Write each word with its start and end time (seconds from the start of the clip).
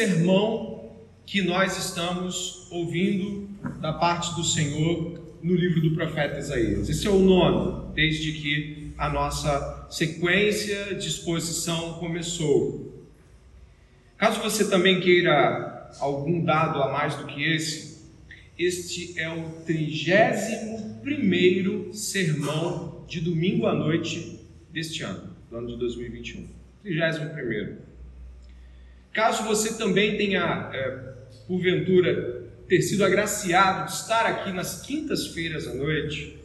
sermão 0.00 0.90
que 1.26 1.42
nós 1.42 1.76
estamos 1.76 2.66
ouvindo 2.70 3.50
da 3.82 3.92
parte 3.92 4.34
do 4.34 4.42
Senhor 4.42 5.20
no 5.42 5.54
livro 5.54 5.82
do 5.82 5.94
profeta 5.94 6.38
Isaías. 6.38 6.88
Esse 6.88 7.06
é 7.06 7.10
o 7.10 7.18
nono, 7.18 7.92
desde 7.92 8.32
que 8.32 8.94
a 8.96 9.10
nossa 9.10 9.86
sequência 9.90 10.94
de 10.94 11.06
exposição 11.06 11.94
começou. 11.94 13.06
Caso 14.16 14.40
você 14.40 14.70
também 14.70 15.00
queira 15.00 15.90
algum 16.00 16.42
dado 16.42 16.82
a 16.82 16.90
mais 16.90 17.16
do 17.16 17.26
que 17.26 17.44
esse, 17.44 18.00
este 18.58 19.18
é 19.20 19.28
o 19.28 19.50
trigésimo 19.66 20.98
primeiro 21.02 21.92
sermão 21.92 23.04
de 23.06 23.20
domingo 23.20 23.66
à 23.66 23.74
noite 23.74 24.40
deste 24.72 25.02
ano, 25.02 25.36
do 25.50 25.58
ano 25.58 25.68
de 25.68 25.76
2021. 25.76 26.46
Trigésimo 26.82 27.28
primeiro. 27.34 27.89
Caso 29.12 29.44
você 29.44 29.74
também 29.76 30.16
tenha, 30.16 30.70
é, 30.72 30.90
porventura, 31.46 32.40
ter 32.68 32.82
sido 32.82 33.04
agraciado 33.04 33.86
de 33.86 33.92
estar 33.92 34.24
aqui 34.26 34.52
nas 34.52 34.82
quintas-feiras 34.82 35.66
à 35.66 35.74
noite, 35.74 36.38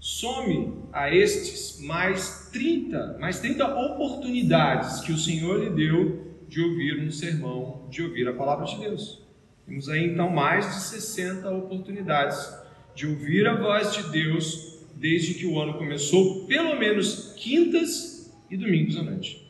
some 0.00 0.74
a 0.92 1.14
estes 1.14 1.80
mais 1.80 2.50
30, 2.52 3.18
mais 3.20 3.38
30 3.38 3.64
oportunidades 3.66 5.00
que 5.00 5.12
o 5.12 5.18
Senhor 5.18 5.62
lhe 5.62 5.70
deu 5.70 6.34
de 6.48 6.60
ouvir 6.60 7.00
um 7.00 7.10
sermão, 7.10 7.86
de 7.88 8.02
ouvir 8.02 8.28
a 8.28 8.32
palavra 8.32 8.66
de 8.66 8.78
Deus. 8.80 9.22
Temos 9.64 9.88
aí 9.88 10.04
então 10.04 10.28
mais 10.28 10.66
de 10.66 10.82
60 10.82 11.48
oportunidades 11.50 12.52
de 12.94 13.06
ouvir 13.06 13.46
a 13.46 13.54
voz 13.54 13.94
de 13.94 14.10
Deus 14.10 14.80
desde 14.96 15.34
que 15.34 15.46
o 15.46 15.60
ano 15.60 15.74
começou, 15.74 16.46
pelo 16.46 16.78
menos 16.78 17.32
quintas 17.36 18.32
e 18.50 18.56
domingos 18.56 18.96
à 18.96 19.02
noite. 19.02 19.48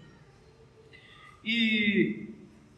E 1.44 2.23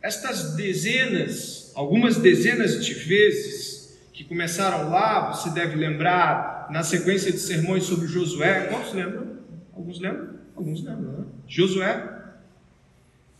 estas 0.06 0.54
dezenas, 0.54 1.72
algumas 1.74 2.16
dezenas 2.16 2.84
de 2.84 2.94
vezes 2.94 3.98
que 4.12 4.22
começaram 4.22 4.88
lá, 4.88 5.32
você 5.32 5.50
deve 5.50 5.74
lembrar 5.74 6.68
na 6.70 6.84
sequência 6.84 7.32
de 7.32 7.38
sermões 7.38 7.84
sobre 7.84 8.06
Josué. 8.06 8.68
Quantos 8.68 8.94
lembram? 8.94 9.36
Alguns 9.74 10.00
lembram? 10.00 10.28
Alguns 10.54 10.84
lembram, 10.84 11.12
né? 11.12 11.24
Josué. 11.48 12.12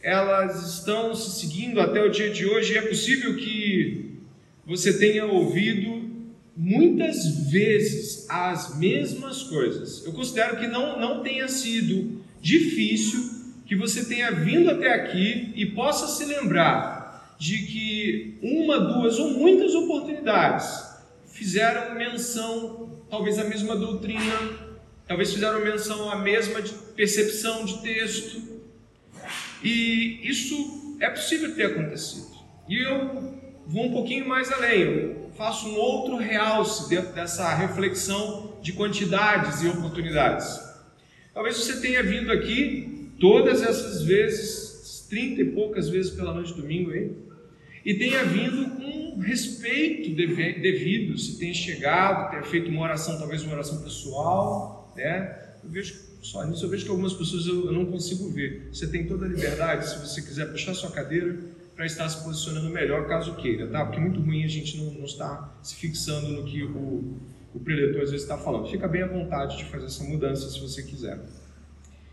Elas 0.03 0.75
estão 0.75 1.15
se 1.15 1.41
seguindo 1.41 1.81
até 1.81 2.03
o 2.03 2.11
dia 2.11 2.31
de 2.31 2.45
hoje 2.45 2.75
e 2.75 2.79
é 2.79 2.83
possível 2.83 3.37
que 3.37 4.19
você 4.67 4.93
tenha 4.93 5.25
ouvido 5.25 6.05
muitas 6.57 7.49
vezes 7.49 8.29
as 8.29 8.77
mesmas 8.77 9.45
coisas. 9.45 10.05
Eu 10.05 10.13
considero 10.13 10.57
que 10.57 10.67
não, 10.67 10.99
não 10.99 11.23
tenha 11.23 11.47
sido 11.47 12.21
difícil 12.43 13.36
que 13.67 13.75
você 13.75 14.05
tenha 14.05 14.31
vindo 14.31 14.71
até 14.71 14.95
aqui 14.95 15.53
e 15.57 15.67
possa 15.67 16.07
se 16.07 16.25
lembrar 16.25 17.35
de 17.39 17.67
que 17.67 18.39
uma, 18.41 18.79
duas 18.79 19.19
ou 19.19 19.31
muitas 19.31 19.75
oportunidades 19.75 20.87
fizeram 21.27 21.95
menção, 21.95 23.03
talvez 23.11 23.39
a 23.39 23.45
mesma 23.45 23.77
doutrina, 23.77 24.77
talvez 25.07 25.33
fizeram 25.33 25.63
menção 25.65 26.11
à 26.11 26.17
mesma 26.17 26.61
percepção 26.95 27.65
de 27.65 27.83
texto. 27.83 28.41
E 29.63 30.21
isso 30.23 30.97
é 31.01 31.11
possível 31.11 31.55
ter 31.55 31.65
acontecido. 31.65 32.37
E 32.69 32.81
eu 32.81 33.35
vou 33.67 33.87
um 33.87 33.93
pouquinho 33.93 34.29
mais 34.29 34.51
além, 34.53 34.81
eu 34.81 35.31
faço 35.37 35.69
um 35.69 35.75
outro 35.75 36.17
realce 36.17 36.89
dentro 36.89 37.13
dessa 37.13 37.53
reflexão 37.55 38.57
de 38.63 38.73
quantidades 38.73 39.61
e 39.63 39.69
oportunidades. 39.69 40.59
Talvez 41.35 41.57
você 41.57 41.81
tenha 41.81 42.03
vindo 42.03 42.33
aqui 42.33 42.96
todas 43.19 43.63
essas 43.63 44.03
vezes, 44.03 45.07
trinta 45.09 45.43
e 45.43 45.53
poucas 45.53 45.89
vezes 45.89 46.11
pela 46.13 46.33
noite 46.33 46.55
de 46.55 46.61
domingo 46.61 46.91
aí, 46.91 47.13
e 47.85 47.95
tenha 47.95 48.25
vindo 48.25 48.71
com 48.71 49.21
respeito 49.21 50.15
devido, 50.15 51.17
se 51.17 51.39
tenha 51.39 51.55
chegado, 51.55 52.31
tenha 52.31 52.43
feito 52.43 52.69
uma 52.69 52.83
oração, 52.83 53.17
talvez 53.19 53.43
uma 53.43 53.55
oração 53.55 53.81
pessoal, 53.83 54.93
né? 54.97 55.39
Eu 55.63 55.71
vejo 55.71 55.95
só 56.21 56.45
nisso, 56.45 56.65
eu 56.65 56.69
vejo 56.69 56.85
que 56.85 56.91
algumas 56.91 57.13
pessoas 57.13 57.47
eu, 57.47 57.67
eu 57.67 57.73
não 57.73 57.87
consigo 57.87 58.29
ver. 58.31 58.69
Você 58.73 58.89
tem 58.89 59.07
toda 59.07 59.25
a 59.25 59.29
liberdade, 59.29 59.89
se 59.89 59.99
você 59.99 60.21
quiser 60.21 60.51
puxar 60.51 60.75
sua 60.75 60.91
cadeira 60.91 61.39
para 61.77 61.87
estar 61.87 62.09
se 62.09 62.25
posicionando 62.25 62.69
melhor, 62.71 63.07
caso 63.07 63.37
queira, 63.37 63.69
tá? 63.69 63.85
Porque 63.85 63.99
é 63.99 64.03
muito 64.03 64.21
ruim 64.21 64.43
a 64.43 64.49
gente 64.49 64.79
não, 64.79 64.93
não 64.95 65.05
estar 65.05 65.61
se 65.63 65.77
fixando 65.77 66.29
no 66.29 66.45
que 66.45 66.65
o, 66.65 67.19
o 67.55 67.61
preletor 67.61 68.03
às 68.03 68.11
vezes 68.11 68.23
está 68.23 68.37
falando. 68.37 68.69
Fica 68.69 68.89
bem 68.89 69.03
à 69.03 69.07
vontade 69.07 69.59
de 69.59 69.65
fazer 69.67 69.87
essa 69.87 70.03
mudança 70.03 70.51
se 70.51 70.59
você 70.59 70.83
quiser. 70.83 71.21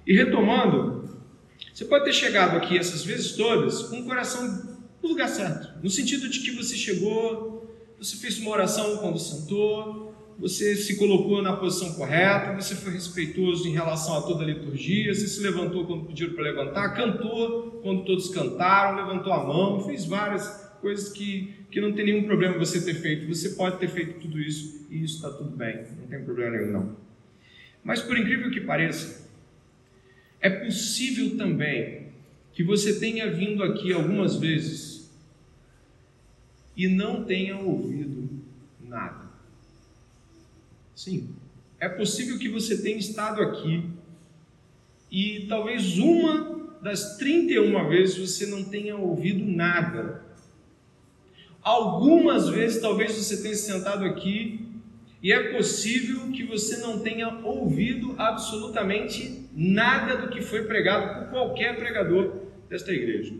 E 0.06 0.14
retomando, 0.16 1.10
você 1.74 1.86
pode 1.86 2.06
ter 2.06 2.14
chegado 2.14 2.58
aqui 2.58 2.78
essas 2.78 3.04
vezes 3.04 3.34
todas 3.34 3.84
com 3.84 4.00
o 4.00 4.06
coração 4.06 4.74
no 5.02 5.10
lugar 5.10 5.28
certo, 5.28 5.84
no 5.84 5.90
sentido 5.90 6.30
de 6.30 6.40
que 6.40 6.52
você 6.52 6.76
chegou, 6.76 7.70
você 7.98 8.16
fez 8.18 8.40
uma 8.40 8.52
oração 8.52 8.98
quando 8.98 9.20
sentou, 9.20 10.14
você 10.38 10.76
se 10.76 10.98
colocou 10.98 11.42
na 11.42 11.56
posição 11.56 11.94
correta, 11.94 12.54
você 12.54 12.76
foi 12.76 12.94
respeitoso 12.94 13.68
em 13.68 13.72
relação 13.72 14.18
a 14.18 14.22
toda 14.22 14.44
a 14.44 14.48
liturgia, 14.48 15.14
você 15.14 15.28
se 15.28 15.42
levantou 15.42 15.86
quando 15.86 16.06
pediram 16.06 16.34
para 16.34 16.44
levantar, 16.44 16.90
cantou 16.96 17.82
quando 17.84 18.04
todos 18.04 18.30
cantaram, 18.30 18.98
levantou 18.98 19.32
a 19.32 19.46
mão, 19.46 19.80
fez 19.82 20.06
várias 20.06 20.48
coisas 20.82 21.12
que, 21.14 21.54
que 21.72 21.80
não 21.80 21.94
tem 21.94 22.06
nenhum 22.06 22.24
problema 22.24 22.58
você 22.58 22.82
ter 22.82 22.96
feito. 22.96 23.28
Você 23.28 23.50
pode 23.50 23.78
ter 23.78 23.90
feito 23.90 24.20
tudo 24.20 24.40
isso 24.40 24.86
e 24.90 25.04
isso 25.04 25.16
está 25.18 25.30
tudo 25.30 25.56
bem, 25.56 25.86
não 26.00 26.08
tem 26.08 26.24
problema 26.24 26.58
nenhum 26.58 26.72
não. 26.72 26.98
Mas 27.84 28.02
por 28.02 28.18
incrível 28.18 28.50
que 28.52 28.62
pareça, 28.62 29.23
é 30.44 30.50
possível 30.50 31.38
também 31.38 32.10
que 32.52 32.66
você 32.66 33.00
tenha 33.00 33.32
vindo 33.32 33.64
aqui 33.64 33.94
algumas 33.94 34.36
vezes 34.36 35.10
e 36.76 36.86
não 36.90 37.24
tenha 37.24 37.58
ouvido 37.58 38.30
nada. 38.82 39.32
Sim, 40.94 41.34
é 41.80 41.88
possível 41.88 42.38
que 42.38 42.50
você 42.50 42.82
tenha 42.82 42.98
estado 42.98 43.42
aqui 43.42 43.90
e 45.10 45.46
talvez 45.48 45.98
uma 45.98 46.78
das 46.82 47.16
31 47.16 47.88
vezes 47.88 48.18
você 48.18 48.46
não 48.46 48.66
tenha 48.66 48.98
ouvido 48.98 49.46
nada. 49.50 50.26
Algumas 51.62 52.50
vezes 52.50 52.82
talvez 52.82 53.14
você 53.14 53.42
tenha 53.42 53.56
sentado 53.56 54.04
aqui 54.04 54.60
e 55.24 55.32
é 55.32 55.54
possível 55.54 56.30
que 56.34 56.44
você 56.44 56.78
não 56.78 57.00
tenha 57.00 57.30
ouvido 57.46 58.14
absolutamente 58.18 59.48
nada 59.54 60.18
do 60.18 60.28
que 60.28 60.42
foi 60.42 60.64
pregado 60.64 61.22
por 61.22 61.32
qualquer 61.32 61.78
pregador 61.78 62.42
desta 62.70 62.92
igreja. 62.92 63.34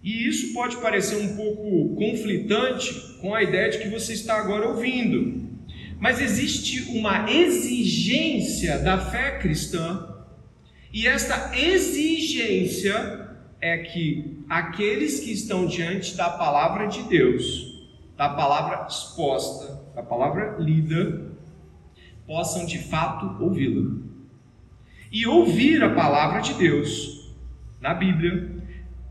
E 0.00 0.28
isso 0.28 0.54
pode 0.54 0.76
parecer 0.76 1.16
um 1.16 1.36
pouco 1.36 1.96
conflitante 1.96 3.18
com 3.20 3.34
a 3.34 3.42
ideia 3.42 3.68
de 3.68 3.78
que 3.78 3.88
você 3.88 4.12
está 4.12 4.38
agora 4.38 4.68
ouvindo. 4.68 5.50
Mas 5.98 6.20
existe 6.20 6.92
uma 6.96 7.28
exigência 7.28 8.78
da 8.78 8.96
fé 8.96 9.38
cristã, 9.38 10.06
e 10.92 11.06
esta 11.06 11.58
exigência 11.58 13.28
é 13.60 13.78
que 13.78 14.38
aqueles 14.48 15.20
que 15.20 15.32
estão 15.32 15.66
diante 15.66 16.16
da 16.16 16.30
palavra 16.30 16.86
de 16.86 17.02
Deus 17.02 17.70
da 18.16 18.28
palavra 18.28 18.86
exposta, 18.86 19.79
da 19.94 20.02
palavra 20.02 20.56
lida, 20.58 21.32
possam 22.26 22.64
de 22.64 22.78
fato 22.78 23.42
ouvi-la. 23.42 23.98
E 25.10 25.26
ouvir 25.26 25.82
a 25.82 25.94
palavra 25.94 26.40
de 26.40 26.54
Deus 26.54 27.34
na 27.80 27.92
Bíblia 27.94 28.50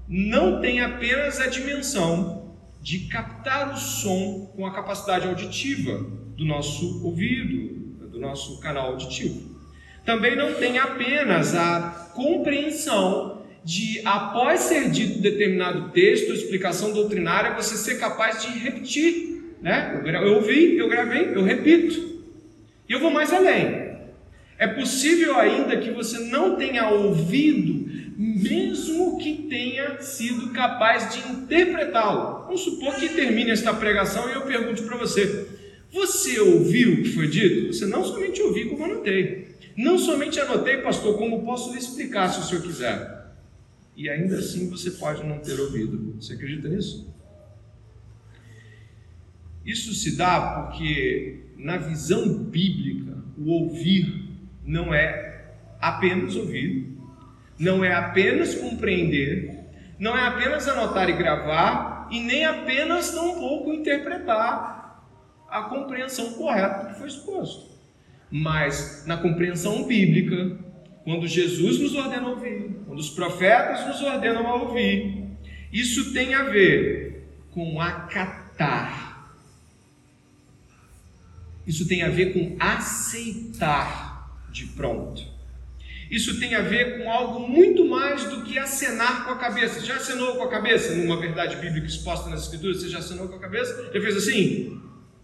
não 0.08 0.62
tem 0.62 0.82
apenas 0.82 1.40
a 1.40 1.48
dimensão 1.48 2.56
de 2.82 3.00
captar 3.08 3.74
o 3.74 3.78
som 3.78 4.52
com 4.56 4.66
a 4.66 4.74
capacidade 4.74 5.28
auditiva 5.28 6.00
do 6.38 6.46
nosso 6.46 7.06
ouvido, 7.06 8.08
do 8.08 8.20
nosso 8.20 8.60
canal 8.62 8.92
auditivo. 8.92 9.60
Também 10.06 10.36
não 10.36 10.56
tem 10.56 10.78
apenas 10.80 11.54
a 11.54 12.12
compreensão 12.16 13.44
de, 13.64 14.02
após 14.06 14.62
ser 14.62 14.90
dito 14.90 15.22
determinado 15.22 15.90
texto, 15.90 16.32
explicação 16.32 16.94
doutrinária, 16.94 17.56
você 17.56 17.76
ser 17.76 18.00
capaz 18.00 18.42
de 18.42 18.58
repetir. 18.58 19.29
Né? 19.62 20.02
Eu, 20.24 20.36
ouvi, 20.36 20.78
eu 20.78 20.88
gravei, 20.88 21.34
eu 21.34 21.44
repito. 21.44 22.22
E 22.88 22.94
eu 22.94 23.00
vou 23.00 23.12
mais 23.12 23.34
além. 23.34 23.90
É 24.58 24.68
possível 24.68 25.38
ainda 25.38 25.78
que 25.78 25.92
você 25.92 26.20
não 26.20 26.56
tenha 26.56 26.90
ouvido, 26.90 27.90
mesmo 28.18 29.18
que 29.18 29.48
tenha 29.50 30.02
sido 30.02 30.50
capaz 30.50 31.14
de 31.14 31.32
interpretá-lo. 31.32 32.46
Vamos 32.46 32.62
supor 32.62 32.96
que 32.96 33.10
termine 33.10 33.52
esta 33.52 33.74
pregação 33.74 34.30
e 34.30 34.34
eu 34.34 34.42
pergunto 34.42 34.84
para 34.84 34.98
você: 34.98 35.48
você 35.92 36.40
ouviu 36.40 36.94
o 36.94 37.04
que 37.04 37.10
foi 37.10 37.28
dito? 37.28 37.74
Você 37.74 37.86
não 37.86 38.04
somente 38.04 38.42
ouviu, 38.42 38.70
como 38.70 38.84
anotei. 38.84 39.50
Não 39.78 39.98
somente 39.98 40.40
anotei, 40.40 40.78
pastor, 40.78 41.18
como 41.18 41.46
posso 41.46 41.72
lhe 41.72 41.80
explicar 41.80 42.28
se 42.28 42.42
o 42.42 42.44
senhor 42.44 42.62
quiser 42.62 43.20
e 44.00 44.10
ainda 44.10 44.38
assim 44.38 44.70
você 44.70 44.92
pode 44.92 45.26
não 45.26 45.40
ter 45.40 45.60
ouvido. 45.60 46.16
Você 46.22 46.32
acredita 46.32 46.70
nisso? 46.70 47.06
Isso 49.70 49.94
se 49.94 50.18
dá 50.18 50.64
porque, 50.64 51.44
na 51.56 51.78
visão 51.78 52.44
bíblica, 52.46 53.16
o 53.38 53.52
ouvir 53.52 54.32
não 54.66 54.92
é 54.92 55.46
apenas 55.80 56.36
ouvir, 56.36 56.98
não 57.60 57.86
é 57.86 57.94
apenas 57.94 58.56
compreender, 58.56 59.60
não 60.00 60.18
é 60.18 60.26
apenas 60.26 60.68
anotar 60.68 61.08
e 61.08 61.14
gravar, 61.14 62.08
e 62.10 62.20
nem 62.20 62.46
apenas 62.46 63.16
um 63.16 63.36
pouco 63.36 63.72
interpretar 63.72 65.06
a 65.48 65.62
compreensão 65.62 66.34
correta 66.34 66.86
do 66.86 66.88
que 66.88 67.00
foi 67.00 67.08
exposto. 67.08 67.70
Mas 68.32 69.06
na 69.06 69.18
compreensão 69.18 69.84
bíblica, 69.84 70.58
quando 71.04 71.28
Jesus 71.28 71.80
nos 71.80 71.94
ordena 71.94 72.28
ouvir, 72.28 72.76
quando 72.88 72.98
os 72.98 73.12
profetas 73.12 73.86
nos 73.86 74.02
ordenam 74.02 74.48
a 74.48 74.56
ouvir, 74.64 75.26
isso 75.72 76.12
tem 76.12 76.34
a 76.34 76.46
ver 76.46 77.30
com 77.52 77.80
acatar. 77.80 79.09
Isso 81.70 81.88
tem 81.88 82.02
a 82.02 82.10
ver 82.10 82.34
com 82.34 82.56
aceitar 82.60 84.42
de 84.52 84.66
pronto. 84.66 85.22
Isso 86.10 86.40
tem 86.40 86.56
a 86.56 86.64
ver 86.64 86.98
com 86.98 87.12
algo 87.12 87.48
muito 87.48 87.86
mais 87.86 88.24
do 88.24 88.42
que 88.42 88.58
acenar 88.58 89.24
com 89.24 89.34
a 89.34 89.38
cabeça. 89.38 89.86
Já 89.86 89.98
acenou 89.98 90.36
com 90.36 90.46
a 90.46 90.50
cabeça 90.50 90.96
numa 90.96 91.22
verdade 91.22 91.58
bíblica 91.58 91.86
exposta 91.86 92.28
nas 92.28 92.46
Escrituras? 92.46 92.78
Você 92.78 92.90
já 92.90 92.98
acenou 92.98 93.28
com 93.28 93.36
a 93.36 93.40
cabeça? 93.40 93.92
Já 93.94 94.02
fez 94.02 94.18
assim? 94.18 94.82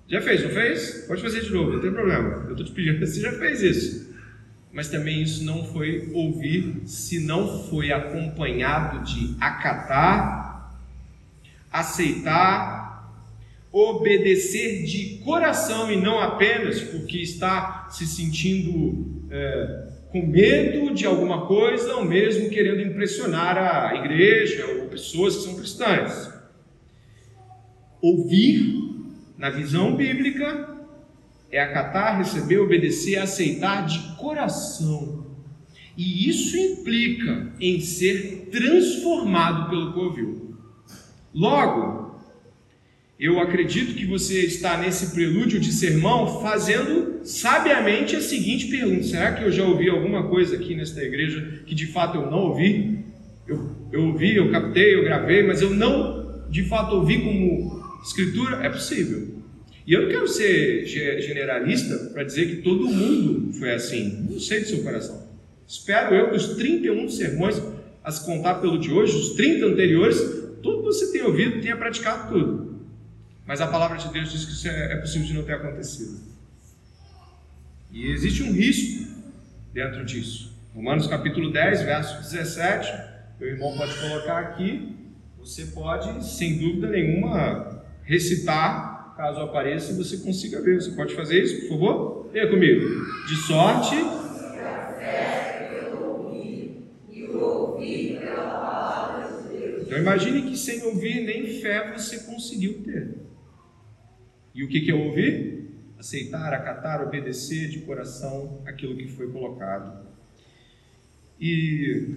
Já 0.07 0.21
fez, 0.21 0.43
não 0.43 0.51
fez? 0.51 1.05
Pode 1.07 1.19
fazer 1.23 1.41
de 1.41 1.49
novo, 1.51 1.71
não 1.73 1.81
tem 1.81 1.91
problema. 1.91 2.45
Eu 2.45 2.51
estou 2.51 2.63
te 2.63 2.73
pedindo, 2.73 2.99
você 3.03 3.21
já 3.21 3.31
fez 3.31 3.63
isso. 3.63 4.13
Mas 4.71 4.87
também 4.87 5.23
isso 5.23 5.43
não 5.43 5.65
foi 5.65 6.11
ouvir 6.13 6.83
se 6.85 7.21
não 7.21 7.63
foi 7.63 7.91
acompanhado 7.91 9.03
de 9.03 9.35
acatar, 9.41 10.77
aceitar, 11.71 12.84
obedecer 13.75 14.85
de 14.85 15.17
coração 15.17 15.91
e 15.91 15.97
não 15.97 16.17
apenas 16.17 16.79
porque 16.81 17.17
está 17.17 17.89
se 17.89 18.07
sentindo 18.07 19.27
é, 19.29 19.87
com 20.13 20.25
medo 20.25 20.93
de 20.93 21.05
alguma 21.05 21.45
coisa 21.45 21.97
ou 21.97 22.05
mesmo 22.05 22.49
querendo 22.49 22.79
impressionar 22.79 23.57
a 23.57 23.95
igreja 23.95 24.65
ou 24.65 24.87
pessoas 24.87 25.35
que 25.35 25.43
são 25.43 25.55
cristãs. 25.55 26.33
Ouvir, 28.01 28.95
na 29.37 29.49
visão 29.49 29.93
bíblica, 29.97 30.73
é 31.51 31.59
acatar, 31.59 32.17
receber, 32.17 32.59
obedecer, 32.59 33.17
aceitar 33.17 33.85
de 33.85 34.15
coração. 34.15 35.25
E 35.97 36.29
isso 36.29 36.55
implica 36.55 37.51
em 37.59 37.81
ser 37.81 38.47
transformado 38.49 39.69
pelo 39.69 39.91
que 39.91 39.99
ouviu. 39.99 40.55
Logo, 41.33 42.04
eu 43.17 43.39
acredito 43.39 43.95
que 43.95 44.05
você 44.05 44.41
está 44.41 44.77
nesse 44.77 45.13
prelúdio 45.13 45.57
de 45.57 45.71
sermão 45.71 46.41
fazendo 46.41 47.21
sabiamente 47.23 48.15
a 48.15 48.21
seguinte 48.21 48.67
pergunta: 48.67 49.03
será 49.03 49.33
que 49.33 49.43
eu 49.43 49.51
já 49.51 49.63
ouvi 49.63 49.89
alguma 49.89 50.27
coisa 50.27 50.55
aqui 50.55 50.75
nesta 50.75 51.01
igreja 51.01 51.61
que 51.65 51.73
de 51.73 51.87
fato 51.87 52.17
eu 52.17 52.29
não 52.29 52.49
ouvi? 52.49 52.99
Eu, 53.47 53.71
eu 53.91 54.07
ouvi, 54.07 54.35
eu 54.35 54.51
captei, 54.51 54.95
eu 54.95 55.03
gravei, 55.03 55.43
mas 55.43 55.61
eu 55.61 55.69
não 55.69 56.45
de 56.49 56.63
fato 56.63 56.95
ouvi 56.95 57.21
como 57.21 57.81
escritura? 58.03 58.57
É 58.65 58.69
possível. 58.69 59.35
E 59.87 59.93
eu 59.93 60.03
não 60.03 60.09
quero 60.09 60.27
ser 60.27 60.85
generalista 60.85 62.09
para 62.11 62.23
dizer 62.23 62.47
que 62.47 62.61
todo 62.63 62.87
mundo 62.87 63.53
foi 63.53 63.71
assim. 63.71 64.27
Não 64.29 64.39
sei 64.39 64.61
do 64.61 64.67
seu 64.67 64.83
coração. 64.83 65.25
Espero 65.67 66.13
eu 66.13 66.29
que 66.31 66.35
os 66.35 66.55
31 66.55 67.07
sermões, 67.09 67.61
a 68.03 68.11
se 68.11 68.25
contar 68.25 68.55
pelo 68.55 68.79
de 68.79 68.91
hoje, 68.91 69.15
os 69.15 69.29
30 69.35 69.65
anteriores, 69.67 70.19
tudo 70.61 70.79
que 70.79 70.85
você 70.85 71.11
tem 71.11 71.23
ouvido, 71.23 71.61
tenha 71.61 71.77
praticado 71.77 72.33
tudo. 72.33 72.74
Mas 73.45 73.61
a 73.61 73.67
palavra 73.67 73.97
de 73.97 74.07
Deus 74.09 74.31
diz 74.31 74.43
que 74.45 74.51
isso 74.51 74.67
é, 74.67 74.93
é 74.93 74.95
possível 74.97 75.27
de 75.27 75.33
não 75.33 75.43
ter 75.43 75.53
acontecido. 75.53 76.19
E 77.91 78.11
existe 78.11 78.43
um 78.43 78.51
risco 78.51 79.07
dentro 79.71 80.03
disso. 80.03 80.53
Romanos 80.73 81.07
capítulo 81.07 81.51
10, 81.53 81.83
verso 81.83 82.17
17. 82.21 82.91
Meu 83.39 83.49
irmão 83.49 83.77
pode 83.77 83.93
colocar 83.99 84.39
aqui. 84.39 84.97
Você 85.37 85.67
pode, 85.67 86.25
sem 86.25 86.57
dúvida 86.57 86.87
nenhuma, 86.87 87.85
recitar, 88.03 89.13
caso 89.15 89.39
apareça, 89.41 89.91
e 89.91 89.95
você 89.95 90.17
consiga 90.17 90.61
ver. 90.61 90.81
Você 90.81 90.91
pode 90.91 91.13
fazer 91.15 91.43
isso, 91.43 91.61
por 91.61 91.69
favor? 91.69 92.29
Leia 92.33 92.49
comigo. 92.49 92.81
De 93.27 93.35
sorte. 93.35 93.95
Então 99.81 99.99
imagine 99.99 100.41
que 100.49 100.57
sem 100.57 100.83
ouvir 100.83 101.23
nem 101.23 101.61
fé 101.61 101.93
você 101.93 102.19
conseguiu 102.21 102.81
ter. 102.83 103.24
E 104.55 104.63
o 104.63 104.69
que 104.69 104.89
é 104.89 104.95
ouvir? 104.95 105.69
Aceitar, 105.99 106.53
acatar, 106.53 107.05
obedecer 107.05 107.67
de 107.67 107.79
coração 107.79 108.61
aquilo 108.65 108.95
que 108.95 109.09
foi 109.09 109.29
colocado. 109.29 110.07
E 111.39 112.15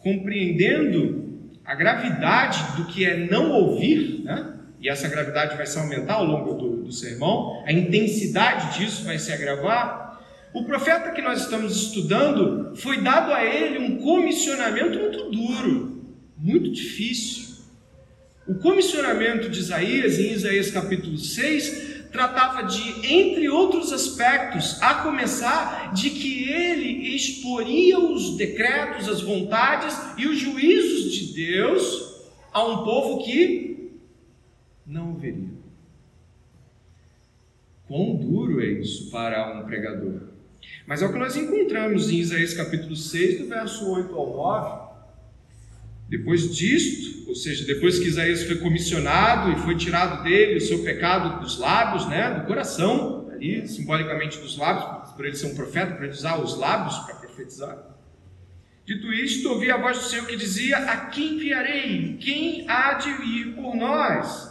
compreendendo 0.00 1.48
a 1.64 1.74
gravidade 1.74 2.76
do 2.76 2.86
que 2.86 3.06
é 3.06 3.26
não 3.26 3.52
ouvir, 3.52 4.22
né? 4.22 4.58
e 4.78 4.88
essa 4.88 5.08
gravidade 5.08 5.56
vai 5.56 5.66
se 5.66 5.78
aumentar 5.78 6.14
ao 6.14 6.26
longo 6.26 6.54
do, 6.54 6.82
do 6.84 6.92
sermão, 6.92 7.62
a 7.66 7.72
intensidade 7.72 8.78
disso 8.78 9.04
vai 9.04 9.18
se 9.18 9.32
agravar. 9.32 10.20
O 10.52 10.64
profeta 10.64 11.10
que 11.12 11.22
nós 11.22 11.42
estamos 11.42 11.74
estudando 11.74 12.76
foi 12.76 13.00
dado 13.00 13.32
a 13.32 13.44
ele 13.44 13.78
um 13.78 13.98
comissionamento 13.98 14.98
muito 14.98 15.30
duro, 15.30 16.04
muito 16.36 16.70
difícil. 16.70 17.49
O 18.50 18.54
comissionamento 18.56 19.48
de 19.48 19.60
Isaías, 19.60 20.18
em 20.18 20.32
Isaías 20.32 20.72
capítulo 20.72 21.16
6, 21.16 22.08
tratava 22.10 22.64
de, 22.64 23.06
entre 23.06 23.48
outros 23.48 23.92
aspectos, 23.92 24.76
a 24.82 24.94
começar 24.94 25.94
de 25.94 26.10
que 26.10 26.50
ele 26.50 27.14
exporia 27.14 27.96
os 28.00 28.36
decretos, 28.36 29.08
as 29.08 29.20
vontades 29.20 29.96
e 30.18 30.26
os 30.26 30.36
juízos 30.36 31.12
de 31.12 31.32
Deus 31.32 32.26
a 32.52 32.64
um 32.64 32.82
povo 32.82 33.22
que 33.22 33.92
não 34.84 35.12
o 35.12 35.16
veria. 35.16 35.60
Quão 37.86 38.16
duro 38.16 38.60
é 38.60 38.66
isso 38.66 39.12
para 39.12 39.60
um 39.60 39.64
pregador. 39.64 40.22
Mas 40.88 41.02
é 41.02 41.06
o 41.06 41.12
que 41.12 41.18
nós 41.20 41.36
encontramos 41.36 42.10
em 42.10 42.18
Isaías 42.18 42.52
capítulo 42.52 42.96
6, 42.96 43.42
do 43.42 43.46
verso 43.46 43.88
8 43.92 44.12
ao 44.12 44.36
9 44.36 44.89
depois 46.10 46.52
disto, 46.52 47.28
ou 47.28 47.36
seja, 47.36 47.64
depois 47.64 48.00
que 48.00 48.08
Isaías 48.08 48.42
foi 48.42 48.56
comissionado 48.56 49.52
e 49.52 49.62
foi 49.62 49.76
tirado 49.76 50.24
dele 50.24 50.56
o 50.56 50.60
seu 50.60 50.82
pecado 50.82 51.40
dos 51.40 51.56
lábios, 51.56 52.08
né, 52.08 52.34
do 52.34 52.48
coração, 52.48 53.30
ali, 53.30 53.64
simbolicamente 53.68 54.36
dos 54.40 54.58
lábios, 54.58 55.12
por 55.12 55.24
ele 55.24 55.36
ser 55.36 55.46
um 55.46 55.54
profeta, 55.54 55.94
para 55.94 56.06
ele 56.06 56.12
usar 56.12 56.42
os 56.42 56.58
lábios 56.58 56.98
para 57.06 57.14
profetizar. 57.14 57.78
Dito 58.84 59.12
isto, 59.12 59.50
ouvi 59.50 59.70
a 59.70 59.76
voz 59.76 59.98
do 59.98 60.04
Senhor 60.04 60.26
que 60.26 60.34
dizia: 60.34 60.78
A 60.78 60.96
quem 61.06 61.34
enviarei? 61.34 62.16
Quem 62.18 62.68
há 62.68 62.94
de 62.94 63.08
ir 63.08 63.54
por 63.54 63.76
nós? 63.76 64.50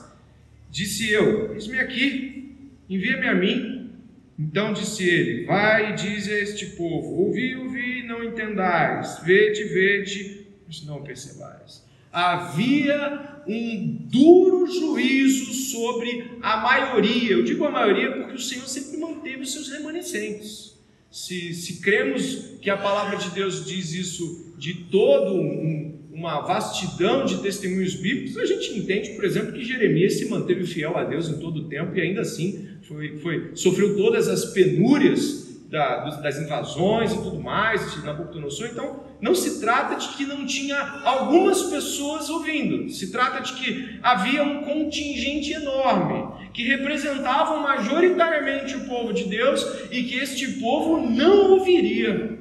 Disse 0.69 1.12
eu: 1.12 1.53
Eis-me 1.53 1.77
aqui, 1.77 2.72
envia-me 2.89 3.27
a 3.27 3.36
mim. 3.36 3.91
Então 4.39 4.72
disse 4.72 5.03
ele: 5.03 5.45
Vai 5.45 5.91
e 5.91 5.95
diz 5.95 6.29
a 6.29 6.39
este 6.39 6.67
povo: 6.77 7.22
Ouvi, 7.25 7.57
ouvi, 7.57 8.03
não 8.03 8.24
entendais, 8.24 9.19
vede, 9.25 9.65
vede, 9.65 10.38
mas 10.69 10.85
não 10.85 11.01
percebais. 11.01 11.83
Havia 12.11 13.41
um 13.47 13.97
duro 14.01 14.67
juízo 14.67 15.51
sobre 15.71 16.38
a 16.41 16.57
maioria. 16.57 17.31
Eu 17.31 17.43
digo 17.43 17.65
a 17.65 17.71
maioria 17.71 18.11
porque 18.11 18.35
o 18.35 18.39
Senhor 18.39 18.67
sempre 18.67 18.99
manteve 18.99 19.41
os 19.41 19.51
seus 19.51 19.69
remanescentes. 19.69 20.77
Se, 21.09 21.55
se 21.55 21.81
cremos 21.81 22.57
que 22.61 22.69
a 22.69 22.77
palavra 22.77 23.17
de 23.17 23.31
Deus 23.31 23.65
diz 23.65 23.93
isso 23.93 24.53
de 24.59 24.75
todo 24.91 25.33
um, 25.33 25.97
uma 26.11 26.41
vastidão 26.41 27.25
de 27.25 27.41
testemunhos 27.41 27.95
bíblicos, 27.95 28.38
a 28.38 28.45
gente 28.45 28.77
entende, 28.77 29.09
por 29.15 29.25
exemplo, 29.25 29.53
que 29.53 29.63
Jeremias 29.63 30.13
se 30.13 30.25
manteve 30.29 30.67
fiel 30.67 30.95
a 30.97 31.03
Deus 31.03 31.29
em 31.29 31.39
todo 31.39 31.61
o 31.61 31.67
tempo 31.67 31.95
e 31.95 32.01
ainda 32.01 32.21
assim 32.21 32.67
foi, 32.83 33.17
foi, 33.17 33.51
sofreu 33.55 33.97
todas 33.97 34.27
as 34.27 34.45
penúrias 34.45 35.49
da, 35.69 36.09
das 36.09 36.39
invasões 36.39 37.13
e 37.13 37.21
tudo 37.21 37.39
mais, 37.39 37.93
de 37.93 38.03
Nabucodonosor. 38.03 38.69
Então, 38.71 39.03
não 39.21 39.35
se 39.35 39.59
trata 39.59 39.95
de 39.95 40.09
que 40.09 40.25
não 40.25 40.45
tinha 40.45 40.77
algumas 41.05 41.63
pessoas 41.63 42.27
ouvindo, 42.27 42.89
se 42.89 43.11
trata 43.11 43.41
de 43.41 43.53
que 43.53 43.99
havia 44.01 44.43
um 44.43 44.63
contingente 44.63 45.53
enorme 45.53 46.39
que 46.53 46.63
representavam 46.63 47.61
majoritariamente 47.61 48.75
o 48.75 48.88
povo 48.88 49.13
de 49.13 49.25
Deus 49.25 49.63
e 49.91 50.03
que 50.03 50.15
este 50.15 50.53
povo 50.53 51.07
não 51.07 51.51
ouviria. 51.51 52.39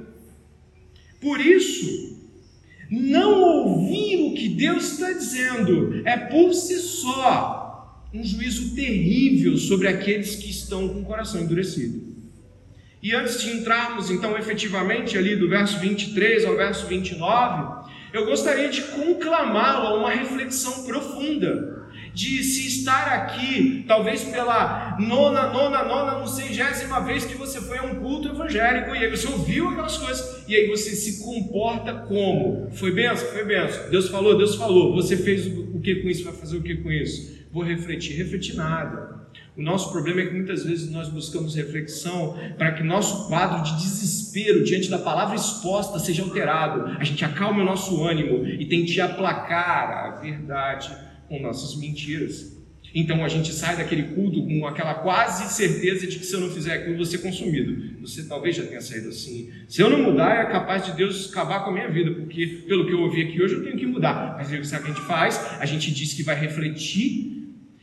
Por 1.20 1.38
isso, 1.38 2.16
não 2.90 3.42
ouvir 3.42 4.22
o 4.22 4.34
que 4.34 4.48
Deus 4.48 4.92
está 4.92 5.12
dizendo 5.12 6.00
é 6.06 6.16
por 6.16 6.54
si 6.54 6.78
só 6.78 8.06
um 8.14 8.24
juízo 8.24 8.74
terrível 8.74 9.58
sobre 9.58 9.88
aqueles 9.88 10.36
que 10.36 10.48
estão 10.48 10.88
com 10.88 11.02
o 11.02 11.04
coração 11.04 11.42
endurecido. 11.42 12.17
E 13.02 13.14
antes 13.14 13.40
de 13.40 13.50
entrarmos 13.50 14.10
então 14.10 14.36
efetivamente 14.36 15.16
ali 15.16 15.36
do 15.36 15.48
verso 15.48 15.78
23 15.78 16.44
ao 16.44 16.56
verso 16.56 16.86
29, 16.86 17.88
eu 18.12 18.26
gostaria 18.26 18.68
de 18.68 18.82
conclamá-lo 18.82 19.86
a 19.86 19.94
uma 19.94 20.10
reflexão 20.10 20.84
profunda. 20.84 21.76
de 22.14 22.42
se 22.42 22.66
estar 22.66 23.06
aqui, 23.12 23.84
talvez 23.86 24.24
pela 24.24 24.96
nona, 24.98 25.52
nona, 25.52 25.84
nona, 25.84 26.18
não 26.18 26.26
seigésima 26.26 27.00
vez 27.00 27.24
que 27.24 27.36
você 27.36 27.60
foi 27.60 27.78
a 27.78 27.84
um 27.84 27.96
culto 27.96 28.28
evangélico 28.28 28.92
e 28.94 29.04
aí 29.04 29.10
você 29.10 29.28
ouviu 29.28 29.68
aquelas 29.68 29.98
coisas 29.98 30.44
e 30.48 30.56
aí 30.56 30.66
você 30.66 30.96
se 30.96 31.22
comporta 31.22 31.94
como? 32.08 32.70
Foi 32.72 32.90
benção? 32.90 33.28
Foi 33.28 33.44
benção. 33.44 33.88
Deus 33.90 34.08
falou? 34.08 34.36
Deus 34.36 34.56
falou. 34.56 34.96
Você 34.96 35.16
fez 35.16 35.46
o 35.46 35.80
que 35.80 35.96
com 35.96 36.08
isso? 36.08 36.24
Vai 36.24 36.32
fazer 36.32 36.56
o 36.56 36.62
que 36.62 36.76
com 36.76 36.90
isso? 36.90 37.38
Vou 37.52 37.62
refletir. 37.62 38.16
Refletir 38.16 38.56
nada. 38.56 39.17
O 39.56 39.62
nosso 39.62 39.90
problema 39.90 40.20
é 40.20 40.26
que 40.26 40.34
muitas 40.34 40.64
vezes 40.64 40.88
nós 40.90 41.08
buscamos 41.08 41.56
reflexão 41.56 42.38
para 42.56 42.72
que 42.72 42.82
nosso 42.84 43.26
quadro 43.26 43.64
de 43.64 43.82
desespero 43.82 44.62
diante 44.62 44.88
da 44.88 44.98
palavra 44.98 45.34
exposta 45.34 45.98
seja 45.98 46.22
alterado. 46.22 46.96
A 46.98 47.02
gente 47.02 47.24
acalme 47.24 47.60
o 47.60 47.64
nosso 47.64 48.04
ânimo 48.04 48.46
e 48.46 48.66
tente 48.66 49.00
aplacar 49.00 49.90
a 49.90 50.20
verdade 50.20 50.90
com 51.28 51.40
nossas 51.42 51.76
mentiras. 51.76 52.56
Então 52.94 53.24
a 53.24 53.28
gente 53.28 53.52
sai 53.52 53.76
daquele 53.76 54.14
culto 54.14 54.46
com 54.46 54.66
aquela 54.66 54.94
quase 54.94 55.52
certeza 55.52 56.06
de 56.06 56.18
que 56.18 56.24
se 56.24 56.34
eu 56.34 56.40
não 56.40 56.50
fizer 56.50 56.74
aquilo, 56.74 56.96
vou 56.96 57.04
ser 57.04 57.18
consumido. 57.18 58.00
Você 58.00 58.26
talvez 58.26 58.56
já 58.56 58.62
tenha 58.62 58.80
saído 58.80 59.08
assim. 59.08 59.50
Se 59.68 59.82
eu 59.82 59.90
não 59.90 60.02
mudar, 60.02 60.42
é 60.42 60.46
capaz 60.46 60.86
de 60.86 60.92
Deus 60.92 61.30
acabar 61.30 61.64
com 61.64 61.70
a 61.70 61.72
minha 61.72 61.90
vida, 61.90 62.12
porque 62.12 62.64
pelo 62.66 62.86
que 62.86 62.92
eu 62.92 63.00
ouvi 63.00 63.22
aqui 63.22 63.42
hoje, 63.42 63.54
eu 63.54 63.64
tenho 63.64 63.76
que 63.76 63.86
mudar. 63.86 64.36
Mas 64.38 64.48
sabe 64.68 64.82
o 64.82 64.86
que 64.86 64.90
a 64.92 64.94
gente 64.94 65.06
faz? 65.06 65.38
A 65.60 65.66
gente 65.66 65.92
diz 65.92 66.14
que 66.14 66.22
vai 66.22 66.38
refletir 66.38 67.37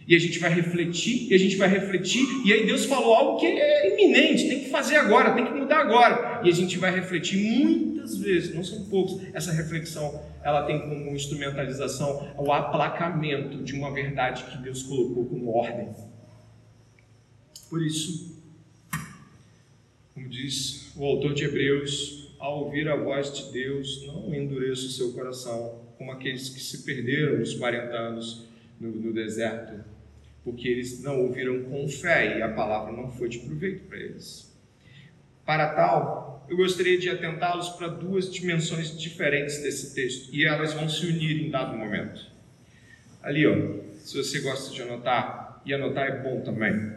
e 0.08 0.16
a 0.16 0.20
gente 0.20 0.38
vai 0.38 0.54
refletir, 0.54 1.32
e 1.32 1.34
a 1.34 1.38
gente 1.38 1.56
vai 1.56 1.68
refletir, 1.68 2.24
e 2.46 2.54
aí 2.54 2.66
Deus 2.66 2.86
falou 2.86 3.14
algo 3.16 3.40
que 3.40 3.48
é 3.48 3.92
iminente, 3.92 4.48
tem 4.48 4.60
que 4.60 4.70
fazer 4.70 4.98
agora, 4.98 5.34
tem 5.34 5.46
que 5.46 5.54
mudar 5.54 5.80
agora. 5.80 6.42
E 6.44 6.50
a 6.50 6.54
gente 6.54 6.78
vai 6.78 6.94
refletir 6.94 7.38
muitas 7.40 8.16
vezes, 8.18 8.54
não 8.54 8.64
são 8.64 8.86
poucos. 8.86 9.20
Essa 9.34 9.52
reflexão, 9.52 10.22
ela 10.44 10.64
tem 10.64 10.80
como 10.80 11.10
instrumentalização 11.10 12.32
o 12.38 12.52
aplacamento 12.52 13.64
de 13.64 13.74
uma 13.74 13.92
verdade 13.92 14.44
que 14.44 14.58
Deus 14.60 14.84
colocou 14.84 15.26
como 15.26 15.50
ordem. 15.50 15.90
Por 17.68 17.82
isso, 17.82 18.44
como 20.14 20.30
diz 20.30 20.92
o 20.96 21.04
autor 21.04 21.34
de 21.34 21.46
Hebreus, 21.46 22.36
ao 22.38 22.66
ouvir 22.66 22.88
a 22.88 22.96
voz 22.96 23.34
de 23.34 23.52
Deus, 23.52 24.06
não 24.06 24.36
endureça 24.36 24.86
o 24.86 24.90
seu 24.90 25.14
coração, 25.14 25.82
como 25.98 26.12
aqueles 26.12 26.48
que 26.50 26.60
se 26.60 26.84
perderam 26.84 27.40
nos 27.40 27.56
40 27.56 27.92
anos 27.92 28.48
no, 28.80 28.92
no 28.92 29.12
deserto 29.12 29.95
porque 30.46 30.68
eles 30.68 31.02
não 31.02 31.24
ouviram 31.24 31.64
com 31.64 31.90
fé 31.90 32.38
e 32.38 32.42
a 32.44 32.50
palavra 32.50 32.94
não 32.94 33.12
foi 33.12 33.28
de 33.28 33.40
proveito 33.40 33.86
para 33.86 33.98
eles. 33.98 34.56
Para 35.44 35.74
tal, 35.74 36.46
eu 36.48 36.56
gostaria 36.56 37.00
de 37.00 37.10
atentá-los 37.10 37.70
para 37.70 37.88
duas 37.88 38.32
dimensões 38.32 38.96
diferentes 38.96 39.62
desse 39.64 39.96
texto 39.96 40.30
e 40.32 40.46
elas 40.46 40.72
vão 40.74 40.88
se 40.88 41.08
unir 41.08 41.44
em 41.44 41.50
dado 41.50 41.76
momento. 41.76 42.22
Ali, 43.24 43.48
ó, 43.48 43.56
se 43.96 44.16
você 44.16 44.40
gosta 44.40 44.72
de 44.72 44.84
anotar, 44.84 45.64
e 45.66 45.74
anotar 45.74 46.08
é 46.08 46.22
bom 46.22 46.42
também. 46.42 46.94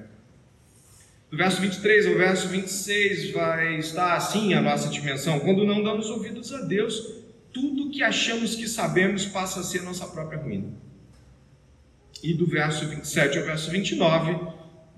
Do 1.30 1.36
verso 1.38 1.62
23 1.62 2.06
ao 2.06 2.14
verso 2.16 2.48
26 2.48 3.30
vai 3.30 3.78
estar 3.78 4.14
assim 4.14 4.52
a 4.52 4.60
nossa 4.60 4.90
dimensão. 4.90 5.40
Quando 5.40 5.64
não 5.64 5.82
damos 5.82 6.10
ouvidos 6.10 6.52
a 6.52 6.60
Deus, 6.60 7.24
tudo 7.50 7.90
que 7.90 8.02
achamos 8.02 8.54
que 8.54 8.68
sabemos 8.68 9.24
passa 9.24 9.60
a 9.60 9.62
ser 9.62 9.82
nossa 9.82 10.06
própria 10.06 10.38
ruína 10.38 10.87
e 12.22 12.34
do 12.34 12.46
verso 12.46 12.86
27 12.88 13.38
ao 13.38 13.44
verso 13.44 13.70
29, 13.70 14.36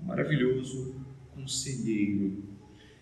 maravilhoso 0.01 0.95
conselheiro. 1.33 2.43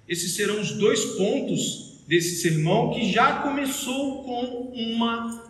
Esses 0.07 0.35
serão 0.35 0.59
os 0.59 0.71
dois 0.71 1.05
pontos 1.17 2.03
desse 2.07 2.41
sermão 2.41 2.91
que 2.91 3.11
já 3.11 3.41
começou 3.41 4.23
com 4.23 4.71
uma 4.73 5.49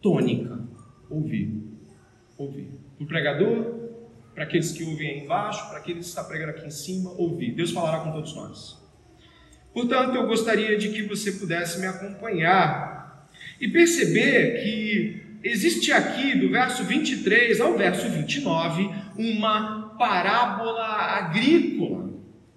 tônica: 0.00 0.60
ouvir. 1.08 1.52
Ouvir. 2.38 2.70
Para 2.96 3.04
o 3.04 3.06
pregador, 3.06 3.80
para 4.34 4.44
aqueles 4.44 4.72
que 4.72 4.82
ouvem 4.82 5.08
aí 5.08 5.24
embaixo, 5.24 5.68
para 5.68 5.78
aqueles 5.78 6.04
que 6.04 6.08
estão 6.08 6.24
pregando 6.24 6.50
aqui 6.50 6.66
em 6.66 6.70
cima, 6.70 7.10
ouvir. 7.12 7.52
Deus 7.52 7.70
falará 7.72 8.00
com 8.00 8.12
todos 8.12 8.34
nós. 8.34 8.78
Portanto, 9.72 10.16
eu 10.16 10.26
gostaria 10.26 10.76
de 10.76 10.88
que 10.88 11.02
você 11.02 11.32
pudesse 11.32 11.78
me 11.78 11.86
acompanhar 11.86 13.30
e 13.60 13.68
perceber 13.68 14.62
que 14.62 15.29
existe 15.42 15.92
aqui, 15.92 16.36
do 16.38 16.50
verso 16.50 16.84
23 16.84 17.60
ao 17.60 17.76
verso 17.76 18.08
29, 18.08 18.90
uma 19.16 19.94
parábola 19.98 20.84
agrícola, 20.84 22.10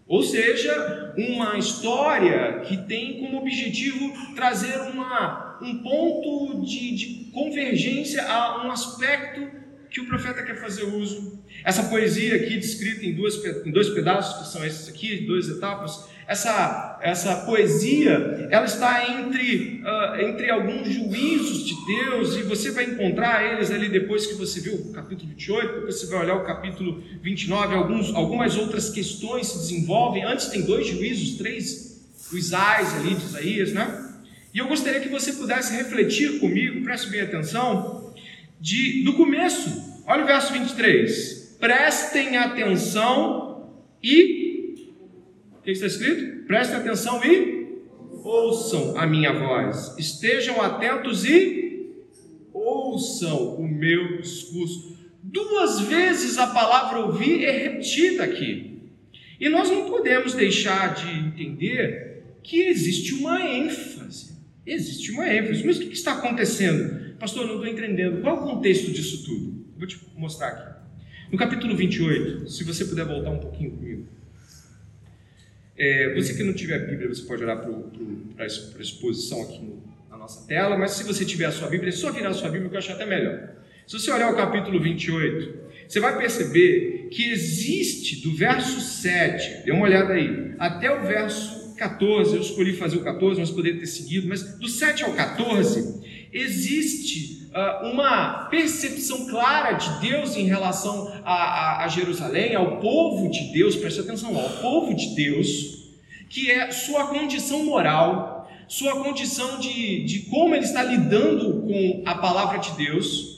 ou 0.07 0.21
seja, 0.21 1.13
uma 1.17 1.57
história 1.57 2.61
que 2.61 2.77
tem 2.77 3.19
como 3.19 3.37
objetivo 3.37 4.35
trazer 4.35 4.77
uma, 4.91 5.59
um 5.61 5.81
ponto 5.81 6.61
de, 6.65 6.95
de 6.95 7.31
convergência 7.31 8.23
a 8.23 8.65
um 8.65 8.71
aspecto 8.71 9.63
que 9.89 10.01
o 10.01 10.07
profeta 10.07 10.43
quer 10.43 10.59
fazer 10.59 10.83
uso. 10.83 11.43
Essa 11.63 11.83
poesia 11.83 12.35
aqui, 12.35 12.57
descrita 12.57 13.05
em, 13.05 13.13
duas, 13.13 13.35
em 13.65 13.71
dois 13.71 13.89
pedaços, 13.89 14.41
que 14.41 14.51
são 14.51 14.65
esses 14.65 14.89
aqui, 14.89 15.17
duas 15.17 15.47
etapas, 15.47 16.09
essa, 16.27 16.99
essa 17.01 17.35
poesia, 17.37 18.47
ela 18.49 18.65
está 18.65 19.09
entre, 19.11 19.81
uh, 19.83 20.21
entre 20.21 20.49
alguns 20.49 20.87
juízos 20.87 21.65
de 21.65 21.85
Deus, 21.85 22.35
e 22.35 22.43
você 22.43 22.71
vai 22.71 22.85
encontrar 22.85 23.53
eles 23.53 23.71
ali 23.71 23.89
depois 23.89 24.25
que 24.25 24.35
você 24.35 24.61
viu 24.61 24.75
o 24.75 24.93
capítulo 24.93 25.29
28, 25.29 25.73
depois 25.73 25.99
você 25.99 26.07
vai 26.07 26.23
olhar 26.23 26.35
o 26.35 26.45
capítulo 26.45 27.03
29, 27.21 27.75
alguns, 27.75 28.15
algumas 28.15 28.55
outras 28.55 28.89
questões 28.89 29.47
se 29.47 29.57
desenvolvem. 29.57 30.23
Antes 30.23 30.47
tem 30.47 30.61
dois 30.61 30.87
juízos, 30.87 31.37
três, 31.37 32.01
os 32.31 32.53
ais 32.53 32.95
ali 32.95 33.15
de 33.15 33.25
Isaías, 33.25 33.73
né? 33.73 34.11
E 34.53 34.59
eu 34.59 34.67
gostaria 34.67 35.01
que 35.01 35.09
você 35.09 35.33
pudesse 35.33 35.75
refletir 35.75 36.39
comigo, 36.39 36.83
preste 36.83 37.09
bem 37.09 37.21
atenção, 37.21 38.13
de, 38.61 39.03
do 39.03 39.13
começo. 39.13 40.03
Olha 40.07 40.23
o 40.23 40.27
verso 40.27 40.53
23. 40.53 41.57
Prestem 41.59 42.37
atenção 42.37 43.73
e 44.01 44.42
que 45.63 45.71
está 45.71 45.87
escrito? 45.87 46.45
Prestem 46.45 46.77
atenção 46.77 47.23
e 47.23 47.81
ouçam 48.23 48.97
a 48.97 49.07
minha 49.07 49.33
voz. 49.33 49.95
Estejam 49.97 50.61
atentos 50.61 51.25
e 51.25 51.89
ouçam 52.53 53.55
o 53.55 53.67
meu 53.67 54.21
discurso. 54.21 54.97
Duas 55.21 55.79
vezes 55.81 56.37
a 56.37 56.47
palavra 56.47 56.99
ouvir 56.99 57.45
é 57.45 57.51
repetida 57.51 58.23
aqui. 58.23 58.73
E 59.39 59.49
nós 59.49 59.69
não 59.69 59.89
podemos 59.89 60.33
deixar 60.33 60.93
de 60.93 61.09
entender 61.09 62.23
que 62.43 62.61
existe 62.63 63.13
uma 63.13 63.41
ênfase. 63.41 64.33
Existe 64.65 65.11
uma 65.11 65.27
ênfase. 65.33 65.65
Mas 65.65 65.77
o 65.77 65.81
que 65.81 65.93
está 65.93 66.13
acontecendo? 66.13 67.15
Pastor, 67.17 67.47
não 67.47 67.55
estou 67.55 67.67
entendendo. 67.67 68.21
Qual 68.21 68.37
é 68.37 68.39
o 68.39 68.43
contexto 68.43 68.91
disso 68.91 69.23
tudo? 69.25 69.65
Vou 69.77 69.87
te 69.87 69.99
mostrar 70.15 70.47
aqui. 70.49 70.83
No 71.31 71.37
capítulo 71.37 71.75
28, 71.75 72.49
se 72.49 72.63
você 72.63 72.85
puder 72.85 73.05
voltar 73.05 73.31
um 73.31 73.39
pouquinho 73.39 73.71
comigo. 73.71 74.07
É, 75.77 76.13
você 76.13 76.33
que 76.35 76.43
não 76.43 76.53
tiver 76.53 76.79
Bíblia, 76.79 77.09
você 77.09 77.23
pode 77.23 77.43
olhar 77.43 77.57
para 77.57 78.45
a 78.45 78.81
exposição 78.81 79.41
aqui 79.41 79.59
no, 79.59 79.81
na 80.09 80.17
nossa 80.17 80.47
tela, 80.47 80.77
mas 80.77 80.91
se 80.91 81.03
você 81.03 81.25
tiver 81.25 81.45
a 81.45 81.51
sua 81.51 81.67
Bíblia, 81.67 81.89
é 81.89 81.91
só 81.91 82.11
virar 82.11 82.29
a 82.29 82.33
sua 82.33 82.49
Bíblia 82.49 82.69
que 82.69 82.75
eu 82.75 82.79
acho 82.79 82.91
até 82.91 83.05
melhor. 83.05 83.49
Se 83.87 83.99
você 83.99 84.11
olhar 84.11 84.31
o 84.31 84.35
capítulo 84.35 84.79
28, 84.79 85.63
você 85.87 85.99
vai 85.99 86.17
perceber 86.17 87.09
que 87.11 87.31
existe 87.31 88.21
do 88.21 88.35
verso 88.35 88.79
7, 88.79 89.65
dê 89.65 89.71
uma 89.71 89.83
olhada 89.83 90.13
aí, 90.13 90.53
até 90.57 90.91
o 90.91 91.05
verso 91.05 91.75
14, 91.75 92.35
eu 92.35 92.41
escolhi 92.41 92.73
fazer 92.73 92.97
o 92.97 93.03
14, 93.03 93.39
mas 93.39 93.51
poderia 93.51 93.79
ter 93.79 93.87
seguido, 93.87 94.27
mas 94.27 94.57
do 94.57 94.67
7 94.67 95.03
ao 95.03 95.13
14, 95.13 96.01
existe 96.33 97.47
uh, 97.53 97.87
uma 97.87 98.45
percepção 98.45 99.27
clara 99.27 99.73
de 99.73 100.09
Deus 100.09 100.35
em 100.35 100.45
relação 100.45 101.13
a, 101.23 101.33
a, 101.33 101.85
a 101.85 101.87
Jerusalém, 101.87 102.55
ao 102.55 102.77
povo 102.77 103.29
de 103.29 103.53
Deus, 103.53 103.75
preste 103.75 103.99
atenção, 103.99 104.35
ao 104.35 104.49
povo 104.49 104.93
de 104.95 105.15
Deus, 105.15 105.83
que 106.27 106.49
é 106.49 106.71
sua 106.71 107.07
condição 107.07 107.63
moral, 107.63 108.51
sua 108.67 109.03
condição 109.03 109.59
de, 109.59 110.03
de 110.03 110.21
como 110.21 110.55
ele 110.55 110.65
está 110.65 110.81
lidando 110.81 111.61
com 111.61 112.01
a 112.05 112.15
palavra 112.15 112.57
de 112.57 112.71
Deus. 112.71 113.33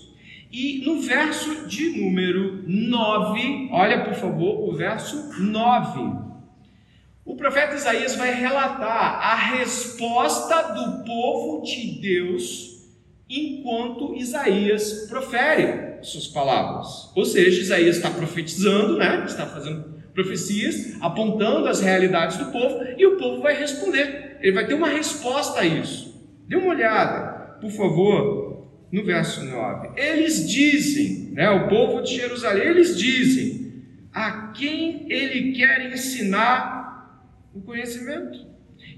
E 0.50 0.82
no 0.86 1.02
verso 1.02 1.68
de 1.68 2.02
número 2.02 2.64
9, 2.66 3.70
olha 3.74 4.06
por 4.06 4.14
favor 4.14 4.70
o 4.70 4.74
verso 4.74 5.34
9. 5.38 6.24
O 7.26 7.36
profeta 7.36 7.76
Isaías 7.76 8.16
vai 8.16 8.34
relatar 8.40 9.20
a 9.20 9.36
resposta 9.36 10.74
do 10.74 11.04
povo 11.04 11.64
de 11.66 12.00
Deus 12.00 12.75
enquanto 13.30 14.16
Isaías 14.16 15.08
profere 15.10 15.86
suas 16.02 16.28
palavras. 16.28 17.12
Ou 17.16 17.26
seja, 17.26 17.62
Isaías 17.62 17.98
está 17.98 18.10
profetizando, 18.10 18.98
né? 18.98 19.24
está 19.26 19.46
fazendo 19.46 19.96
profecias, 20.14 20.96
apontando 21.02 21.68
as 21.68 21.82
realidades 21.82 22.38
do 22.38 22.52
povo, 22.52 22.84
e 22.98 23.06
o 23.06 23.18
povo 23.18 23.42
vai 23.42 23.58
responder. 23.58 24.38
Ele 24.42 24.54
vai 24.54 24.66
ter 24.66 24.74
uma 24.74 24.88
resposta 24.88 25.60
a 25.60 25.66
isso. 25.66 26.16
Dê 26.48 26.56
uma 26.56 26.70
olhada, 26.70 27.58
por 27.60 27.72
favor, 27.72 28.70
no 28.92 29.04
verso 29.04 29.44
9. 29.44 30.00
Eles 30.00 30.48
dizem, 30.48 31.32
né, 31.34 31.50
o 31.50 31.68
povo 31.68 32.02
de 32.02 32.16
Jerusalém, 32.16 32.68
eles 32.68 32.98
dizem 32.98 33.84
a 34.14 34.54
quem 34.54 35.12
ele 35.12 35.52
quer 35.52 35.92
ensinar 35.92 36.86
o 37.54 37.62
conhecimento 37.62 38.46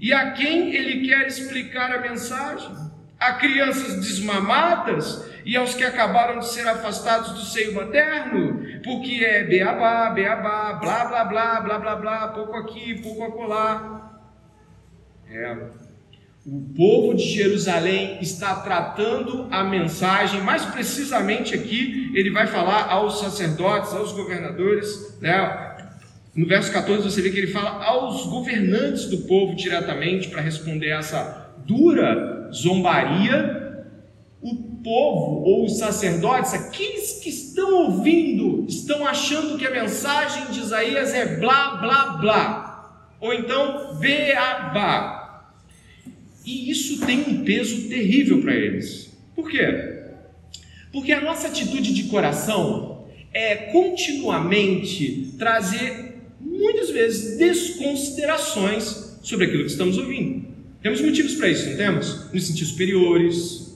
e 0.00 0.12
a 0.12 0.32
quem 0.32 0.72
ele 0.74 1.06
quer 1.08 1.26
explicar 1.26 1.90
a 1.90 2.00
mensagem 2.00 2.87
a 3.18 3.32
crianças 3.32 3.96
desmamadas 3.96 5.28
e 5.44 5.56
aos 5.56 5.74
que 5.74 5.82
acabaram 5.82 6.38
de 6.40 6.48
ser 6.48 6.68
afastados 6.68 7.32
do 7.32 7.40
seio 7.40 7.74
materno, 7.74 8.62
porque 8.84 9.24
é 9.24 9.44
beabá, 9.44 10.10
beabá, 10.10 10.74
blá 10.74 11.04
blá 11.06 11.24
blá, 11.24 11.60
blá 11.60 11.78
blá 11.78 11.96
blá, 11.96 12.28
pouco 12.28 12.54
aqui, 12.54 13.00
pouco 13.02 13.24
acolá. 13.24 14.20
É, 15.30 15.56
o 16.46 16.74
povo 16.74 17.14
de 17.14 17.24
Jerusalém 17.24 18.18
está 18.22 18.56
tratando 18.56 19.48
a 19.50 19.64
mensagem, 19.64 20.40
mais 20.40 20.64
precisamente 20.64 21.54
aqui, 21.54 22.10
ele 22.14 22.30
vai 22.30 22.46
falar 22.46 22.90
aos 22.90 23.20
sacerdotes, 23.20 23.92
aos 23.92 24.12
governadores, 24.12 25.18
né? 25.20 25.76
No 26.34 26.46
verso 26.46 26.72
14 26.72 27.02
você 27.02 27.20
vê 27.20 27.30
que 27.30 27.38
ele 27.38 27.52
fala 27.52 27.84
aos 27.84 28.24
governantes 28.26 29.06
do 29.06 29.18
povo 29.26 29.56
diretamente 29.56 30.28
para 30.28 30.40
responder 30.40 30.90
essa 30.90 31.47
dura 31.68 32.50
zombaria. 32.50 33.84
O 34.40 34.54
povo 34.82 35.42
ou 35.42 35.64
os 35.66 35.78
sacerdotes, 35.78 36.54
aqueles 36.54 37.20
que 37.20 37.28
estão 37.28 37.74
ouvindo, 37.86 38.64
estão 38.68 39.06
achando 39.06 39.58
que 39.58 39.66
a 39.66 39.70
mensagem 39.70 40.52
de 40.52 40.60
Isaías 40.60 41.12
é 41.12 41.36
blá 41.38 41.76
blá 41.76 42.04
blá, 42.20 43.16
ou 43.20 43.34
então 43.34 43.96
beabá. 43.98 45.52
E 46.46 46.70
isso 46.70 47.04
tem 47.04 47.20
um 47.20 47.44
peso 47.44 47.88
terrível 47.88 48.40
para 48.40 48.54
eles. 48.54 49.12
Por 49.34 49.50
quê? 49.50 49.98
Porque 50.92 51.12
a 51.12 51.20
nossa 51.20 51.48
atitude 51.48 51.92
de 51.92 52.04
coração 52.04 53.06
é 53.34 53.56
continuamente 53.72 55.34
trazer 55.36 56.16
muitas 56.40 56.90
vezes 56.90 57.36
desconsiderações 57.36 59.18
sobre 59.22 59.46
aquilo 59.46 59.64
que 59.64 59.70
estamos 59.70 59.98
ouvindo. 59.98 60.48
Temos 60.82 61.00
motivos 61.00 61.34
para 61.34 61.48
isso, 61.48 61.68
não 61.70 61.76
temos? 61.76 62.32
Nos 62.32 62.46
sentir 62.46 62.64
superiores, 62.64 63.68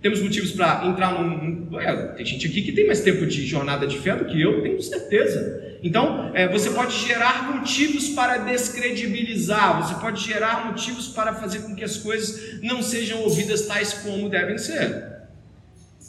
temos 0.00 0.20
motivos 0.20 0.52
para 0.52 0.86
entrar 0.86 1.12
num. 1.22 1.68
Ué, 1.72 1.94
tem 2.16 2.24
gente 2.24 2.46
aqui 2.46 2.62
que 2.62 2.72
tem 2.72 2.86
mais 2.86 3.00
tempo 3.00 3.26
de 3.26 3.46
jornada 3.46 3.86
de 3.86 3.98
fé 3.98 4.14
do 4.14 4.24
que 4.26 4.40
eu, 4.40 4.62
tenho 4.62 4.80
certeza. 4.80 5.78
Então, 5.82 6.32
é, 6.34 6.48
você 6.48 6.70
pode 6.70 6.96
gerar 7.06 7.52
motivos 7.52 8.08
para 8.10 8.38
descredibilizar, 8.38 9.82
você 9.82 10.00
pode 10.00 10.24
gerar 10.24 10.66
motivos 10.66 11.08
para 11.08 11.34
fazer 11.34 11.60
com 11.60 11.74
que 11.74 11.84
as 11.84 11.96
coisas 11.96 12.60
não 12.62 12.82
sejam 12.82 13.22
ouvidas 13.22 13.66
tais 13.66 13.92
como 13.92 14.28
devem 14.28 14.58
ser. 14.58 15.18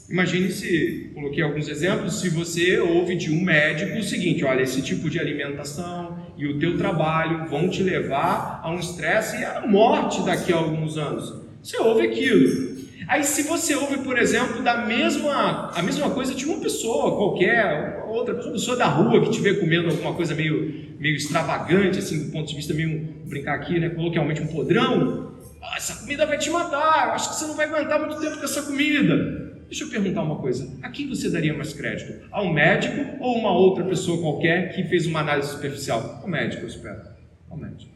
Imagine 0.10 0.51
se, 0.51 1.12
coloquei 1.13 1.44
alguns 1.44 1.68
exemplos, 1.68 2.20
se 2.20 2.29
você 2.29 2.79
ouve 2.79 3.15
de 3.15 3.32
um 3.32 3.41
médico 3.41 4.00
o 4.00 4.03
seguinte, 4.03 4.44
olha, 4.44 4.63
esse 4.63 4.82
tipo 4.82 5.08
de 5.08 5.20
alimentação 5.20 6.18
e 6.39 6.48
o 6.48 6.58
teu 6.58 6.77
trabalho 6.77 7.46
vão 7.50 7.69
te 7.69 7.84
levar 7.84 8.62
a 8.63 8.72
um 8.72 8.79
estresse 8.79 9.41
e 9.41 9.43
a 9.43 9.67
morte 9.67 10.22
daqui 10.22 10.53
a 10.53 10.55
alguns 10.55 10.98
anos. 10.98 11.34
Você 11.62 11.77
ouve 11.77 12.08
aquilo. 12.08 12.79
Aí 13.10 13.24
se 13.25 13.43
você 13.43 13.75
ouve, 13.75 13.98
por 13.98 14.17
exemplo, 14.17 14.63
da 14.63 14.86
mesma, 14.86 15.72
a 15.75 15.81
mesma 15.81 16.10
coisa 16.12 16.34
de 16.34 16.46
uma 16.46 16.60
pessoa 16.60 17.17
qualquer, 17.17 18.05
outra 18.08 18.36
pessoa, 18.36 18.53
pessoa 18.53 18.77
da 18.77 18.86
rua 18.86 19.19
que 19.19 19.31
estiver 19.31 19.60
comendo 19.60 19.89
alguma 19.89 20.13
coisa 20.13 20.34
meio, 20.34 20.96
meio 20.98 21.17
extravagante, 21.17 22.00
assim, 22.00 22.25
do 22.25 22.31
ponto 22.31 22.48
de 22.48 22.55
vista 22.55 22.74
meio, 22.74 23.13
brincar 23.25 23.55
aqui, 23.55 23.77
né, 23.77 23.89
coloquialmente 23.89 24.41
um 24.41 24.48
podrão, 24.48 25.34
ah, 25.62 25.75
essa 25.75 25.96
comida 25.96 26.25
vai 26.25 26.38
te 26.38 26.50
matar, 26.50 27.08
eu 27.08 27.13
acho 27.15 27.29
que 27.29 27.36
você 27.36 27.48
não 27.48 27.55
vai 27.55 27.65
aguentar 27.65 28.00
muito 28.00 28.17
tempo 28.22 28.38
com 28.38 28.46
essa 28.46 28.62
comida. 28.62 29.49
Deixa 29.69 29.83
eu 29.83 29.89
perguntar 29.89 30.23
uma 30.23 30.38
coisa: 30.38 30.67
a 30.81 30.89
quem 30.89 31.07
você 31.07 31.29
daria 31.29 31.53
mais 31.53 31.71
crédito? 31.73 32.27
Ao 32.31 32.51
médico 32.51 33.23
ou 33.23 33.38
uma 33.38 33.51
outra 33.51 33.83
pessoa 33.83 34.19
qualquer 34.19 34.73
que 34.73 34.83
fez 34.85 35.05
uma 35.05 35.19
análise 35.19 35.51
superficial? 35.51 36.19
Ao 36.23 36.27
médico, 36.27 36.63
eu 36.63 36.67
espero. 36.67 37.01
Ao 37.47 37.55
médico. 37.55 37.91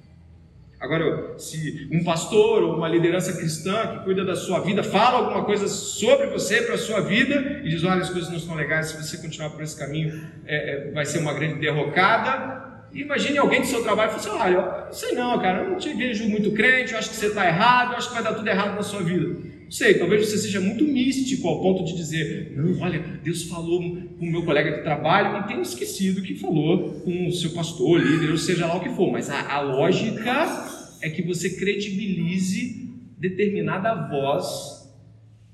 Agora, 0.80 1.40
se 1.40 1.90
um 1.92 2.04
pastor 2.04 2.62
ou 2.62 2.76
uma 2.76 2.88
liderança 2.88 3.34
cristã 3.34 3.88
que 3.88 4.04
cuida 4.04 4.24
da 4.24 4.36
sua 4.36 4.60
vida 4.60 4.84
fala 4.84 5.20
alguma 5.20 5.46
coisa 5.46 5.68
sobre 5.68 6.28
você, 6.28 6.62
para 6.62 6.76
a 6.76 6.78
sua 6.78 7.02
vida, 7.02 7.62
e 7.64 7.70
diz: 7.70 7.84
olha, 7.84 8.02
as 8.02 8.10
coisas 8.12 8.30
não 8.30 8.38
estão 8.38 8.54
legais, 8.54 8.88
se 8.88 9.02
você 9.02 9.18
continuar 9.18 9.50
por 9.50 9.64
esse 9.64 9.76
caminho, 9.76 10.30
é, 10.46 10.90
é, 10.90 10.92
vai 10.92 11.06
ser 11.06 11.20
uma 11.20 11.34
grande 11.34 11.60
derrocada. 11.60 12.62
Imagine 12.94 13.40
alguém 13.40 13.62
do 13.62 13.66
seu 13.66 13.82
trabalho 13.82 14.12
e 14.12 14.20
fala 14.20 14.44
assim: 14.44 14.44
olha, 14.44 14.86
não 14.86 14.94
sei 14.94 15.14
não, 15.14 15.42
cara, 15.42 15.64
eu 15.64 15.72
não 15.72 15.78
te 15.80 15.92
vejo 15.92 16.30
muito 16.30 16.52
crente, 16.52 16.92
eu 16.92 17.00
acho 17.00 17.10
que 17.10 17.16
você 17.16 17.28
está 17.28 17.48
errado, 17.48 17.94
eu 17.94 17.98
acho 17.98 18.10
que 18.10 18.14
vai 18.14 18.24
dar 18.24 18.36
tudo 18.36 18.48
errado 18.48 18.76
na 18.76 18.84
sua 18.84 19.02
vida 19.02 19.53
sei, 19.70 19.96
talvez 19.96 20.28
você 20.28 20.38
seja 20.38 20.60
muito 20.60 20.84
místico 20.84 21.48
ao 21.48 21.62
ponto 21.62 21.84
de 21.84 21.96
dizer, 21.96 22.54
não, 22.56 22.80
olha, 22.80 23.00
Deus 23.24 23.44
falou 23.44 23.82
com 23.82 24.26
o 24.26 24.32
meu 24.32 24.44
colega 24.44 24.78
de 24.78 24.84
trabalho 24.84 25.44
e 25.44 25.48
tenho 25.48 25.62
esquecido 25.62 26.22
que 26.22 26.36
falou 26.36 27.02
com 27.02 27.28
o 27.28 27.32
seu 27.32 27.52
pastor, 27.52 28.00
líder, 28.00 28.32
ou 28.32 28.38
seja 28.38 28.66
lá 28.66 28.76
o 28.76 28.80
que 28.82 28.90
for. 28.90 29.12
Mas 29.12 29.30
a, 29.30 29.56
a 29.56 29.62
lógica 29.62 30.98
é 31.02 31.10
que 31.10 31.22
você 31.22 31.50
credibilize 31.52 32.90
determinada 33.18 34.08
voz, 34.10 34.92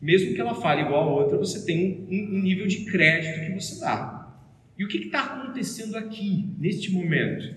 mesmo 0.02 0.34
que 0.34 0.42
ela 0.42 0.56
fale 0.56 0.82
igual 0.82 1.10
a 1.10 1.22
outra, 1.22 1.38
você 1.38 1.66
tem 1.66 2.08
um, 2.10 2.38
um 2.38 2.42
nível 2.42 2.68
de 2.68 2.86
crédito 2.86 3.46
que 3.46 3.62
você 3.62 3.80
dá. 3.80 4.20
E 4.78 4.84
o 4.84 4.88
que 4.88 4.98
está 4.98 5.24
acontecendo 5.24 5.96
aqui, 5.96 6.54
neste 6.58 6.92
momento? 6.92 7.56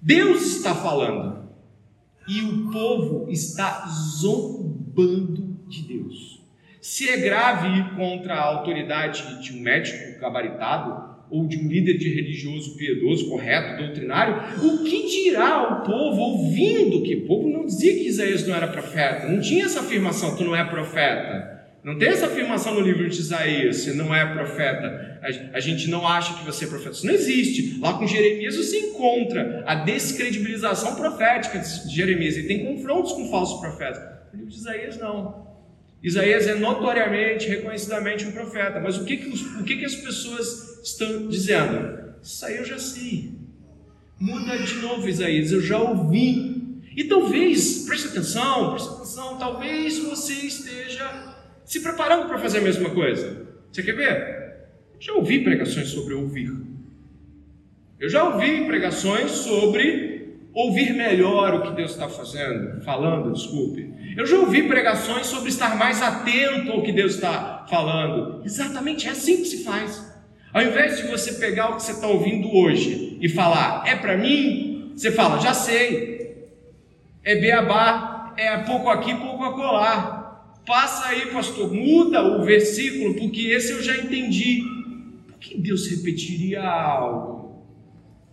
Deus 0.00 0.56
está 0.56 0.74
falando 0.74 1.48
e 2.28 2.42
o 2.42 2.70
povo 2.70 3.30
está 3.30 3.86
zombando 3.88 5.47
de 5.68 5.82
Deus. 5.82 6.40
Se 6.80 7.08
é 7.08 7.16
grave 7.18 7.68
ir 7.68 7.96
contra 7.96 8.34
a 8.34 8.44
autoridade 8.44 9.42
de 9.42 9.52
um 9.52 9.60
médico 9.60 10.20
gabaritado 10.20 11.18
ou 11.30 11.46
de 11.46 11.58
um 11.58 11.68
líder 11.68 11.98
de 11.98 12.08
religioso 12.08 12.76
piedoso, 12.76 13.28
correto, 13.28 13.82
doutrinário, 13.82 14.36
o 14.64 14.84
que 14.84 15.06
dirá 15.06 15.62
o 15.62 15.82
povo 15.84 16.20
ouvindo 16.20 17.02
que 17.02 17.16
o 17.16 17.26
povo 17.26 17.48
não 17.48 17.66
dizia 17.66 17.92
que 17.92 18.08
Isaías 18.08 18.46
não 18.46 18.54
era 18.54 18.68
profeta, 18.68 19.28
não 19.28 19.40
tinha 19.40 19.66
essa 19.66 19.80
afirmação, 19.80 20.36
tu 20.36 20.44
não 20.44 20.56
é 20.56 20.64
profeta. 20.64 21.58
Não 21.84 21.96
tem 21.96 22.08
essa 22.08 22.26
afirmação 22.26 22.74
no 22.74 22.80
livro 22.80 23.08
de 23.08 23.18
Isaías, 23.18 23.76
você 23.78 23.92
não 23.92 24.14
é 24.14 24.34
profeta. 24.34 25.20
A, 25.52 25.60
gente 25.60 25.88
não 25.88 26.06
acha 26.06 26.34
que 26.34 26.44
você 26.44 26.64
é 26.64 26.68
profeta. 26.68 26.90
Isso 26.90 27.06
não 27.06 27.14
existe. 27.14 27.78
Lá 27.80 27.94
com 27.94 28.06
Jeremias 28.06 28.56
você 28.56 28.78
encontra 28.78 29.62
a 29.64 29.76
descredibilização 29.76 30.96
profética 30.96 31.58
de 31.58 31.94
Jeremias. 31.94 32.36
E 32.36 32.46
tem 32.46 32.64
confrontos 32.64 33.12
com 33.12 33.30
falsos 33.30 33.60
profetas. 33.60 34.02
No 34.32 34.40
livro 34.40 34.50
de 34.50 34.58
Isaías, 34.58 34.98
não. 34.98 35.47
Isaías 36.02 36.46
é 36.46 36.54
notoriamente, 36.54 37.48
reconhecidamente 37.48 38.24
um 38.24 38.32
profeta, 38.32 38.80
mas 38.80 38.96
o 38.96 39.04
que, 39.04 39.16
que, 39.16 39.28
os, 39.28 39.42
o 39.56 39.64
que, 39.64 39.76
que 39.76 39.84
as 39.84 39.96
pessoas 39.96 40.80
estão 40.82 41.26
dizendo? 41.28 42.14
Isso 42.22 42.44
aí 42.44 42.56
eu 42.56 42.64
já 42.64 42.78
sei. 42.78 43.32
Muda 44.18 44.58
de 44.58 44.74
novo, 44.76 45.08
Isaías, 45.08 45.50
eu 45.52 45.60
já 45.60 45.78
ouvi. 45.78 46.80
E 46.96 47.04
talvez, 47.04 47.84
preste 47.86 48.08
atenção, 48.08 48.70
preste 48.70 48.88
atenção, 48.88 49.38
talvez 49.38 49.98
você 49.98 50.32
esteja 50.32 51.36
se 51.64 51.80
preparando 51.80 52.26
para 52.26 52.38
fazer 52.38 52.58
a 52.58 52.62
mesma 52.62 52.90
coisa. 52.90 53.46
Você 53.70 53.82
quer 53.82 53.94
ver? 53.94 54.38
Já 54.98 55.12
ouvi 55.12 55.44
pregações 55.44 55.88
sobre 55.88 56.14
ouvir. 56.14 56.52
Eu 58.00 58.08
já 58.08 58.24
ouvi 58.24 58.64
pregações 58.66 59.30
sobre 59.30 60.17
ouvir 60.58 60.92
melhor 60.92 61.54
o 61.54 61.62
que 61.62 61.76
Deus 61.76 61.92
está 61.92 62.08
fazendo, 62.08 62.80
falando, 62.82 63.32
desculpe. 63.32 63.94
Eu 64.16 64.26
já 64.26 64.38
ouvi 64.38 64.64
pregações 64.64 65.28
sobre 65.28 65.50
estar 65.50 65.76
mais 65.76 66.02
atento 66.02 66.72
ao 66.72 66.82
que 66.82 66.90
Deus 66.90 67.14
está 67.14 67.64
falando. 67.70 68.42
Exatamente 68.44 69.06
é 69.06 69.12
assim 69.12 69.36
que 69.36 69.44
se 69.44 69.62
faz. 69.62 70.04
Ao 70.52 70.60
invés 70.60 70.96
de 70.96 71.06
você 71.06 71.34
pegar 71.34 71.70
o 71.70 71.76
que 71.76 71.84
você 71.84 71.92
está 71.92 72.08
ouvindo 72.08 72.52
hoje 72.52 73.16
e 73.20 73.28
falar, 73.28 73.84
é 73.86 73.94
para 73.94 74.18
mim, 74.18 74.90
você 74.96 75.12
fala, 75.12 75.38
já 75.38 75.54
sei. 75.54 76.48
É 77.22 77.36
beabá, 77.36 78.34
é 78.36 78.56
pouco 78.58 78.90
aqui, 78.90 79.14
pouco 79.14 79.44
acolá. 79.44 80.42
Passa 80.66 81.06
aí, 81.10 81.26
pastor, 81.26 81.72
muda 81.72 82.20
o 82.20 82.44
versículo, 82.44 83.14
porque 83.14 83.42
esse 83.42 83.70
eu 83.70 83.80
já 83.80 83.96
entendi. 83.96 84.64
Por 85.28 85.38
que 85.38 85.56
Deus 85.56 85.86
repetiria 85.86 86.62
algo? 86.62 87.62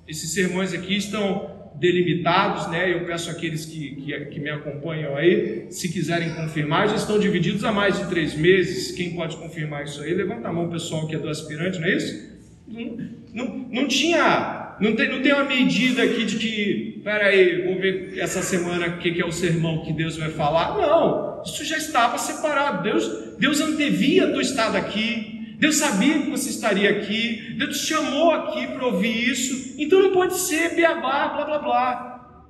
Esses 0.07 0.33
sermões 0.33 0.73
aqui 0.73 0.97
estão 0.97 1.54
delimitados, 1.79 2.69
né? 2.69 2.93
Eu 2.93 3.05
peço 3.05 3.29
àqueles 3.29 3.65
que, 3.65 3.95
que, 3.95 4.25
que, 4.25 4.39
me 4.39 4.49
acompanham 4.49 5.15
aí, 5.15 5.67
se 5.69 5.91
quiserem 5.91 6.33
confirmar, 6.33 6.87
já 6.87 6.95
estão 6.95 7.19
divididos 7.19 7.63
há 7.63 7.71
mais 7.71 7.97
de 7.97 8.07
três 8.07 8.35
meses. 8.35 8.91
Quem 8.91 9.13
pode 9.13 9.35
confirmar 9.37 9.83
isso 9.83 10.01
aí? 10.01 10.13
Levanta 10.13 10.47
a 10.47 10.53
mão, 10.53 10.69
pessoal, 10.69 11.07
que 11.07 11.15
é 11.15 11.19
do 11.19 11.29
aspirante, 11.29 11.79
não 11.79 11.87
é 11.87 11.95
isso? 11.95 12.35
Não, 12.67 12.97
não, 13.33 13.57
não 13.69 13.87
tinha, 13.87 14.77
não 14.79 14.95
tem, 14.95 15.09
não 15.09 15.21
tem 15.21 15.33
uma 15.33 15.43
medida 15.43 16.03
aqui 16.03 16.25
de 16.25 16.37
que, 16.37 17.01
peraí, 17.03 17.63
vamos 17.63 17.81
ver 17.81 18.17
essa 18.17 18.41
semana 18.41 18.87
o 18.87 18.97
que, 18.97 19.11
que 19.11 19.21
é 19.21 19.25
o 19.25 19.31
sermão 19.31 19.83
que 19.83 19.93
Deus 19.93 20.17
vai 20.17 20.31
falar. 20.31 20.77
Não, 20.77 21.43
isso 21.43 21.63
já 21.63 21.77
estava 21.77 22.17
separado. 22.17 22.83
Deus, 22.83 23.37
Deus 23.37 23.61
antevia 23.61 24.27
do 24.27 24.41
estado 24.41 24.77
aqui, 24.77 25.34
Deus 25.57 25.77
sabia 25.77 26.21
que 26.21 26.29
você 26.29 26.49
estaria 26.49 26.89
aqui, 26.89 27.55
Deus 27.57 27.79
te 27.79 27.87
chamou 27.87 28.31
aqui 28.31 28.67
para 28.67 28.85
ouvir 28.85 29.29
isso, 29.29 29.75
então 29.77 30.01
não 30.01 30.11
pode 30.11 30.37
ser 30.37 30.75
beabá, 30.75 31.29
blá 31.29 31.45
blá 31.45 31.59
blá. 31.59 32.45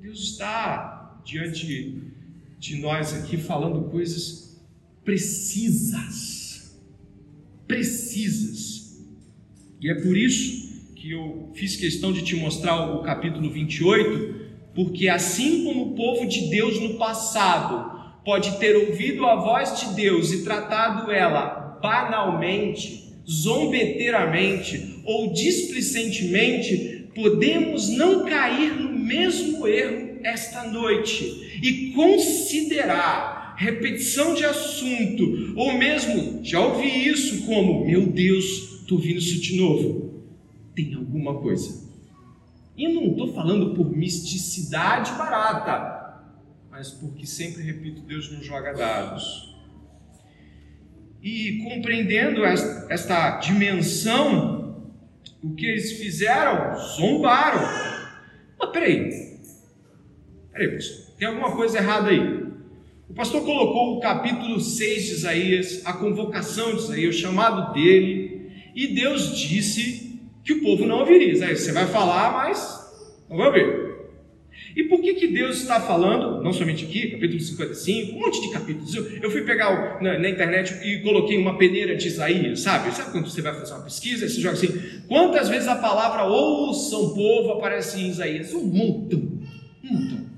Deus 0.00 0.32
está 0.32 1.20
diante 1.24 2.02
de 2.58 2.76
nós 2.76 3.12
aqui 3.12 3.36
falando 3.36 3.90
coisas 3.90 4.60
precisas, 5.04 6.78
precisas, 7.66 9.00
e 9.80 9.90
é 9.90 9.94
por 9.94 10.16
isso 10.16 10.70
que 10.94 11.12
eu 11.12 11.50
fiz 11.54 11.76
questão 11.76 12.12
de 12.12 12.22
te 12.22 12.36
mostrar 12.36 12.94
o 12.94 13.02
capítulo 13.02 13.50
28, 13.50 14.50
porque 14.74 15.08
assim 15.08 15.64
como 15.64 15.92
o 15.92 15.94
povo 15.94 16.26
de 16.26 16.48
Deus 16.50 16.78
no 16.78 16.94
passado 16.94 18.20
pode 18.24 18.58
ter 18.58 18.76
ouvido 18.76 19.26
a 19.26 19.36
voz 19.36 19.80
de 19.80 19.94
Deus 19.94 20.30
e 20.32 20.44
tratado 20.44 21.10
ela 21.10 21.69
banalmente, 21.80 23.12
zombeteiramente 23.28 25.00
ou 25.04 25.32
displicentemente, 25.32 27.08
podemos 27.14 27.88
não 27.88 28.24
cair 28.24 28.74
no 28.74 28.98
mesmo 28.98 29.66
erro 29.66 30.18
esta 30.22 30.64
noite 30.64 31.24
e 31.62 31.92
considerar 31.92 33.54
repetição 33.56 34.34
de 34.34 34.44
assunto, 34.44 35.52
ou 35.54 35.74
mesmo 35.74 36.42
já 36.42 36.60
ouvi 36.60 37.08
isso 37.08 37.44
como: 37.44 37.84
meu 37.84 38.06
Deus, 38.06 38.80
estou 38.80 38.98
ouvindo 38.98 39.18
isso 39.18 39.40
de 39.40 39.56
novo. 39.56 40.24
Tem 40.74 40.94
alguma 40.94 41.38
coisa. 41.40 41.88
E 42.76 42.88
não 42.88 43.08
estou 43.10 43.34
falando 43.34 43.74
por 43.74 43.94
misticidade 43.94 45.12
barata, 45.12 46.24
mas 46.70 46.90
porque 46.90 47.26
sempre 47.26 47.62
repito: 47.62 48.00
Deus 48.00 48.32
não 48.32 48.42
joga 48.42 48.72
dados. 48.72 49.49
E 51.22 51.62
compreendendo 51.64 52.44
esta 52.44 53.38
dimensão, 53.38 54.90
o 55.42 55.54
que 55.54 55.66
eles 55.66 55.92
fizeram? 55.92 56.74
Zombaram. 56.96 57.60
Mas 58.58 58.70
peraí, 58.70 59.10
peraí, 60.52 60.74
pastor, 60.74 61.14
tem 61.18 61.28
alguma 61.28 61.52
coisa 61.52 61.78
errada 61.78 62.10
aí. 62.10 62.50
O 63.08 63.14
pastor 63.14 63.44
colocou 63.44 63.96
o 63.96 64.00
capítulo 64.00 64.60
6 64.60 65.04
de 65.04 65.12
Isaías, 65.12 65.82
a 65.84 65.92
convocação 65.92 66.74
de 66.74 66.82
Isaías, 66.82 67.16
o 67.16 67.18
chamado 67.18 67.72
dele, 67.72 68.52
e 68.74 68.94
Deus 68.94 69.36
disse 69.36 70.20
que 70.44 70.52
o 70.52 70.62
povo 70.62 70.86
não 70.86 71.00
ouviria. 71.00 71.44
Aí 71.44 71.56
você 71.56 71.72
vai 71.72 71.86
falar, 71.86 72.32
mas 72.32 73.24
não 73.28 73.36
vai 73.36 73.48
ouvir. 73.48 73.79
E 74.74 74.84
por 74.84 75.00
que, 75.00 75.14
que 75.14 75.26
Deus 75.26 75.62
está 75.62 75.80
falando, 75.80 76.42
não 76.42 76.52
somente 76.52 76.84
aqui, 76.84 77.10
capítulo 77.10 77.40
55, 77.40 78.16
um 78.16 78.20
monte 78.20 78.40
de 78.40 78.50
capítulos. 78.50 78.94
Eu, 78.94 79.04
eu 79.22 79.30
fui 79.30 79.42
pegar 79.42 79.98
o, 79.98 80.02
na, 80.02 80.18
na, 80.18 80.28
internet 80.28 80.86
e 80.86 81.02
coloquei 81.02 81.36
uma 81.36 81.58
peneira 81.58 81.96
de 81.96 82.06
Isaías, 82.06 82.60
sabe? 82.60 82.94
Sabe 82.94 83.10
quando 83.10 83.28
você 83.28 83.42
vai 83.42 83.54
fazer 83.54 83.72
uma 83.72 83.82
pesquisa, 83.82 84.28
você 84.28 84.40
joga 84.40 84.54
assim, 84.54 85.02
quantas 85.08 85.48
vezes 85.48 85.66
a 85.66 85.76
palavra 85.76 86.24
ouçam 86.24 87.14
povo 87.14 87.50
aparece 87.52 88.00
em 88.00 88.08
Isaías? 88.08 88.54
Um 88.54 88.64
montão, 88.64 89.40
um 89.84 89.92
montão. 89.92 90.30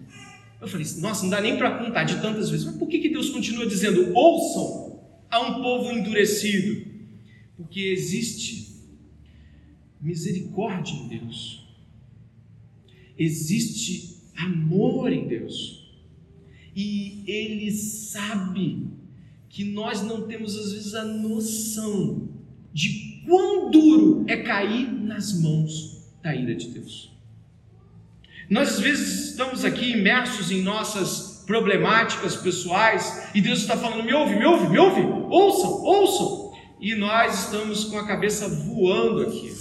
Eu 0.60 0.68
falei, 0.68 0.86
nossa, 1.00 1.24
não 1.24 1.30
dá 1.30 1.40
nem 1.40 1.56
para 1.56 1.84
contar 1.84 2.04
de 2.04 2.20
tantas 2.22 2.48
vezes. 2.48 2.64
Mas 2.64 2.76
por 2.76 2.88
que, 2.88 3.00
que 3.00 3.08
Deus 3.08 3.30
continua 3.30 3.66
dizendo, 3.66 4.14
ouçam 4.14 5.00
a 5.30 5.40
um 5.40 5.62
povo 5.62 5.92
endurecido? 5.92 6.86
Porque 7.56 7.80
existe 7.80 8.72
misericórdia 10.00 10.94
em 10.94 11.08
Deus, 11.08 11.64
existe 13.16 14.11
amor 14.36 15.12
em 15.12 15.26
Deus, 15.26 15.92
e 16.74 17.22
Ele 17.26 17.70
sabe 17.70 18.88
que 19.48 19.64
nós 19.64 20.02
não 20.02 20.22
temos 20.22 20.56
às 20.56 20.72
vezes 20.72 20.94
a 20.94 21.04
noção 21.04 22.28
de 22.72 23.22
quão 23.26 23.70
duro 23.70 24.24
é 24.26 24.38
cair 24.38 24.90
nas 24.90 25.38
mãos 25.40 26.10
da 26.22 26.34
ira 26.34 26.54
de 26.54 26.68
Deus. 26.68 27.12
Nós 28.48 28.74
às 28.74 28.80
vezes 28.80 29.30
estamos 29.30 29.64
aqui 29.64 29.92
imersos 29.92 30.50
em 30.50 30.62
nossas 30.62 31.42
problemáticas 31.46 32.36
pessoais 32.36 33.30
e 33.34 33.40
Deus 33.40 33.60
está 33.60 33.76
falando: 33.76 34.04
me 34.04 34.12
ouve, 34.12 34.36
me 34.36 34.44
ouve, 34.44 34.68
me 34.68 34.78
ouve, 34.78 35.00
ouçam, 35.30 35.82
ouçam. 35.82 36.52
E 36.80 36.94
nós 36.94 37.44
estamos 37.44 37.84
com 37.84 37.98
a 37.98 38.06
cabeça 38.06 38.48
voando 38.48 39.22
aqui. 39.22 39.54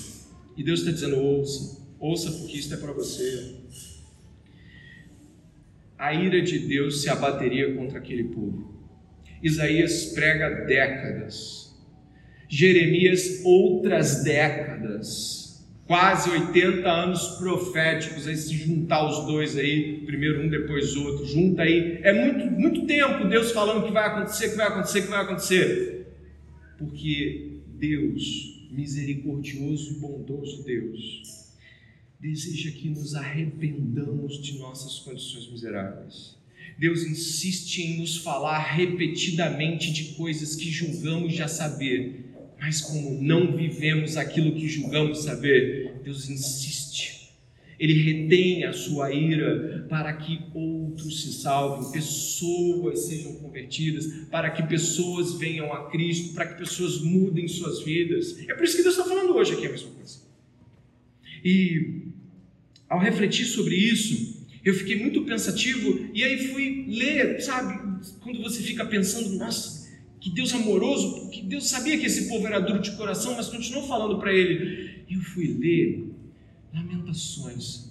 E 0.57 0.63
Deus 0.63 0.79
está 0.79 0.91
dizendo: 0.91 1.17
ouça, 1.17 1.77
ouça, 1.99 2.31
porque 2.31 2.57
isso 2.57 2.73
é 2.73 2.77
para 2.77 2.91
você. 2.91 3.55
A 6.01 6.15
ira 6.15 6.41
de 6.41 6.57
Deus 6.57 7.03
se 7.03 7.09
abateria 7.11 7.75
contra 7.75 7.99
aquele 7.99 8.23
povo. 8.23 8.73
Isaías 9.43 10.05
prega 10.15 10.65
décadas, 10.65 11.79
Jeremias 12.49 13.41
outras 13.45 14.23
décadas. 14.23 15.63
Quase 15.85 16.31
80 16.31 16.89
anos 16.89 17.37
proféticos, 17.37 18.27
aí 18.27 18.35
se 18.35 18.55
juntar 18.55 19.07
os 19.07 19.27
dois 19.27 19.55
aí, 19.55 20.01
primeiro 20.03 20.41
um, 20.41 20.49
depois 20.49 20.95
outro, 20.95 21.23
junta 21.27 21.61
aí, 21.61 21.99
é 22.01 22.13
muito, 22.13 22.49
muito 22.49 22.87
tempo 22.87 23.27
Deus 23.27 23.51
falando 23.51 23.85
que 23.85 23.91
vai 23.91 24.07
acontecer, 24.07 24.49
que 24.49 24.57
vai 24.57 24.67
acontecer, 24.67 25.01
que 25.03 25.07
vai 25.07 25.21
acontecer, 25.21 26.07
porque 26.79 27.59
Deus, 27.77 28.67
misericordioso 28.71 29.97
e 29.97 29.99
bondoso 29.99 30.63
Deus, 30.63 31.40
deseja 32.21 32.69
que 32.71 32.87
nos 32.87 33.15
arrependamos 33.15 34.39
de 34.41 34.59
nossas 34.59 34.99
condições 34.99 35.49
miseráveis. 35.49 36.37
Deus 36.77 37.03
insiste 37.03 37.79
em 37.79 37.99
nos 37.99 38.17
falar 38.17 38.59
repetidamente 38.59 39.91
de 39.91 40.13
coisas 40.13 40.55
que 40.55 40.69
julgamos 40.69 41.33
já 41.33 41.47
saber, 41.47 42.25
mas 42.59 42.79
como 42.79 43.21
não 43.21 43.57
vivemos 43.57 44.17
aquilo 44.17 44.53
que 44.53 44.67
julgamos 44.67 45.23
saber, 45.23 45.99
Deus 46.03 46.29
insiste. 46.29 47.31
Ele 47.79 47.93
retém 47.93 48.63
a 48.65 48.73
sua 48.73 49.11
ira 49.11 49.87
para 49.89 50.13
que 50.13 50.39
outros 50.53 51.23
se 51.23 51.33
salvem, 51.33 51.91
pessoas 51.91 53.07
sejam 53.07 53.33
convertidas, 53.37 54.05
para 54.29 54.51
que 54.51 54.61
pessoas 54.61 55.39
venham 55.39 55.73
a 55.73 55.89
Cristo, 55.89 56.35
para 56.35 56.45
que 56.45 56.59
pessoas 56.59 57.01
mudem 57.01 57.47
suas 57.47 57.83
vidas. 57.83 58.37
É 58.47 58.53
por 58.53 58.63
isso 58.63 58.77
que 58.77 58.83
Deus 58.83 58.95
está 58.95 59.09
falando 59.09 59.35
hoje 59.35 59.53
aqui 59.53 59.65
a 59.65 59.71
mesma 59.71 59.89
coisa. 59.89 60.19
E 61.43 62.10
ao 62.91 62.99
refletir 62.99 63.45
sobre 63.45 63.73
isso, 63.73 64.45
eu 64.65 64.73
fiquei 64.73 64.97
muito 64.97 65.23
pensativo 65.23 66.09
e 66.13 66.25
aí 66.25 66.49
fui 66.49 66.85
ler, 66.89 67.41
sabe? 67.41 67.79
Quando 68.19 68.41
você 68.41 68.61
fica 68.61 68.85
pensando, 68.85 69.37
nossa, 69.37 69.89
que 70.19 70.29
Deus 70.29 70.53
amoroso, 70.53 71.29
que 71.29 71.41
Deus 71.41 71.69
sabia 71.69 71.97
que 71.97 72.05
esse 72.05 72.27
povo 72.27 72.45
era 72.45 72.59
duro 72.59 72.81
de 72.81 72.91
coração, 72.97 73.33
mas 73.37 73.47
continuou 73.47 73.87
falando 73.87 74.19
para 74.19 74.33
ele. 74.33 75.05
Eu 75.09 75.21
fui 75.21 75.47
ler 75.47 76.11
Lamentações. 76.73 77.90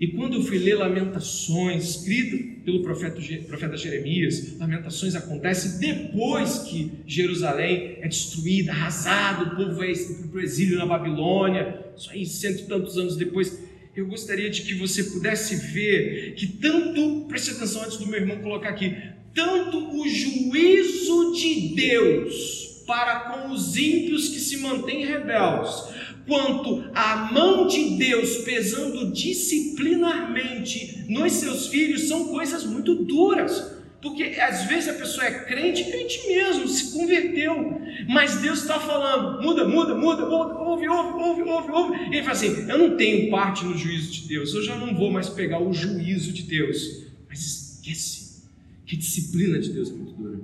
E 0.00 0.08
quando 0.08 0.34
eu 0.34 0.42
fui 0.42 0.58
ler 0.58 0.74
Lamentações, 0.74 1.90
escrito 1.90 2.62
pelo 2.64 2.82
profeta, 2.82 3.20
profeta 3.46 3.76
Jeremias, 3.76 4.58
Lamentações 4.58 5.14
acontece 5.14 5.78
depois 5.78 6.58
que 6.60 6.90
Jerusalém 7.06 7.98
é 8.00 8.08
destruída, 8.08 8.72
arrasado, 8.72 9.52
o 9.52 9.56
povo 9.56 9.76
vai 9.76 9.94
para 9.94 10.36
o 10.36 10.40
exílio 10.40 10.78
na 10.78 10.86
Babilônia, 10.86 11.92
só 11.96 12.10
aí 12.10 12.26
cento 12.26 12.62
e 12.62 12.66
tantos 12.66 12.98
anos 12.98 13.16
depois. 13.16 13.62
Eu 13.94 14.06
gostaria 14.08 14.50
de 14.50 14.62
que 14.62 14.74
você 14.74 15.04
pudesse 15.04 15.54
ver 15.72 16.34
que 16.34 16.48
tanto, 16.48 17.26
preste 17.28 17.52
atenção 17.52 17.84
antes 17.84 17.96
do 17.96 18.06
meu 18.08 18.20
irmão 18.20 18.38
colocar 18.38 18.70
aqui, 18.70 18.96
tanto 19.32 19.96
o 19.96 20.08
juízo 20.08 21.32
de 21.34 21.74
Deus 21.76 22.82
para 22.84 23.20
com 23.20 23.52
os 23.52 23.76
ímpios 23.76 24.28
que 24.28 24.40
se 24.40 24.58
mantêm 24.58 25.06
rebeldes, 25.06 25.93
quanto 26.26 26.90
a 26.94 27.30
mão 27.32 27.66
de 27.66 27.96
Deus 27.96 28.38
pesando 28.38 29.12
disciplinarmente 29.12 31.04
nos 31.08 31.32
seus 31.34 31.68
filhos 31.68 32.08
são 32.08 32.28
coisas 32.28 32.64
muito 32.64 32.94
duras. 32.94 33.74
Porque 34.04 34.22
às 34.38 34.66
vezes 34.66 34.90
a 34.90 34.98
pessoa 34.98 35.24
é 35.24 35.44
crente, 35.44 35.84
crente 35.84 36.26
mesmo, 36.26 36.68
se 36.68 36.92
converteu, 36.92 37.80
mas 38.06 38.36
Deus 38.36 38.60
está 38.60 38.78
falando, 38.78 39.42
muda, 39.42 39.66
muda, 39.66 39.94
muda, 39.94 40.26
ouve, 40.26 40.86
ouve, 40.86 41.22
ouve, 41.22 41.42
ouve, 41.42 41.72
ouve. 41.72 41.96
E 41.96 42.16
ele 42.16 42.20
fala 42.20 42.32
assim: 42.32 42.68
Eu 42.68 42.76
não 42.76 42.98
tenho 42.98 43.30
parte 43.30 43.64
no 43.64 43.74
juízo 43.74 44.12
de 44.12 44.28
Deus, 44.28 44.52
eu 44.52 44.62
já 44.62 44.76
não 44.76 44.94
vou 44.94 45.10
mais 45.10 45.30
pegar 45.30 45.58
o 45.58 45.72
juízo 45.72 46.34
de 46.34 46.42
Deus. 46.42 47.06
Mas 47.26 47.40
esquece 47.40 48.42
que 48.84 48.94
disciplina 48.94 49.58
de 49.58 49.72
Deus 49.72 49.88
é 49.88 49.94
muito 49.94 50.12
dura. 50.12 50.38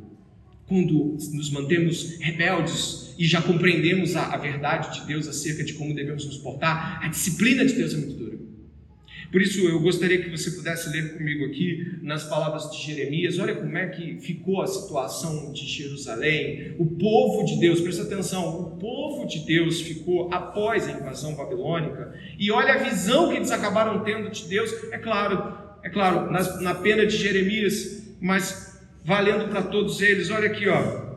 Quando 0.67 1.19
nos 1.35 1.51
mantemos 1.51 2.19
rebeldes 2.19 3.10
e 3.21 3.27
já 3.27 3.43
compreendemos 3.43 4.17
a, 4.17 4.33
a 4.33 4.39
verdade 4.39 4.99
de 4.99 5.07
Deus 5.07 5.29
acerca 5.29 5.63
de 5.63 5.75
como 5.75 5.95
devemos 5.95 6.25
nos 6.25 6.39
portar, 6.39 7.05
a 7.05 7.09
disciplina 7.09 7.67
de 7.67 7.75
Deus 7.75 7.93
é 7.93 7.99
muito 7.99 8.15
dura. 8.15 8.39
Por 9.31 9.43
isso 9.43 9.61
eu 9.61 9.79
gostaria 9.79 10.23
que 10.23 10.31
você 10.31 10.51
pudesse 10.53 10.89
ler 10.89 11.19
comigo 11.19 11.45
aqui 11.45 11.99
nas 12.01 12.25
palavras 12.25 12.71
de 12.71 12.83
Jeremias. 12.83 13.39
Olha 13.39 13.55
como 13.55 13.77
é 13.77 13.89
que 13.89 14.19
ficou 14.21 14.63
a 14.63 14.67
situação 14.67 15.53
de 15.53 15.67
Jerusalém. 15.67 16.75
O 16.79 16.87
povo 16.87 17.45
de 17.45 17.61
Deus, 17.61 17.83
presta 17.83 18.05
atenção, 18.05 18.59
o 18.59 18.79
povo 18.79 19.27
de 19.27 19.41
Deus 19.41 19.83
ficou 19.83 20.33
após 20.33 20.89
a 20.89 20.93
invasão 20.93 21.35
babilônica. 21.35 22.15
E 22.39 22.51
olha 22.51 22.73
a 22.73 22.79
visão 22.79 23.29
que 23.29 23.37
eles 23.37 23.51
acabaram 23.51 24.03
tendo 24.03 24.31
de 24.31 24.49
Deus. 24.49 24.73
É 24.91 24.99
claro, 24.99 25.59
é 25.85 25.91
claro, 25.91 26.33
na, 26.33 26.61
na 26.63 26.75
pena 26.75 27.05
de 27.05 27.19
Jeremias, 27.19 28.03
mas 28.19 28.81
valendo 29.05 29.51
para 29.51 29.63
todos 29.63 30.01
eles. 30.01 30.31
Olha 30.31 30.47
aqui, 30.47 30.67
ó. 30.67 31.10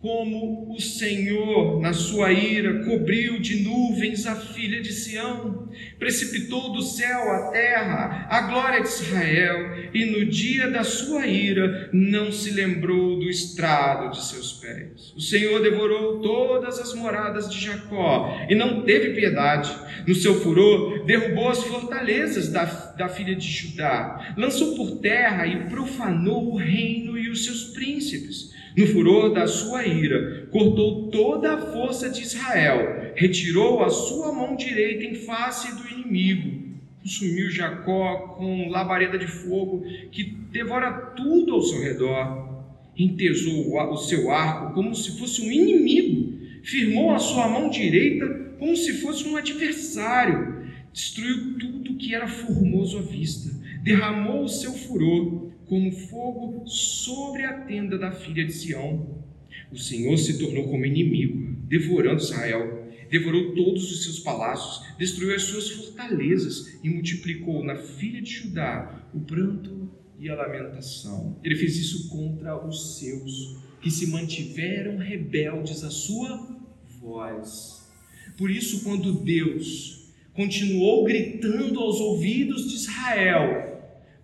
Como 0.00 0.72
o 0.72 0.80
Senhor, 0.80 1.80
na 1.80 1.92
sua 1.92 2.32
ira, 2.32 2.84
cobriu 2.84 3.40
de 3.40 3.64
nuvens 3.64 4.26
a 4.26 4.36
filha 4.36 4.80
de 4.80 4.92
Sião, 4.92 5.68
precipitou 5.98 6.72
do 6.72 6.82
céu 6.82 7.32
à 7.32 7.50
terra 7.50 8.28
a 8.30 8.42
glória 8.42 8.80
de 8.80 8.88
Israel, 8.88 9.90
e 9.92 10.04
no 10.04 10.24
dia 10.26 10.70
da 10.70 10.84
sua 10.84 11.26
ira 11.26 11.90
não 11.92 12.30
se 12.30 12.52
lembrou 12.52 13.18
do 13.18 13.28
estrado 13.28 14.12
de 14.12 14.24
seus 14.24 14.52
pés. 14.52 15.12
O 15.16 15.20
Senhor 15.20 15.60
devorou 15.60 16.20
todas 16.20 16.78
as 16.78 16.94
moradas 16.94 17.50
de 17.50 17.60
Jacó 17.60 18.38
e 18.48 18.54
não 18.54 18.82
teve 18.82 19.14
piedade. 19.14 19.74
No 20.06 20.14
seu 20.14 20.40
furor, 20.40 21.04
derrubou 21.06 21.48
as 21.48 21.64
fortalezas 21.64 22.48
da, 22.48 22.64
da 22.64 23.08
filha 23.08 23.34
de 23.34 23.48
Judá, 23.48 24.34
lançou 24.36 24.76
por 24.76 25.00
terra 25.00 25.44
e 25.44 25.68
profanou 25.68 26.52
o 26.52 26.56
reino 26.56 27.18
e 27.18 27.28
os 27.28 27.44
seus 27.44 27.64
príncipes 27.74 28.56
no 28.76 28.86
furor 28.86 29.32
da 29.32 29.46
sua 29.46 29.86
ira, 29.86 30.46
cortou 30.50 31.08
toda 31.10 31.54
a 31.54 31.72
força 31.72 32.08
de 32.10 32.22
Israel, 32.22 33.12
retirou 33.14 33.82
a 33.82 33.90
sua 33.90 34.32
mão 34.32 34.56
direita 34.56 35.04
em 35.04 35.14
face 35.14 35.74
do 35.76 35.88
inimigo, 35.88 36.68
consumiu 37.02 37.50
Jacó 37.50 38.36
com 38.38 38.68
labareda 38.68 39.18
de 39.18 39.26
fogo 39.26 39.84
que 40.10 40.24
devora 40.24 40.92
tudo 41.16 41.54
ao 41.54 41.62
seu 41.62 41.80
redor, 41.80 42.48
entesou 42.96 43.76
o 43.76 43.96
seu 43.96 44.30
arco 44.30 44.74
como 44.74 44.94
se 44.94 45.18
fosse 45.18 45.42
um 45.42 45.50
inimigo, 45.50 46.38
firmou 46.62 47.12
a 47.12 47.18
sua 47.18 47.48
mão 47.48 47.70
direita 47.70 48.26
como 48.58 48.76
se 48.76 48.94
fosse 48.94 49.26
um 49.28 49.36
adversário, 49.36 50.66
destruiu 50.92 51.58
tudo 51.58 51.96
que 51.96 52.14
era 52.14 52.26
formoso 52.26 52.98
à 52.98 53.02
vista, 53.02 53.50
derramou 53.82 54.42
o 54.42 54.48
seu 54.48 54.72
furor 54.72 55.47
como 55.68 55.92
fogo 55.92 56.66
sobre 56.66 57.44
a 57.44 57.60
tenda 57.60 57.98
da 57.98 58.10
filha 58.10 58.44
de 58.44 58.52
Sião. 58.52 59.22
O 59.70 59.76
Senhor 59.76 60.16
se 60.16 60.38
tornou 60.38 60.68
como 60.68 60.86
inimigo, 60.86 61.56
devorando 61.68 62.22
Israel, 62.22 62.90
devorou 63.10 63.54
todos 63.54 63.90
os 63.92 64.04
seus 64.04 64.18
palácios, 64.20 64.86
destruiu 64.98 65.34
as 65.34 65.42
suas 65.42 65.70
fortalezas 65.70 66.78
e 66.82 66.88
multiplicou 66.88 67.64
na 67.64 67.76
filha 67.76 68.20
de 68.22 68.30
Judá 68.30 69.08
o 69.12 69.20
pranto 69.20 69.90
e 70.18 70.28
a 70.28 70.34
lamentação. 70.34 71.38
Ele 71.44 71.56
fez 71.56 71.76
isso 71.76 72.08
contra 72.08 72.66
os 72.66 72.98
seus, 72.98 73.58
que 73.80 73.90
se 73.90 74.08
mantiveram 74.08 74.96
rebeldes 74.96 75.84
à 75.84 75.90
sua 75.90 76.58
voz. 77.00 77.88
Por 78.36 78.50
isso, 78.50 78.82
quando 78.84 79.12
Deus 79.24 80.12
continuou 80.32 81.04
gritando 81.04 81.80
aos 81.80 82.00
ouvidos 82.00 82.68
de 82.68 82.74
Israel, 82.74 83.77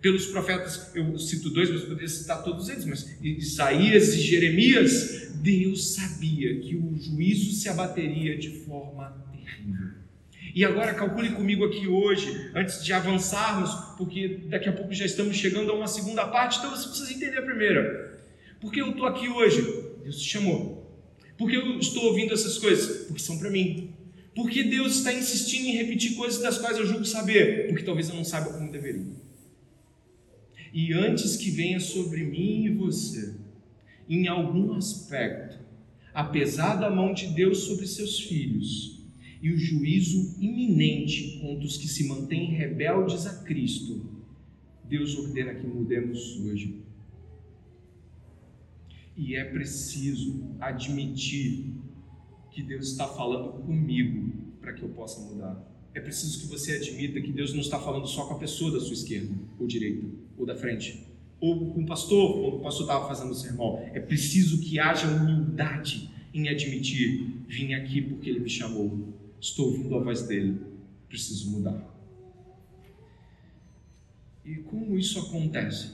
pelos 0.05 0.27
profetas, 0.27 0.91
eu 0.93 1.17
cito 1.17 1.49
dois, 1.49 1.67
mas 1.67 1.81
poderia 1.81 2.07
citar 2.07 2.43
todos 2.43 2.69
eles, 2.69 2.85
mas 2.85 3.17
Isaías 3.23 4.13
e 4.13 4.21
Jeremias, 4.21 5.31
Deus 5.37 5.95
sabia 5.95 6.59
que 6.59 6.75
o 6.75 6.95
juízo 6.95 7.59
se 7.59 7.67
abateria 7.67 8.37
de 8.37 8.51
forma 8.51 9.25
terrível. 9.31 9.87
E 10.53 10.63
agora 10.63 10.93
calcule 10.93 11.31
comigo 11.31 11.65
aqui 11.65 11.87
hoje, 11.87 12.51
antes 12.53 12.85
de 12.85 12.93
avançarmos, 12.93 13.71
porque 13.97 14.41
daqui 14.47 14.69
a 14.69 14.73
pouco 14.73 14.93
já 14.93 15.05
estamos 15.05 15.37
chegando 15.37 15.71
a 15.71 15.73
uma 15.73 15.87
segunda 15.87 16.27
parte, 16.27 16.59
então 16.59 16.69
você 16.69 16.87
precisa 16.87 17.11
entender 17.11 17.39
a 17.39 17.41
primeira. 17.41 18.21
Por 18.61 18.71
que 18.71 18.83
eu 18.83 18.91
estou 18.91 19.07
aqui 19.07 19.27
hoje? 19.27 19.59
Deus 20.03 20.21
te 20.21 20.29
chamou. 20.29 21.03
Por 21.35 21.49
que 21.49 21.55
eu 21.55 21.79
estou 21.79 22.03
ouvindo 22.03 22.31
essas 22.31 22.59
coisas? 22.59 23.07
Porque 23.07 23.23
são 23.23 23.39
para 23.39 23.49
mim. 23.49 23.91
Por 24.35 24.51
que 24.51 24.65
Deus 24.65 24.97
está 24.97 25.11
insistindo 25.11 25.65
em 25.65 25.77
repetir 25.77 26.13
coisas 26.13 26.39
das 26.43 26.59
quais 26.59 26.77
eu 26.77 26.85
julgo 26.85 27.05
saber? 27.05 27.69
Porque 27.69 27.83
talvez 27.83 28.07
eu 28.07 28.15
não 28.15 28.23
saiba 28.23 28.53
como 28.53 28.71
deveria. 28.71 29.24
E 30.75 30.91
antes 30.91 31.37
que 31.37 31.49
venha 31.51 31.79
sobre 31.79 32.25
mim 32.25 32.65
e 32.65 32.69
você, 32.69 33.33
em 34.09 34.27
algum 34.27 34.73
aspecto, 34.73 35.57
a 36.13 36.21
pesada 36.21 36.89
mão 36.89 37.13
de 37.13 37.27
Deus 37.27 37.59
sobre 37.59 37.87
seus 37.87 38.19
filhos 38.19 39.01
e 39.41 39.53
o 39.53 39.57
juízo 39.57 40.35
iminente 40.37 41.39
contra 41.39 41.65
os 41.65 41.77
que 41.77 41.87
se 41.87 42.05
mantêm 42.09 42.51
rebeldes 42.51 43.25
a 43.25 43.41
Cristo, 43.45 44.21
Deus 44.83 45.17
ordena 45.17 45.55
que 45.55 45.65
mudemos 45.65 46.41
hoje. 46.41 46.83
E 49.15 49.33
é 49.33 49.45
preciso 49.45 50.57
admitir 50.59 51.73
que 52.51 52.61
Deus 52.61 52.91
está 52.91 53.07
falando 53.07 53.63
comigo 53.63 54.29
para 54.59 54.73
que 54.73 54.81
eu 54.81 54.89
possa 54.89 55.21
mudar 55.21 55.74
é 55.95 56.01
preciso 56.01 56.41
que 56.41 56.47
você 56.47 56.73
admita 56.73 57.21
que 57.21 57.31
Deus 57.31 57.53
não 57.53 57.61
está 57.61 57.79
falando 57.79 58.05
só 58.05 58.25
com 58.25 58.33
a 58.33 58.37
pessoa 58.37 58.69
da 58.69 58.81
sua 58.81 58.93
esquerda, 58.93 59.33
ou 59.57 59.65
direita, 59.65 60.05
ou 60.37 60.45
da 60.45 60.53
frente, 60.53 61.07
ou 61.39 61.71
com 61.71 61.83
o 61.83 61.85
pastor, 61.85 62.41
quando 62.41 62.57
o 62.57 62.59
pastor 62.59 62.81
estava 62.81 63.07
fazendo 63.07 63.31
o 63.31 63.35
sermão. 63.35 63.81
É 63.93 63.99
preciso 64.01 64.59
que 64.61 64.77
haja 64.77 65.07
humildade 65.07 66.09
em 66.33 66.49
admitir: 66.49 67.45
vim 67.47 67.73
aqui 67.73 68.01
porque 68.01 68.29
ele 68.29 68.41
me 68.41 68.49
chamou, 68.49 69.13
estou 69.39 69.67
ouvindo 69.67 69.95
a 69.95 70.03
voz 70.03 70.23
dele, 70.23 70.59
preciso 71.07 71.49
mudar. 71.49 71.81
E 74.43 74.55
como 74.55 74.99
isso 74.99 75.17
acontece? 75.17 75.93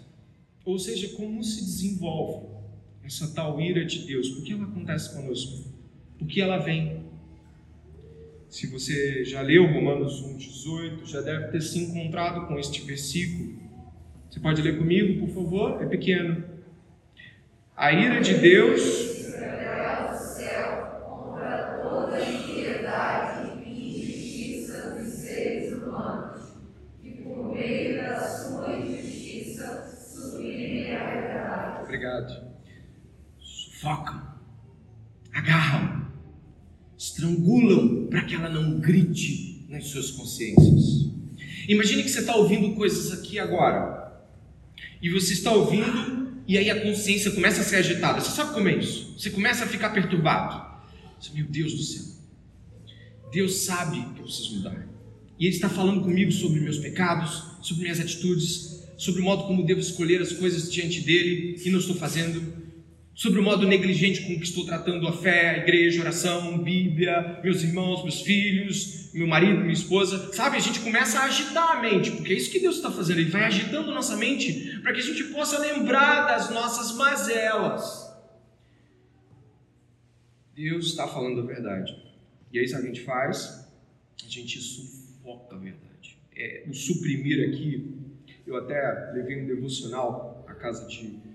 Ou 0.66 0.80
seja, 0.80 1.10
como 1.10 1.44
se 1.44 1.64
desenvolve 1.64 2.48
essa 3.04 3.28
tal 3.34 3.62
ira 3.62 3.86
de 3.86 4.00
Deus? 4.00 4.30
Por 4.30 4.44
que 4.44 4.52
ela 4.52 4.64
acontece 4.64 5.14
conosco? 5.16 5.72
Por 6.18 6.28
que 6.28 6.42
ela 6.42 6.58
vem? 6.58 7.01
Se 8.52 8.68
você 8.68 9.24
já 9.24 9.42
leu 9.42 9.66
Romanos 9.66 10.22
1,18, 10.22 11.06
já 11.06 11.22
deve 11.22 11.48
ter 11.48 11.62
se 11.62 11.80
encontrado 11.80 12.48
com 12.48 12.60
este 12.60 12.82
versículo. 12.82 13.58
Você 14.30 14.42
pode 14.42 14.62
ler 14.62 14.78
comigo, 14.78 15.26
por 15.26 15.34
favor? 15.34 15.82
É 15.82 15.86
pequeno. 15.86 16.44
A 17.78 17.94
ira 17.94 18.20
de 18.20 18.34
Deus. 18.34 19.22
Obrigado. 31.84 32.52
Sufocam, 33.40 34.22
agarram, 35.34 36.01
estrangulam 37.21 38.07
para 38.07 38.23
que 38.23 38.34
ela 38.34 38.49
não 38.49 38.79
grite 38.79 39.65
nas 39.69 39.88
suas 39.88 40.12
consciências. 40.12 41.12
Imagine 41.67 42.03
que 42.03 42.10
você 42.10 42.19
está 42.19 42.36
ouvindo 42.36 42.73
coisas 42.75 43.12
aqui 43.12 43.39
agora, 43.39 44.01
e 45.01 45.10
você 45.10 45.34
está 45.34 45.51
ouvindo, 45.51 46.41
e 46.47 46.57
aí 46.57 46.69
a 46.69 46.81
consciência 46.81 47.31
começa 47.31 47.62
a 47.62 47.63
ser 47.63 47.77
agitada. 47.77 48.19
Você 48.19 48.36
sabe 48.36 48.53
como 48.53 48.67
é 48.67 48.75
isso? 48.75 49.13
Você 49.17 49.29
começa 49.29 49.63
a 49.63 49.67
ficar 49.67 49.91
perturbado. 49.91 50.69
Você, 51.19 51.31
meu 51.34 51.45
Deus 51.45 51.73
do 51.73 51.84
céu, 51.84 52.03
Deus 53.31 53.62
sabe 53.62 54.01
que 54.01 54.19
eu 54.19 54.23
preciso 54.23 54.55
mudar. 54.55 54.88
E 55.39 55.45
Ele 55.45 55.55
está 55.55 55.69
falando 55.69 56.01
comigo 56.01 56.31
sobre 56.31 56.60
meus 56.60 56.77
pecados, 56.77 57.43
sobre 57.62 57.84
minhas 57.84 57.99
atitudes, 57.99 58.81
sobre 58.97 59.21
o 59.21 59.23
modo 59.23 59.43
como 59.43 59.65
devo 59.65 59.79
escolher 59.79 60.21
as 60.21 60.31
coisas 60.31 60.71
diante 60.71 61.01
dele 61.01 61.60
e 61.63 61.69
não 61.69 61.79
estou 61.79 61.95
fazendo 61.95 62.61
sobre 63.13 63.39
o 63.39 63.43
modo 63.43 63.67
negligente 63.67 64.21
com 64.21 64.38
que 64.38 64.43
estou 64.43 64.65
tratando 64.65 65.08
a 65.08 65.13
fé, 65.13 65.50
a 65.50 65.58
igreja, 65.58 66.02
oração, 66.02 66.58
Bíblia, 66.58 67.39
meus 67.43 67.62
irmãos, 67.62 68.04
meus 68.04 68.21
filhos, 68.21 69.12
meu 69.13 69.28
marido, 69.28 69.60
minha 69.60 69.74
esposa. 69.74 70.34
Sabe, 70.34 70.58
a 70.58 70.60
gente 70.60 70.80
começa 70.80 71.19
a 71.19 71.26
agitar 71.26 71.78
a 71.78 71.82
mente, 71.82 72.12
porque 72.12 72.34
é 72.34 72.36
isso 72.36 72.52
que 72.52 72.60
Deus 72.60 72.78
está 72.78 72.91
fazendo, 72.91 73.19
Ele 73.19 73.30
vai 73.30 73.43
agitando 73.43 73.91
nossa 73.91 74.15
mente 74.15 74.80
para 74.82 74.93
que 74.93 75.00
a 75.00 75.04
gente 75.04 75.26
possa 75.26 75.60
lembrar 75.60 76.28
das 76.28 76.50
nossas 76.52 76.95
mazelas. 76.95 78.10
Deus 80.56 80.88
está 80.88 81.08
falando 81.08 81.41
a 81.41 81.45
verdade. 81.45 81.95
E 82.52 82.60
aí, 82.60 82.67
sabe 82.67 82.84
o 82.84 82.86
que 82.86 82.91
a 82.91 82.93
gente 82.93 83.06
faz? 83.06 83.67
A 84.24 84.30
gente 84.30 84.60
sufoca 84.60 85.56
a 85.56 85.60
verdade. 85.60 86.17
É, 86.36 86.65
o 86.67 86.74
suprimir 86.74 87.50
aqui, 87.50 87.95
eu 88.45 88.56
até 88.58 89.12
levei 89.13 89.43
um 89.43 89.47
devocional 89.47 90.45
à 90.47 90.54
casa 90.54 90.88
de 90.88 91.31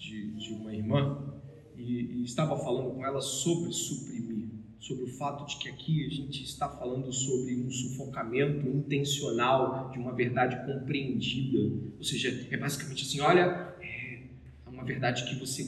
de, 0.00 0.32
de 0.32 0.52
uma 0.54 0.74
irmã 0.74 1.34
e, 1.76 2.20
e 2.20 2.24
estava 2.24 2.56
falando 2.56 2.94
com 2.94 3.04
ela 3.04 3.20
sobre 3.20 3.70
suprimir, 3.72 4.48
sobre 4.80 5.04
o 5.04 5.08
fato 5.08 5.46
de 5.46 5.58
que 5.58 5.68
aqui 5.68 6.06
a 6.06 6.08
gente 6.08 6.42
está 6.42 6.68
falando 6.68 7.12
sobre 7.12 7.54
um 7.54 7.70
sufocamento 7.70 8.66
intencional 8.66 9.90
de 9.90 9.98
uma 9.98 10.12
verdade 10.12 10.56
compreendida. 10.64 11.58
Ou 11.98 12.02
seja, 12.02 12.48
é 12.50 12.56
basicamente 12.56 13.04
assim: 13.04 13.20
olha, 13.20 13.74
é 13.80 14.22
uma 14.66 14.84
verdade 14.84 15.28
que 15.28 15.38
você 15.38 15.64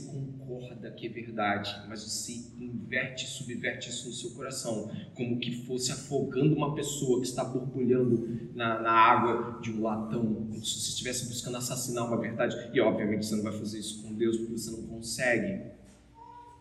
concorda 0.62 0.90
que 0.92 1.06
é 1.06 1.10
verdade, 1.10 1.74
mas 1.88 2.02
você 2.02 2.32
inverte, 2.58 3.26
subverte 3.26 3.90
isso 3.90 4.08
no 4.08 4.14
seu 4.14 4.30
coração, 4.30 4.90
como 5.14 5.38
que 5.38 5.64
fosse 5.66 5.90
afogando 5.92 6.54
uma 6.54 6.74
pessoa 6.74 7.20
que 7.20 7.26
está 7.26 7.44
borbulhando 7.44 8.50
na, 8.54 8.80
na 8.80 8.92
água 8.92 9.60
de 9.60 9.72
um 9.72 9.82
latão, 9.82 10.34
como 10.34 10.64
se 10.64 10.80
você 10.80 10.88
estivesse 10.90 11.26
buscando 11.26 11.56
assassinar 11.56 12.06
uma 12.06 12.20
verdade. 12.20 12.56
E 12.72 12.80
obviamente 12.80 13.26
você 13.26 13.36
não 13.36 13.42
vai 13.42 13.52
fazer 13.52 13.78
isso 13.78 14.02
com 14.02 14.14
Deus 14.14 14.36
porque 14.36 14.52
você 14.52 14.70
não 14.70 14.82
consegue, 14.86 15.62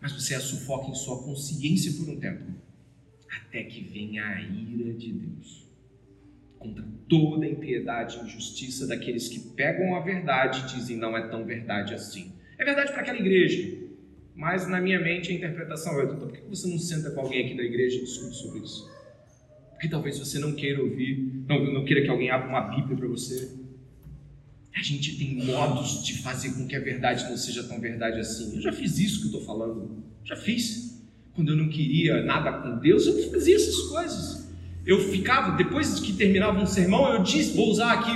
mas 0.00 0.12
você 0.12 0.34
a 0.34 0.40
sufoca 0.40 0.90
em 0.90 0.94
sua 0.94 1.22
consciência 1.22 1.92
por 1.92 2.12
um 2.12 2.18
tempo, 2.18 2.44
até 3.30 3.62
que 3.64 3.82
venha 3.82 4.24
a 4.24 4.40
ira 4.40 4.92
de 4.94 5.12
Deus 5.12 5.62
contra 6.58 6.84
toda 7.08 7.44
a 7.44 7.48
impiedade 7.48 8.18
e 8.18 8.22
injustiça 8.22 8.86
daqueles 8.86 9.28
que 9.28 9.40
pegam 9.50 9.96
a 9.96 10.00
verdade 10.00 10.60
e 10.60 10.76
dizem 10.76 10.96
não 10.96 11.16
é 11.16 11.26
tão 11.28 11.44
verdade 11.44 11.92
assim. 11.92 12.32
É 12.56 12.64
verdade 12.64 12.92
para 12.92 13.02
aquela 13.02 13.18
igreja, 13.18 13.81
Mas 14.34 14.66
na 14.68 14.80
minha 14.80 15.00
mente 15.00 15.30
a 15.30 15.34
interpretação 15.34 16.00
é: 16.00 16.06
por 16.06 16.32
que 16.32 16.40
você 16.48 16.68
não 16.68 16.78
senta 16.78 17.10
com 17.10 17.20
alguém 17.20 17.44
aqui 17.44 17.56
da 17.56 17.62
igreja 17.62 17.98
e 17.98 18.04
discute 18.04 18.36
sobre 18.36 18.60
isso? 18.60 18.90
Porque 19.72 19.88
talvez 19.88 20.18
você 20.18 20.38
não 20.38 20.52
queira 20.52 20.82
ouvir, 20.82 21.44
não, 21.48 21.72
não 21.72 21.84
queira 21.84 22.02
que 22.02 22.08
alguém 22.08 22.30
abra 22.30 22.48
uma 22.48 22.60
Bíblia 22.60 22.96
para 22.96 23.08
você. 23.08 23.60
A 24.74 24.82
gente 24.82 25.18
tem 25.18 25.44
modos 25.44 26.02
de 26.04 26.22
fazer 26.22 26.54
com 26.54 26.66
que 26.66 26.74
a 26.74 26.80
verdade 26.80 27.28
não 27.28 27.36
seja 27.36 27.62
tão 27.64 27.78
verdade 27.78 28.18
assim. 28.18 28.54
Eu 28.54 28.62
já 28.62 28.72
fiz 28.72 28.98
isso 28.98 29.18
que 29.18 29.24
eu 29.24 29.38
estou 29.38 29.44
falando. 29.44 30.02
Já 30.24 30.36
fiz. 30.36 31.02
Quando 31.34 31.50
eu 31.50 31.56
não 31.56 31.68
queria 31.68 32.22
nada 32.22 32.52
com 32.52 32.78
Deus, 32.78 33.06
eu 33.06 33.30
fazia 33.30 33.56
essas 33.56 33.82
coisas. 33.82 34.48
Eu 34.84 35.00
ficava, 35.10 35.56
depois 35.56 35.98
que 36.00 36.12
terminava 36.12 36.60
um 36.60 36.66
sermão, 36.66 37.12
eu 37.12 37.22
disse, 37.22 37.56
vou 37.56 37.70
usar 37.70 37.92
aqui 37.92 38.10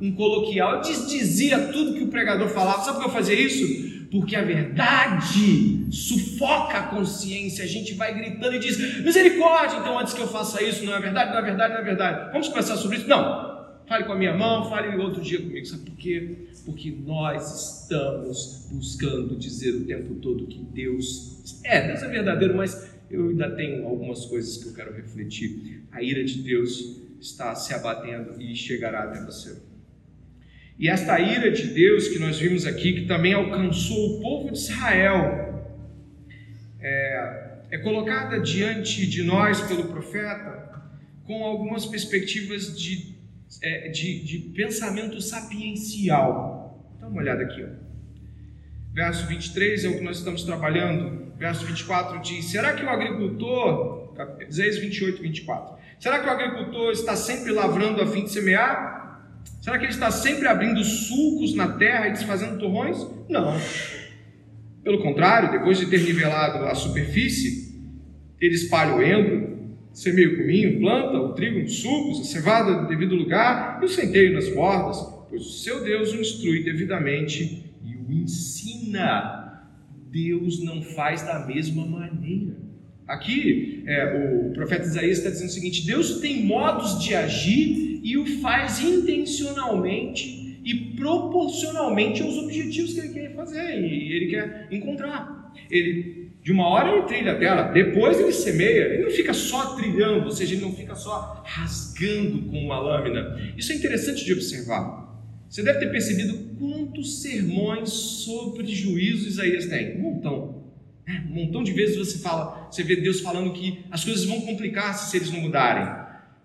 um 0.00 0.12
coloquial, 0.12 0.76
eu 0.76 0.80
dizia 0.82 1.68
tudo 1.68 1.94
que 1.94 2.02
o 2.02 2.08
pregador 2.08 2.48
falava. 2.48 2.82
Sabe 2.84 2.96
por 2.96 3.04
que 3.04 3.08
eu 3.10 3.12
fazia 3.12 3.40
isso? 3.40 4.01
Porque 4.12 4.36
a 4.36 4.42
verdade 4.42 5.86
sufoca 5.90 6.76
a 6.76 6.82
consciência. 6.88 7.64
A 7.64 7.66
gente 7.66 7.94
vai 7.94 8.14
gritando 8.14 8.54
e 8.54 8.58
diz: 8.58 8.76
misericórdia. 9.02 9.78
Então, 9.78 9.98
antes 9.98 10.12
que 10.12 10.20
eu 10.20 10.28
faça 10.28 10.62
isso, 10.62 10.84
não 10.84 10.94
é 10.94 11.00
verdade, 11.00 11.30
não 11.30 11.38
é 11.38 11.42
verdade, 11.42 11.72
não 11.72 11.80
é 11.80 11.84
verdade. 11.84 12.30
Vamos 12.30 12.48
conversar 12.48 12.76
sobre 12.76 12.98
isso? 12.98 13.08
Não. 13.08 13.50
Fale 13.88 14.04
com 14.04 14.12
a 14.12 14.16
minha 14.16 14.36
mão, 14.36 14.68
fale 14.68 14.94
outro 14.98 15.22
dia 15.22 15.40
comigo. 15.40 15.64
Sabe 15.66 15.84
por 15.84 15.96
quê? 15.96 16.46
Porque 16.66 16.94
nós 17.04 17.82
estamos 17.82 18.68
buscando 18.70 19.34
dizer 19.36 19.74
o 19.76 19.84
tempo 19.86 20.14
todo 20.16 20.46
que 20.46 20.58
Deus 20.58 21.60
é, 21.64 21.88
Deus 21.88 22.02
é 22.02 22.08
verdadeiro, 22.08 22.54
mas 22.54 22.94
eu 23.10 23.30
ainda 23.30 23.50
tenho 23.50 23.86
algumas 23.86 24.26
coisas 24.26 24.62
que 24.62 24.68
eu 24.68 24.74
quero 24.74 24.94
refletir. 24.94 25.84
A 25.90 26.02
ira 26.02 26.22
de 26.22 26.42
Deus 26.42 27.00
está 27.18 27.54
se 27.54 27.72
abatendo 27.72 28.40
e 28.40 28.54
chegará 28.54 29.04
até 29.04 29.24
você. 29.24 29.71
E 30.78 30.88
esta 30.88 31.20
ira 31.20 31.50
de 31.50 31.68
Deus 31.68 32.08
que 32.08 32.18
nós 32.18 32.38
vimos 32.38 32.66
aqui, 32.66 32.92
que 32.94 33.06
também 33.06 33.34
alcançou 33.34 34.18
o 34.18 34.20
povo 34.20 34.52
de 34.52 34.58
Israel, 34.58 35.70
é, 36.80 37.52
é 37.70 37.78
colocada 37.78 38.40
diante 38.40 39.06
de 39.06 39.22
nós 39.22 39.60
pelo 39.62 39.84
profeta 39.84 40.62
com 41.24 41.44
algumas 41.44 41.86
perspectivas 41.86 42.76
de, 42.76 43.14
é, 43.62 43.88
de, 43.88 44.24
de 44.24 44.38
pensamento 44.50 45.20
sapiencial. 45.20 46.96
Dá 47.00 47.06
uma 47.06 47.20
olhada 47.20 47.42
aqui. 47.42 47.62
Ó. 47.62 47.82
Verso 48.92 49.26
23 49.26 49.84
é 49.84 49.88
o 49.88 49.98
que 49.98 50.04
nós 50.04 50.18
estamos 50.18 50.42
trabalhando. 50.44 51.32
Verso 51.38 51.64
24 51.64 52.20
diz: 52.20 52.46
Será 52.46 52.74
que 52.74 52.84
o 52.84 52.88
agricultor, 52.88 54.14
Isaías 54.48 54.78
28, 54.78 55.22
24, 55.22 55.76
será 55.98 56.20
que 56.20 56.26
o 56.26 56.30
agricultor 56.30 56.92
está 56.92 57.16
sempre 57.16 57.52
lavrando 57.52 58.02
a 58.02 58.06
fim 58.06 58.24
de 58.24 58.30
semear? 58.30 59.02
Será 59.60 59.78
que 59.78 59.84
ele 59.84 59.92
está 59.92 60.10
sempre 60.10 60.48
abrindo 60.48 60.82
sulcos 60.82 61.54
na 61.54 61.68
terra 61.68 62.08
e 62.08 62.12
desfazendo 62.12 62.58
torrões? 62.58 62.98
Não. 63.28 63.56
Pelo 64.82 65.00
contrário, 65.00 65.52
depois 65.52 65.78
de 65.78 65.86
ter 65.86 66.02
nivelado 66.02 66.64
a 66.64 66.74
superfície, 66.74 67.72
ele 68.40 68.54
espalha 68.54 68.96
o 68.96 69.02
endo, 69.02 69.76
semeia 69.92 70.28
o 70.28 70.36
cominho, 70.36 70.80
planta 70.80 71.16
o 71.16 71.32
trigo 71.34 71.60
nos 71.60 71.78
sulcos, 71.78 72.20
a 72.22 72.24
cevada 72.24 72.82
no 72.82 72.88
devido 72.88 73.14
lugar 73.14 73.78
e 73.80 73.84
o 73.84 73.88
centeio 73.88 74.32
nas 74.32 74.48
bordas, 74.48 74.98
pois 75.30 75.42
o 75.42 75.52
seu 75.52 75.84
Deus 75.84 76.12
o 76.12 76.20
instrui 76.20 76.64
devidamente 76.64 77.64
e 77.84 77.96
o 77.96 78.12
ensina. 78.12 79.40
Deus 80.10 80.62
não 80.62 80.82
faz 80.82 81.22
da 81.22 81.46
mesma 81.46 81.86
maneira. 81.86 82.56
Aqui, 83.06 83.84
é, 83.86 84.48
o 84.48 84.52
profeta 84.52 84.84
Isaías 84.84 85.18
está 85.18 85.30
dizendo 85.30 85.48
o 85.48 85.52
seguinte: 85.52 85.86
Deus 85.86 86.20
tem 86.20 86.44
modos 86.44 87.02
de 87.02 87.14
agir 87.14 87.91
e 88.02 88.18
o 88.18 88.26
faz 88.40 88.80
intencionalmente 88.80 90.60
e 90.64 90.74
proporcionalmente 90.96 92.22
aos 92.22 92.36
objetivos 92.36 92.94
que 92.94 93.00
ele 93.00 93.08
quer 93.14 93.34
fazer 93.34 93.80
e 93.80 94.12
ele 94.12 94.26
quer 94.30 94.68
encontrar. 94.70 95.52
Ele 95.70 96.22
de 96.42 96.50
uma 96.50 96.68
hora 96.68 96.92
ele 96.92 97.02
trilha 97.02 97.32
a 97.32 97.38
terra, 97.38 97.62
depois 97.70 98.18
ele 98.18 98.32
semeia, 98.32 98.86
ele 98.86 99.04
não 99.04 99.10
fica 99.10 99.32
só 99.32 99.76
trilhando, 99.76 100.24
ou 100.24 100.32
seja, 100.32 100.54
ele 100.54 100.62
não 100.62 100.74
fica 100.74 100.94
só 100.96 101.40
rasgando 101.46 102.42
com 102.50 102.58
uma 102.58 102.80
lâmina. 102.80 103.54
Isso 103.56 103.70
é 103.70 103.76
interessante 103.76 104.24
de 104.24 104.32
observar. 104.32 105.02
Você 105.48 105.62
deve 105.62 105.78
ter 105.78 105.92
percebido 105.92 106.56
quantos 106.58 107.22
sermões 107.22 107.90
sobre 107.90 108.66
juízo 108.66 109.28
Isaías 109.28 109.66
tem. 109.66 109.98
Um 109.98 110.00
montão. 110.00 110.64
É, 111.06 111.12
um 111.30 111.34
montão 111.34 111.62
de 111.62 111.72
vezes 111.72 111.96
você 111.96 112.18
fala, 112.18 112.68
você 112.70 112.82
vê 112.82 112.96
Deus 112.96 113.20
falando 113.20 113.52
que 113.52 113.84
as 113.90 114.04
coisas 114.04 114.24
vão 114.24 114.40
complicar 114.40 114.94
se 114.94 115.16
eles 115.16 115.30
não 115.30 115.40
mudarem. 115.40 115.86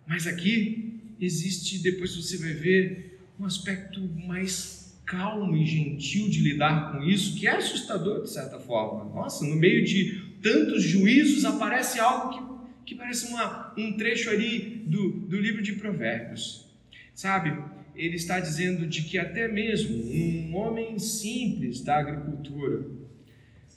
Mas 0.05 0.27
aqui 0.27 0.87
existe, 1.19 1.80
depois 1.80 2.15
você 2.15 2.38
vai 2.38 2.53
ver, 2.53 3.19
um 3.39 3.45
aspecto 3.45 4.01
mais 4.25 4.97
calmo 5.06 5.56
e 5.56 5.65
gentil 5.65 6.30
de 6.30 6.41
lidar 6.41 6.91
com 6.91 7.03
isso, 7.03 7.38
que 7.38 7.47
é 7.47 7.56
assustador 7.56 8.23
de 8.23 8.32
certa 8.32 8.60
forma. 8.60 9.06
Nossa, 9.13 9.45
no 9.45 9.56
meio 9.56 9.86
de 9.86 10.21
tantos 10.41 10.84
juízos 10.84 11.45
aparece 11.45 11.99
algo 11.99 12.69
que, 12.84 12.93
que 12.93 12.95
parece 12.95 13.27
uma, 13.27 13.73
um 13.77 13.93
trecho 13.93 14.30
ali 14.30 14.84
do, 14.86 15.12
do 15.12 15.39
livro 15.39 15.62
de 15.62 15.73
Provérbios. 15.73 16.67
Sabe, 17.15 17.58
ele 17.95 18.15
está 18.15 18.39
dizendo 18.39 18.86
de 18.86 19.03
que 19.03 19.17
até 19.17 19.47
mesmo 19.47 19.95
um 19.95 20.56
homem 20.56 20.99
simples 20.99 21.82
da 21.82 21.97
agricultura, 21.97 22.86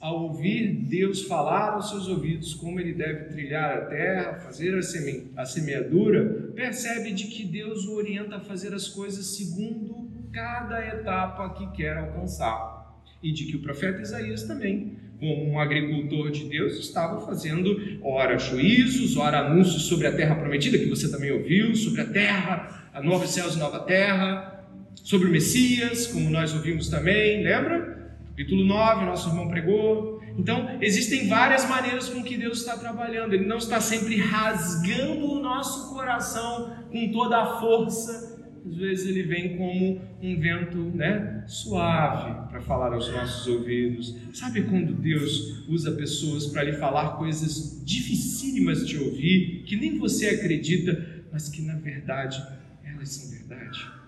ao 0.01 0.23
ouvir 0.23 0.87
Deus 0.89 1.25
falar 1.25 1.75
aos 1.75 1.91
seus 1.91 2.09
ouvidos 2.09 2.55
como 2.55 2.81
ele 2.81 2.95
deve 2.95 3.25
trilhar 3.25 3.77
a 3.77 3.85
terra, 3.85 4.41
fazer 4.41 4.75
a, 4.75 4.83
seme 4.83 5.31
a 5.37 5.45
semeadura, 5.45 6.51
percebe 6.55 7.13
de 7.13 7.25
que 7.27 7.45
Deus 7.45 7.85
o 7.85 7.97
orienta 7.97 8.37
a 8.37 8.41
fazer 8.41 8.73
as 8.73 8.89
coisas 8.89 9.37
segundo 9.37 10.11
cada 10.33 10.83
etapa 10.87 11.51
que 11.51 11.71
quer 11.77 11.99
alcançar. 11.99 12.81
E 13.23 13.31
de 13.31 13.45
que 13.45 13.57
o 13.57 13.61
profeta 13.61 14.01
Isaías 14.01 14.45
também, 14.45 14.97
como 15.19 15.51
um 15.51 15.61
agricultor 15.61 16.31
de 16.31 16.49
Deus, 16.49 16.79
estava 16.79 17.21
fazendo 17.27 17.77
ora 18.03 18.39
juízos, 18.39 19.19
ora 19.19 19.41
anúncios 19.41 19.83
sobre 19.83 20.07
a 20.07 20.17
terra 20.17 20.35
prometida, 20.35 20.79
que 20.79 20.89
você 20.89 21.11
também 21.11 21.31
ouviu, 21.31 21.75
sobre 21.77 22.01
a 22.01 22.07
terra, 22.07 22.91
a 22.95 23.27
céus 23.27 23.55
e 23.55 23.59
nova 23.59 23.81
terra, 23.81 24.65
sobre 24.95 25.29
o 25.29 25.31
Messias, 25.31 26.07
como 26.07 26.31
nós 26.31 26.55
ouvimos 26.55 26.89
também, 26.89 27.43
lembra? 27.43 28.00
Capítulo 28.41 28.65
9, 28.65 29.05
nosso 29.05 29.29
irmão 29.29 29.49
pregou. 29.49 30.19
Então, 30.39 30.79
existem 30.81 31.29
várias 31.29 31.69
maneiras 31.69 32.09
com 32.09 32.23
que 32.23 32.39
Deus 32.39 32.61
está 32.61 32.75
trabalhando. 32.75 33.35
Ele 33.35 33.45
não 33.45 33.59
está 33.59 33.83
sempre 33.83 34.17
rasgando 34.17 35.31
o 35.31 35.43
nosso 35.43 35.93
coração 35.93 36.75
com 36.91 37.13
toda 37.13 37.37
a 37.37 37.61
força. 37.61 38.41
Às 38.67 38.77
vezes 38.77 39.09
ele 39.11 39.25
vem 39.25 39.59
como 39.59 40.01
um 40.23 40.41
vento 40.41 40.79
né, 40.79 41.45
suave 41.47 42.49
para 42.49 42.63
falar 42.63 42.95
aos 42.95 43.13
nossos 43.13 43.47
ouvidos. 43.47 44.17
Sabe 44.33 44.63
quando 44.63 44.95
Deus 44.95 45.69
usa 45.69 45.93
pessoas 45.93 46.47
para 46.47 46.63
lhe 46.63 46.73
falar 46.73 47.19
coisas 47.19 47.83
dificílimas 47.85 48.89
de 48.89 48.97
ouvir, 48.97 49.65
que 49.67 49.77
nem 49.77 49.99
você 49.99 50.29
acredita, 50.29 51.23
mas 51.31 51.51
que 51.51 51.61
na 51.61 51.75
verdade 51.75 52.43
elas 52.87 53.11
são 53.11 53.31
verdade? 53.39 54.00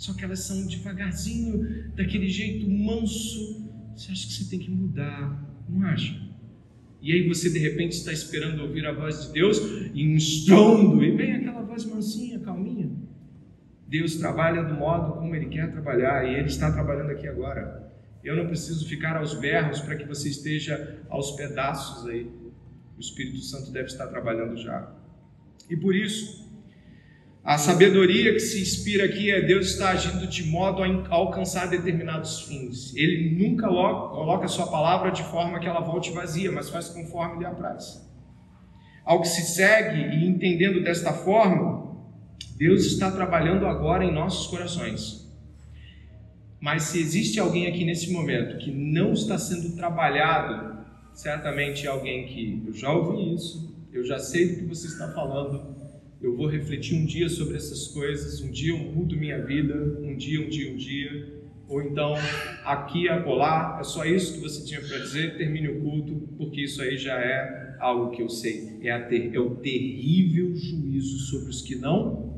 Só 0.00 0.14
que 0.14 0.24
elas 0.24 0.40
são 0.40 0.66
devagarzinho, 0.66 1.92
daquele 1.94 2.26
jeito 2.26 2.66
manso. 2.70 3.70
Você 3.94 4.10
acha 4.10 4.26
que 4.28 4.32
você 4.32 4.48
tem 4.48 4.58
que 4.58 4.70
mudar, 4.70 5.62
não 5.68 5.86
acha? 5.86 6.18
E 7.02 7.12
aí 7.12 7.28
você 7.28 7.50
de 7.50 7.58
repente 7.58 7.92
está 7.92 8.10
esperando 8.10 8.62
ouvir 8.62 8.86
a 8.86 8.94
voz 8.94 9.26
de 9.26 9.32
Deus 9.34 9.58
e 9.92 10.08
um 10.08 10.16
estrondo, 10.16 11.04
e 11.04 11.14
vem 11.14 11.34
aquela 11.34 11.60
voz 11.60 11.84
mansinha, 11.84 12.38
calminha. 12.40 12.90
Deus 13.86 14.14
trabalha 14.14 14.62
do 14.62 14.74
modo 14.74 15.18
como 15.18 15.36
Ele 15.36 15.50
quer 15.50 15.70
trabalhar 15.70 16.26
e 16.26 16.34
Ele 16.34 16.48
está 16.48 16.72
trabalhando 16.72 17.10
aqui 17.10 17.28
agora. 17.28 17.92
Eu 18.24 18.36
não 18.36 18.46
preciso 18.46 18.88
ficar 18.88 19.18
aos 19.18 19.38
berros 19.38 19.82
para 19.82 19.96
que 19.96 20.06
você 20.06 20.30
esteja 20.30 21.04
aos 21.10 21.32
pedaços 21.32 22.08
aí. 22.08 22.26
O 22.96 23.00
Espírito 23.00 23.40
Santo 23.40 23.70
deve 23.70 23.88
estar 23.88 24.06
trabalhando 24.06 24.56
já. 24.56 24.94
E 25.68 25.76
por 25.76 25.94
isso, 25.94 26.49
a 27.42 27.56
sabedoria 27.56 28.34
que 28.34 28.40
se 28.40 28.60
inspira 28.60 29.06
aqui 29.06 29.30
é 29.30 29.40
Deus 29.40 29.70
está 29.70 29.90
agindo 29.90 30.26
de 30.26 30.44
modo 30.44 30.82
a 30.82 31.14
alcançar 31.14 31.68
determinados 31.68 32.42
fins. 32.42 32.94
Ele 32.94 33.34
nunca 33.34 33.66
coloca 33.66 34.44
a 34.44 34.48
sua 34.48 34.66
palavra 34.66 35.10
de 35.10 35.22
forma 35.24 35.58
que 35.58 35.66
ela 35.66 35.80
volte 35.80 36.12
vazia, 36.12 36.52
mas 36.52 36.68
faz 36.68 36.88
conforme 36.90 37.38
lhe 37.38 37.46
apraz. 37.46 38.06
Ao 39.04 39.22
que 39.22 39.28
se 39.28 39.42
segue 39.54 40.16
e 40.16 40.28
entendendo 40.28 40.84
desta 40.84 41.12
forma, 41.14 41.96
Deus 42.58 42.84
está 42.84 43.10
trabalhando 43.10 43.66
agora 43.66 44.04
em 44.04 44.12
nossos 44.12 44.46
corações. 44.48 45.26
Mas 46.60 46.82
se 46.84 47.00
existe 47.00 47.40
alguém 47.40 47.66
aqui 47.66 47.86
nesse 47.86 48.12
momento 48.12 48.58
que 48.58 48.70
não 48.70 49.14
está 49.14 49.38
sendo 49.38 49.74
trabalhado, 49.76 50.84
certamente 51.14 51.86
é 51.86 51.90
alguém 51.90 52.26
que 52.26 52.62
eu 52.66 52.74
já 52.74 52.92
ouvi 52.92 53.34
isso, 53.34 53.74
eu 53.90 54.04
já 54.04 54.18
sei 54.18 54.46
do 54.46 54.56
que 54.56 54.64
você 54.66 54.88
está 54.88 55.10
falando, 55.12 55.79
eu 56.22 56.36
vou 56.36 56.46
refletir 56.46 56.96
um 56.96 57.04
dia 57.04 57.28
sobre 57.28 57.56
essas 57.56 57.88
coisas, 57.88 58.40
um 58.40 58.50
dia 58.50 58.72
eu 58.72 58.78
mudo 58.78 59.16
minha 59.16 59.42
vida, 59.44 59.74
um 60.02 60.16
dia, 60.16 60.40
um 60.40 60.48
dia, 60.48 60.72
um 60.72 60.76
dia, 60.76 61.40
ou 61.68 61.82
então 61.82 62.14
aqui, 62.64 63.08
acolá, 63.08 63.78
é 63.80 63.84
só 63.84 64.04
isso 64.04 64.34
que 64.34 64.40
você 64.40 64.64
tinha 64.64 64.80
para 64.80 64.98
dizer, 64.98 65.36
termine 65.38 65.68
o 65.68 65.80
culto, 65.80 66.28
porque 66.36 66.62
isso 66.62 66.82
aí 66.82 66.96
já 66.96 67.14
é 67.14 67.76
algo 67.78 68.10
que 68.10 68.22
eu 68.22 68.28
sei, 68.28 68.78
é, 68.82 68.98
ter, 68.98 69.34
é 69.34 69.38
o 69.38 69.56
terrível 69.56 70.54
juízo 70.54 71.18
sobre 71.18 71.50
os 71.50 71.62
que 71.62 71.76
não. 71.76 72.30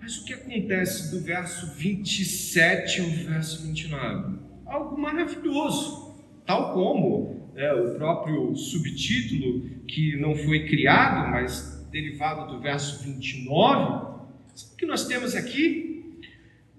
Mas 0.00 0.18
o 0.18 0.24
que 0.24 0.32
acontece 0.32 1.10
do 1.10 1.20
verso 1.22 1.74
27 1.76 3.00
ao 3.00 3.06
verso 3.08 3.66
29? 3.66 4.50
algo 4.70 4.96
maravilhoso, 4.96 6.14
tal 6.46 6.72
como 6.72 7.39
é, 7.60 7.74
o 7.74 7.94
próprio 7.94 8.54
subtítulo, 8.56 9.68
que 9.86 10.16
não 10.16 10.34
foi 10.34 10.66
criado, 10.66 11.30
mas 11.30 11.86
derivado 11.90 12.50
do 12.50 12.60
verso 12.60 13.04
29. 13.04 14.22
Sabe 14.54 14.72
o 14.72 14.76
que 14.76 14.86
nós 14.86 15.06
temos 15.06 15.34
aqui? 15.34 16.18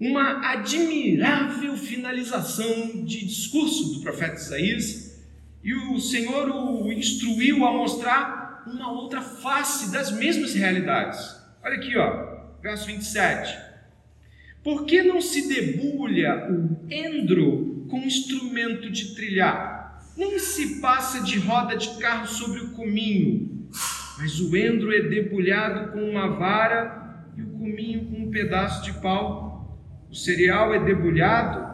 Uma 0.00 0.50
admirável 0.50 1.76
finalização 1.76 3.04
de 3.04 3.24
discurso 3.24 3.94
do 3.94 4.00
profeta 4.00 4.34
Isaías, 4.34 5.22
e 5.62 5.72
o 5.72 6.00
Senhor 6.00 6.50
o 6.50 6.92
instruiu 6.92 7.64
a 7.64 7.72
mostrar 7.72 8.64
uma 8.66 8.90
outra 8.90 9.22
face 9.22 9.92
das 9.92 10.10
mesmas 10.10 10.52
realidades. 10.54 11.20
Olha 11.62 11.76
aqui, 11.76 11.96
ó, 11.96 12.58
verso 12.60 12.86
27. 12.86 13.56
Por 14.64 14.84
que 14.84 15.04
não 15.04 15.20
se 15.20 15.48
debulha 15.48 16.48
o 16.50 16.92
endro 16.92 17.86
com 17.88 17.98
instrumento 17.98 18.90
de 18.90 19.14
trilhar? 19.14 19.81
Nem 20.16 20.38
se 20.38 20.80
passa 20.80 21.22
de 21.22 21.38
roda 21.38 21.76
de 21.76 21.96
carro 21.98 22.26
sobre 22.26 22.60
o 22.60 22.70
cominho, 22.70 23.68
mas 24.18 24.40
o 24.40 24.54
endro 24.56 24.92
é 24.92 25.00
debulhado 25.02 25.92
com 25.92 26.02
uma 26.02 26.28
vara 26.28 27.24
e 27.36 27.42
o 27.42 27.46
cominho 27.46 28.04
com 28.06 28.24
um 28.24 28.30
pedaço 28.30 28.84
de 28.84 28.92
pau. 29.00 29.78
O 30.10 30.14
cereal 30.14 30.74
é 30.74 30.84
debulhado, 30.84 31.72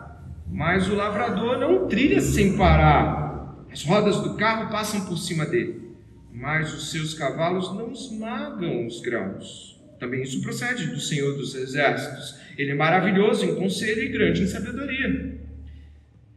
mas 0.49 0.89
o 0.89 0.95
lavrador 0.95 1.59
não 1.59 1.89
trilha 1.89 2.20
sem 2.20 2.57
parar. 2.57 3.66
As 3.70 3.82
rodas 3.82 4.20
do 4.20 4.34
carro 4.36 4.70
passam 4.70 5.05
por 5.05 5.18
cima 5.18 5.45
dele, 5.45 5.95
mas 6.32 6.72
os 6.72 6.91
seus 6.91 7.14
cavalos 7.14 7.74
não 7.74 7.91
esmagam 7.91 8.86
os 8.86 9.01
grãos. 9.01 9.78
Também 9.99 10.22
isso 10.22 10.41
procede 10.41 10.86
do 10.86 11.01
Senhor 11.01 11.36
dos 11.36 11.55
Exércitos. 11.57 12.36
Ele 12.57 12.70
é 12.70 12.74
maravilhoso 12.74 13.45
em 13.45 13.57
conselho 13.57 14.03
e 14.03 14.09
grande 14.09 14.43
em 14.43 14.47
sabedoria. 14.47 15.39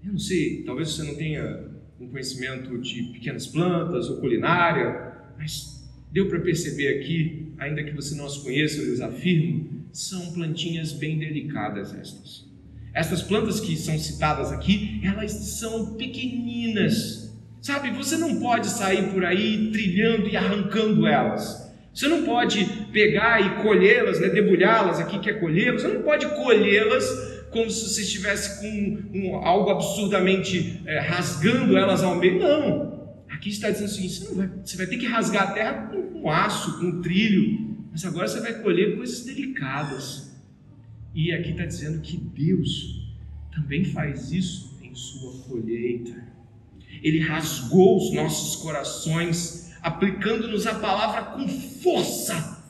Eu 0.03 0.13
não 0.13 0.19
sei, 0.19 0.63
talvez 0.63 0.89
você 0.89 1.03
não 1.03 1.15
tenha 1.15 1.70
um 2.01 2.07
conhecimento 2.07 2.77
de 2.79 3.03
pequenas 3.13 3.45
plantas 3.45 4.09
ou 4.09 4.17
culinária, 4.17 5.13
mas 5.37 5.87
deu 6.11 6.27
para 6.27 6.39
perceber 6.39 6.99
aqui, 6.99 7.53
ainda 7.59 7.83
que 7.83 7.93
você 7.93 8.15
não 8.15 8.25
as 8.25 8.37
conheça, 8.37 8.81
eu 8.81 8.89
lhes 8.89 9.01
afirmo, 9.01 9.85
são 9.93 10.33
plantinhas 10.33 10.91
bem 10.91 11.19
delicadas 11.19 11.93
estas. 11.93 12.49
Estas 12.93 13.21
plantas 13.21 13.59
que 13.59 13.77
são 13.77 13.97
citadas 13.97 14.51
aqui, 14.51 14.99
elas 15.03 15.31
são 15.31 15.93
pequeninas. 15.93 17.31
Sabe, 17.61 17.91
você 17.91 18.17
não 18.17 18.39
pode 18.39 18.67
sair 18.67 19.11
por 19.11 19.23
aí 19.23 19.69
trilhando 19.71 20.27
e 20.27 20.35
arrancando 20.35 21.05
elas. 21.05 21.71
Você 21.93 22.07
não 22.07 22.23
pode 22.23 22.65
pegar 22.91 23.39
e 23.39 23.61
colhê-las, 23.61 24.19
né, 24.19 24.29
debulhá-las, 24.29 24.99
aqui 24.99 25.19
que 25.19 25.29
é 25.29 25.33
colher, 25.33 25.73
você 25.73 25.87
não 25.87 26.01
pode 26.01 26.25
colhê-las 26.35 27.30
como 27.51 27.69
se 27.69 27.89
você 27.89 28.01
estivesse 28.01 28.61
com 28.61 29.17
um, 29.17 29.35
algo 29.35 29.69
absurdamente 29.69 30.81
é, 30.85 30.99
rasgando 30.99 31.77
elas 31.77 32.01
ao 32.01 32.15
meio. 32.15 32.39
Não. 32.39 32.91
Aqui 33.29 33.49
está 33.49 33.69
dizendo 33.69 33.87
o 33.87 33.91
seguinte: 33.91 34.19
você, 34.19 34.35
vai, 34.35 34.47
você 34.63 34.77
vai 34.77 34.87
ter 34.87 34.97
que 34.97 35.05
rasgar 35.05 35.49
a 35.49 35.51
terra 35.51 35.87
com, 35.87 36.01
com 36.21 36.31
aço, 36.31 36.79
com 36.79 37.01
trilho, 37.01 37.77
mas 37.91 38.05
agora 38.05 38.27
você 38.27 38.39
vai 38.39 38.61
colher 38.61 38.95
coisas 38.95 39.25
delicadas. 39.25 40.31
E 41.13 41.31
aqui 41.33 41.51
está 41.51 41.65
dizendo 41.65 42.01
que 42.01 42.17
Deus 42.17 43.13
também 43.53 43.83
faz 43.83 44.31
isso 44.31 44.79
em 44.81 44.95
sua 44.95 45.33
colheita. 45.43 46.31
Ele 47.03 47.19
rasgou 47.19 47.97
os 47.97 48.13
nossos 48.13 48.61
corações 48.61 49.71
aplicando-nos 49.81 50.67
a 50.67 50.75
palavra 50.75 51.23
com 51.33 51.47
força. 51.47 52.61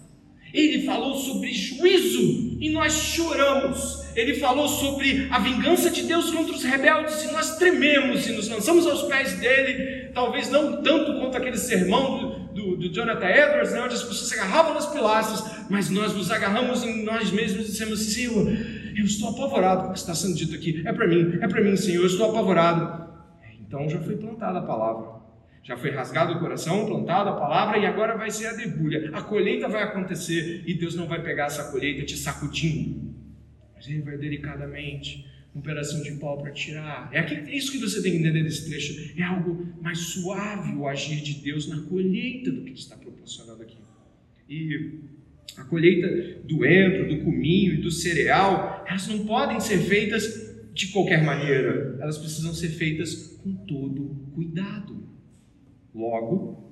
Ele 0.54 0.86
falou 0.86 1.16
sobre 1.18 1.54
juízo 1.54 2.58
e 2.60 2.70
nós 2.72 2.94
choramos. 2.94 4.01
Ele 4.16 4.36
falou 4.36 4.68
sobre 4.68 5.28
a 5.32 5.39
vingança 5.39 5.89
de 5.89 6.03
Deus 6.03 6.32
contra 6.32 6.53
os 6.53 6.64
rebeldes 6.64 7.24
e 7.24 7.32
nós 7.32 7.57
trememos 7.57 8.28
e 8.28 8.34
nos 8.34 8.49
lançamos 8.49 8.86
aos 8.86 9.03
pés 9.03 9.34
dele. 9.39 10.12
Talvez 10.14 10.49
não 10.49 10.82
tanto 10.82 11.20
quanto 11.20 11.38
aquele 11.38 11.57
sermão 11.57 12.47
do, 12.53 12.53
do, 12.53 12.78
do 12.78 12.93
Jonathan 12.93 13.30
Edwards, 13.30 13.72
né, 13.72 13.82
onde 13.82 13.95
as 13.95 14.03
pessoas 14.03 14.30
se 14.30 14.34
agarravam 14.34 14.74
nas 14.74 14.86
pilastras, 14.86 15.70
mas 15.70 15.89
nós 15.89 16.14
nos 16.14 16.30
agarramos 16.32 16.84
em 16.84 17.03
nós 17.03 17.32
mesmos 17.32 17.66
e 17.66 17.72
dissemos: 17.72 17.99
Senhor, 17.99 18.47
eu 18.95 19.05
estou 19.05 19.30
apavorado 19.30 19.84
com 19.84 19.89
o 19.89 19.93
que 19.93 19.99
está 19.99 20.14
sendo 20.14 20.36
dito 20.36 20.53
aqui. 20.53 20.84
É 20.86 20.91
para 20.91 21.07
mim, 21.07 21.38
é 21.41 21.47
para 21.47 21.62
mim, 21.62 21.76
Senhor, 21.76 22.01
eu 22.01 22.07
estou 22.07 22.30
apavorado. 22.30 23.09
Então 23.59 23.89
já 23.89 23.99
foi 23.99 24.18
plantada 24.18 24.59
a 24.59 24.64
palavra. 24.64 25.22
Já 25.64 25.78
foi 25.78 25.91
rasgado 25.91 26.34
o 26.34 26.39
coração, 26.39 26.88
plantada 26.88 27.30
a 27.30 27.34
palavra 27.34 27.78
e 27.78 27.86
agora 27.86 28.18
vai 28.18 28.32
ser 28.32 28.47
a 28.47 28.53
debulha. 28.53 29.12
A 29.14 29.22
colheita 29.22 29.70
vai 29.70 29.84
acontecer 29.84 30.64
e 30.66 30.74
Deus 30.74 30.95
não 30.95 31.07
vai 31.07 31.22
pegar 31.22 31.45
essa 31.45 31.72
colheita 31.72 32.03
te 32.03 32.18
sacudindo, 32.18 33.11
mas 33.82 33.88
Ele 33.88 34.02
vai 34.02 34.18
delicadamente, 34.18 35.26
um 35.56 35.62
pedacinho 35.62 36.04
de 36.04 36.12
pau 36.14 36.38
para 36.38 36.52
tirar. 36.52 37.10
É 37.12 37.56
isso 37.56 37.72
que 37.72 37.80
você 37.80 38.02
tem 38.02 38.12
que 38.12 38.18
entender 38.20 38.44
desse 38.44 38.70
trecho. 38.70 39.20
É 39.20 39.24
algo 39.24 39.68
mais 39.82 39.98
suave 39.98 40.76
o 40.76 40.88
agir 40.88 41.22
de 41.22 41.42
Deus 41.42 41.68
na 41.68 41.82
colheita 41.82 42.52
do 42.52 42.62
que 42.64 42.74
está 42.74 42.96
proporcionado 42.96 43.62
aqui. 43.62 43.78
E 44.48 45.00
a 45.58 45.64
colheita 45.64 46.08
do 46.48 46.66
entro, 46.66 47.10
do 47.10 47.24
cominho 47.24 47.74
e 47.74 47.82
do 47.82 47.92
cereal, 47.92 48.86
elas 48.88 49.08
não 49.08 49.26
podem 49.26 49.60
ser 49.60 49.80
feitas 49.80 50.56
de 50.74 50.88
qualquer 50.90 51.24
maneira. 51.24 51.98
Elas 52.00 52.18
precisam 52.18 52.54
ser 52.54 52.70
feitas 52.70 53.40
com 53.44 53.54
todo 53.66 54.16
cuidado. 54.34 55.10
Logo, 55.94 56.72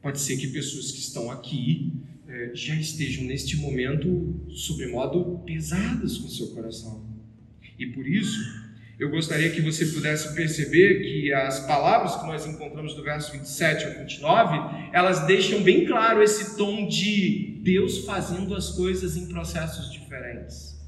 pode 0.00 0.20
ser 0.20 0.36
que 0.38 0.46
pessoas 0.46 0.92
que 0.92 0.98
estão 1.00 1.30
aqui 1.30 1.92
é, 1.92 2.11
já 2.54 2.74
estejam 2.74 3.24
neste 3.24 3.56
momento 3.56 4.46
sobremodo 4.50 5.42
pesadas 5.44 6.18
com 6.18 6.28
seu 6.28 6.48
coração. 6.48 7.04
E 7.78 7.86
por 7.86 8.06
isso, 8.06 8.38
eu 8.98 9.10
gostaria 9.10 9.50
que 9.50 9.60
você 9.60 9.86
pudesse 9.86 10.34
perceber 10.34 11.02
que 11.02 11.32
as 11.32 11.66
palavras 11.66 12.16
que 12.16 12.26
nós 12.26 12.46
encontramos 12.46 12.94
do 12.94 13.02
verso 13.02 13.32
27 13.32 13.84
ao 13.84 13.98
29, 13.98 14.90
elas 14.92 15.26
deixam 15.26 15.62
bem 15.62 15.86
claro 15.86 16.22
esse 16.22 16.56
tom 16.56 16.86
de 16.86 17.60
Deus 17.62 18.04
fazendo 18.04 18.54
as 18.54 18.70
coisas 18.70 19.16
em 19.16 19.26
processos 19.26 19.90
diferentes. 19.92 20.80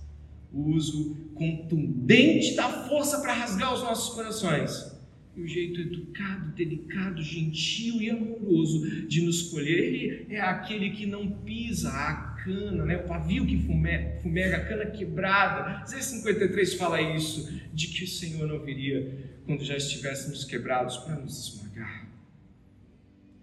O 0.52 0.70
uso 0.70 1.16
contundente 1.34 2.54
da 2.54 2.68
força 2.88 3.20
para 3.20 3.32
rasgar 3.32 3.74
os 3.74 3.82
nossos 3.82 4.14
corações 4.14 4.93
e 5.36 5.40
o 5.40 5.48
jeito 5.48 5.80
educado, 5.80 6.52
delicado, 6.52 7.22
gentil 7.22 8.00
e 8.00 8.10
amoroso 8.10 9.06
de 9.06 9.22
nos 9.22 9.42
colher. 9.50 9.78
Ele 9.78 10.34
é 10.34 10.40
aquele 10.40 10.90
que 10.90 11.06
não 11.06 11.28
pisa 11.28 11.90
a 11.90 12.34
cana, 12.44 12.84
né? 12.84 12.96
o 12.98 13.08
pavio 13.08 13.46
que 13.46 13.60
fumega, 13.62 14.20
fumega 14.20 14.58
a 14.58 14.64
cana 14.64 14.86
quebrada. 14.86 15.84
Zé 15.86 16.00
53 16.00 16.74
fala 16.74 17.00
isso, 17.00 17.52
de 17.72 17.88
que 17.88 18.04
o 18.04 18.08
Senhor 18.08 18.46
não 18.46 18.60
viria 18.60 19.34
quando 19.44 19.64
já 19.64 19.76
estivéssemos 19.76 20.44
quebrados 20.44 20.98
para 20.98 21.16
nos 21.16 21.48
esmagar, 21.48 22.08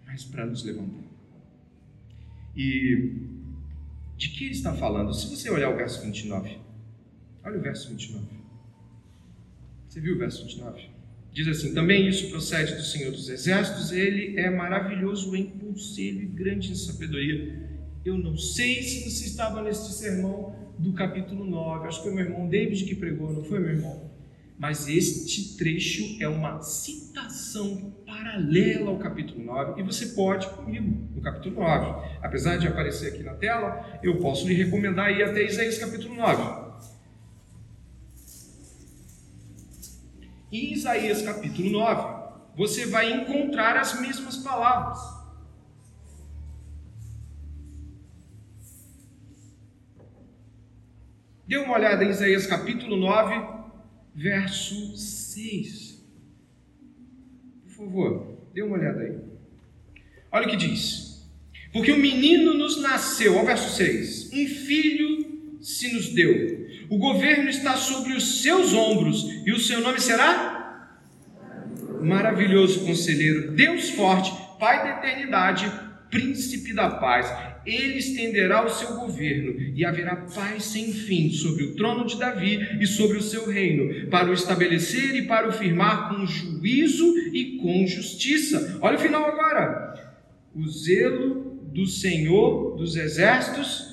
mas 0.06 0.24
para 0.24 0.46
nos 0.46 0.64
levantar. 0.64 1.04
E 2.56 3.28
de 4.16 4.28
que 4.30 4.44
ele 4.44 4.54
está 4.54 4.74
falando? 4.74 5.12
Se 5.12 5.26
você 5.26 5.50
olhar 5.50 5.70
o 5.70 5.76
verso 5.76 6.00
29, 6.02 6.58
olha 7.44 7.58
o 7.58 7.62
verso 7.62 7.88
29. 7.90 8.24
Você 9.88 10.00
viu 10.00 10.14
o 10.14 10.18
verso 10.18 10.42
29? 10.42 10.91
Diz 11.32 11.48
assim: 11.48 11.72
também 11.72 12.06
isso 12.06 12.28
procede 12.30 12.74
do 12.74 12.82
Senhor 12.82 13.10
dos 13.10 13.28
Exércitos, 13.28 13.90
ele 13.90 14.38
é 14.38 14.50
maravilhoso 14.50 15.34
em 15.34 15.46
conselho 15.46 16.22
e 16.22 16.26
grande 16.26 16.70
em 16.70 16.74
sabedoria. 16.74 17.70
Eu 18.04 18.18
não 18.18 18.36
sei 18.36 18.82
se 18.82 19.08
você 19.08 19.24
estava 19.24 19.62
neste 19.62 19.92
sermão 19.92 20.54
do 20.78 20.92
capítulo 20.92 21.44
9, 21.44 21.86
acho 21.86 21.98
que 21.98 22.04
foi 22.04 22.14
meu 22.14 22.24
irmão 22.24 22.48
David 22.48 22.84
que 22.84 22.94
pregou, 22.94 23.32
não 23.32 23.44
foi 23.44 23.60
meu 23.60 23.70
irmão? 23.70 24.10
Mas 24.58 24.88
este 24.88 25.56
trecho 25.56 26.22
é 26.22 26.28
uma 26.28 26.60
citação 26.60 27.94
paralela 28.06 28.90
ao 28.90 28.98
capítulo 28.98 29.42
9 29.42 29.80
e 29.80 29.84
você 29.84 30.06
pode 30.06 30.46
comigo 30.48 31.08
no 31.14 31.20
capítulo 31.20 31.56
9. 31.60 32.08
Apesar 32.22 32.58
de 32.58 32.68
aparecer 32.68 33.14
aqui 33.14 33.22
na 33.22 33.34
tela, 33.34 33.98
eu 34.02 34.18
posso 34.18 34.46
lhe 34.46 34.54
recomendar 34.54 35.10
ir 35.10 35.22
até 35.22 35.44
Isaías 35.44 35.78
capítulo 35.78 36.14
9. 36.14 36.61
Em 40.52 40.74
Isaías 40.74 41.22
capítulo 41.22 41.70
9, 41.70 42.24
você 42.54 42.84
vai 42.84 43.10
encontrar 43.10 43.74
as 43.78 43.98
mesmas 43.98 44.36
palavras. 44.36 44.98
Dê 51.48 51.56
uma 51.56 51.74
olhada 51.74 52.04
em 52.04 52.10
Isaías 52.10 52.46
capítulo 52.46 52.96
9, 52.96 53.34
verso 54.14 54.94
6. 54.94 56.04
Por 57.64 57.70
favor, 57.70 58.38
dê 58.52 58.62
uma 58.62 58.76
olhada 58.76 59.00
aí. 59.00 59.18
Olha 60.30 60.46
o 60.46 60.50
que 60.50 60.56
diz. 60.56 61.26
Porque 61.72 61.92
o 61.92 61.98
menino 61.98 62.52
nos 62.52 62.78
nasceu, 62.78 63.38
ao 63.38 63.46
verso 63.46 63.74
6, 63.74 64.30
um 64.34 64.46
filho 64.46 65.62
se 65.62 65.94
nos 65.94 66.12
deu 66.12 66.61
o 66.92 66.98
governo 66.98 67.48
está 67.48 67.74
sobre 67.74 68.12
os 68.12 68.42
seus 68.42 68.74
ombros 68.74 69.24
e 69.46 69.50
o 69.50 69.58
seu 69.58 69.80
nome 69.80 69.98
será 69.98 70.90
maravilhoso 72.02 72.84
conselheiro, 72.84 73.52
Deus 73.52 73.88
forte, 73.90 74.30
Pai 74.60 74.82
da 74.82 74.98
eternidade, 74.98 75.72
príncipe 76.10 76.74
da 76.74 76.90
paz. 76.90 77.32
Ele 77.64 77.96
estenderá 77.96 78.62
o 78.62 78.68
seu 78.68 78.94
governo 78.96 79.58
e 79.74 79.84
haverá 79.86 80.16
paz 80.16 80.64
sem 80.64 80.92
fim 80.92 81.30
sobre 81.30 81.64
o 81.64 81.76
trono 81.76 82.04
de 82.04 82.18
Davi 82.18 82.60
e 82.78 82.86
sobre 82.86 83.16
o 83.16 83.22
seu 83.22 83.48
reino, 83.48 84.10
para 84.10 84.28
o 84.28 84.34
estabelecer 84.34 85.16
e 85.16 85.22
para 85.22 85.48
o 85.48 85.52
firmar 85.52 86.10
com 86.10 86.26
juízo 86.26 87.06
e 87.32 87.56
com 87.56 87.86
justiça. 87.86 88.78
Olha 88.82 88.98
o 88.98 89.00
final 89.00 89.24
agora. 89.24 89.94
O 90.54 90.68
zelo 90.68 91.58
do 91.72 91.86
Senhor 91.86 92.76
dos 92.76 92.96
exércitos 92.96 93.91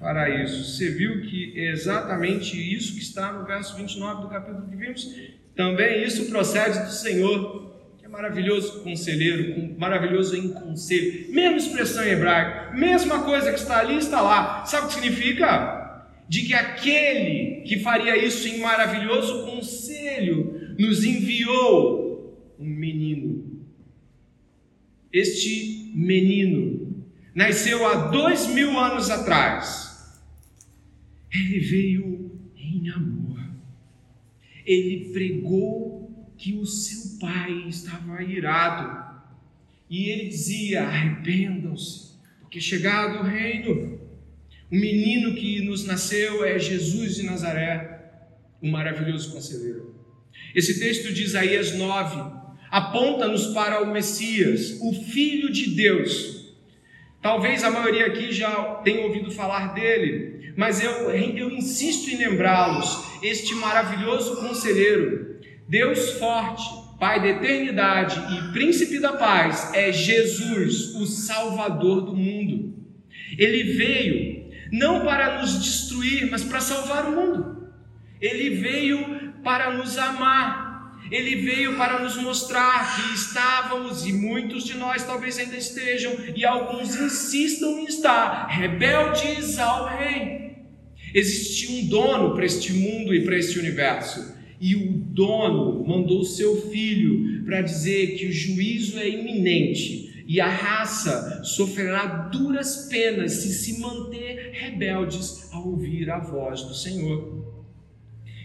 fará 0.00 0.42
isso. 0.42 0.64
Você 0.64 0.90
viu 0.90 1.20
que 1.20 1.52
é 1.54 1.70
exatamente 1.70 2.56
isso 2.56 2.94
que 2.94 3.00
está 3.00 3.32
no 3.32 3.44
verso 3.44 3.76
29 3.76 4.22
do 4.22 4.28
capítulo 4.28 4.66
que 4.66 4.74
vimos? 4.74 5.14
Também 5.54 6.02
isso 6.02 6.24
procede 6.30 6.80
do 6.80 6.90
Senhor, 6.90 7.76
que 7.98 8.06
é 8.06 8.08
maravilhoso 8.08 8.80
conselheiro, 8.80 9.78
maravilhoso 9.78 10.34
em 10.34 10.48
conselho. 10.48 11.30
Mesma 11.30 11.58
expressão 11.58 12.02
em 12.02 12.12
hebraico, 12.12 12.76
mesma 12.76 13.22
coisa 13.22 13.52
que 13.52 13.58
está 13.58 13.78
ali, 13.78 13.96
está 13.96 14.22
lá. 14.22 14.64
Sabe 14.64 14.86
o 14.86 14.88
que 14.88 14.94
significa? 14.94 15.78
De 16.26 16.42
que 16.42 16.54
aquele 16.54 17.62
que 17.66 17.80
faria 17.80 18.16
isso 18.16 18.48
em 18.48 18.60
maravilhoso 18.60 19.44
conselho 19.44 20.74
nos 20.78 21.04
enviou 21.04 22.38
um 22.58 22.64
menino. 22.64 23.60
Este 25.12 25.92
menino 25.92 27.04
nasceu 27.34 27.84
há 27.86 28.06
dois 28.08 28.46
mil 28.46 28.78
anos 28.78 29.10
atrás. 29.10 29.89
Ele 31.32 31.60
veio 31.60 32.40
em 32.56 32.88
amor 32.90 33.30
ele 34.70 35.10
pregou 35.12 36.32
que 36.36 36.54
o 36.54 36.64
seu 36.64 37.18
pai 37.18 37.64
estava 37.68 38.22
irado. 38.22 39.20
E 39.88 40.08
ele 40.10 40.28
dizia: 40.28 40.82
arrependam-se, 40.82 42.12
porque 42.40 42.60
chegado 42.60 43.18
o 43.18 43.22
reino. 43.22 43.98
O 44.70 44.76
menino 44.76 45.34
que 45.34 45.60
nos 45.62 45.84
nasceu 45.84 46.44
é 46.44 46.56
Jesus 46.56 47.16
de 47.16 47.24
Nazaré, 47.24 48.12
o 48.62 48.68
maravilhoso 48.68 49.32
conselheiro. 49.32 49.96
Esse 50.54 50.78
texto 50.78 51.12
de 51.12 51.24
Isaías 51.24 51.74
9 51.74 52.38
aponta-nos 52.70 53.48
para 53.48 53.82
o 53.82 53.92
Messias, 53.92 54.78
o 54.80 54.92
Filho 54.92 55.50
de 55.50 55.74
Deus. 55.74 56.54
Talvez 57.20 57.64
a 57.64 57.70
maioria 57.70 58.06
aqui 58.06 58.32
já 58.32 58.76
tenha 58.76 59.04
ouvido 59.04 59.32
falar 59.32 59.74
dele, 59.74 60.39
mas 60.56 60.82
eu, 60.82 61.10
eu 61.10 61.50
insisto 61.50 62.10
em 62.10 62.16
lembrá-los 62.16 63.20
este 63.22 63.54
maravilhoso 63.54 64.36
conselheiro, 64.36 65.38
Deus 65.68 66.12
forte, 66.12 66.80
Pai 67.00 67.18
da 67.18 67.28
eternidade 67.28 68.20
e 68.34 68.52
príncipe 68.52 69.00
da 69.00 69.14
paz, 69.14 69.72
é 69.72 69.90
Jesus, 69.90 70.94
o 70.96 71.06
Salvador 71.06 72.02
do 72.02 72.14
mundo. 72.14 72.74
Ele 73.38 73.72
veio 73.72 74.50
não 74.70 75.00
para 75.00 75.40
nos 75.40 75.64
destruir, 75.64 76.30
mas 76.30 76.44
para 76.44 76.60
salvar 76.60 77.06
o 77.06 77.12
mundo. 77.12 77.70
Ele 78.20 78.50
veio 78.50 79.32
para 79.42 79.72
nos 79.72 79.96
amar. 79.96 80.69
Ele 81.10 81.36
veio 81.36 81.76
para 81.76 81.98
nos 82.00 82.16
mostrar 82.16 82.94
que 82.94 83.14
estávamos, 83.14 84.06
e 84.06 84.12
muitos 84.12 84.64
de 84.64 84.76
nós 84.76 85.04
talvez 85.04 85.38
ainda 85.38 85.56
estejam, 85.56 86.12
e 86.36 86.44
alguns 86.44 86.94
insistam 86.94 87.80
em 87.80 87.84
estar, 87.84 88.46
rebeldes 88.46 89.58
ao 89.58 89.86
Rei. 89.86 90.50
Existia 91.12 91.76
um 91.76 91.88
dono 91.88 92.34
para 92.34 92.44
este 92.44 92.72
mundo 92.72 93.12
e 93.12 93.24
para 93.24 93.36
este 93.36 93.58
universo. 93.58 94.38
E 94.60 94.76
o 94.76 94.92
dono 94.92 95.84
mandou 95.86 96.22
seu 96.22 96.70
filho 96.70 97.44
para 97.44 97.62
dizer 97.62 98.16
que 98.16 98.26
o 98.26 98.32
juízo 98.32 98.98
é 98.98 99.08
iminente 99.08 100.24
e 100.28 100.40
a 100.40 100.48
raça 100.48 101.42
sofrerá 101.42 102.06
duras 102.30 102.86
penas 102.88 103.32
se 103.32 103.52
se 103.52 103.80
manter 103.80 104.52
rebeldes 104.52 105.52
ao 105.52 105.66
ouvir 105.66 106.08
a 106.08 106.20
voz 106.20 106.62
do 106.62 106.72
Senhor. 106.72 107.66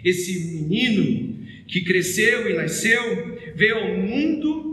Esse 0.03 0.55
menino 0.55 1.34
que 1.67 1.83
cresceu 1.83 2.49
e 2.49 2.53
nasceu 2.53 3.35
veio 3.55 3.77
ao 3.77 3.97
mundo 3.97 4.65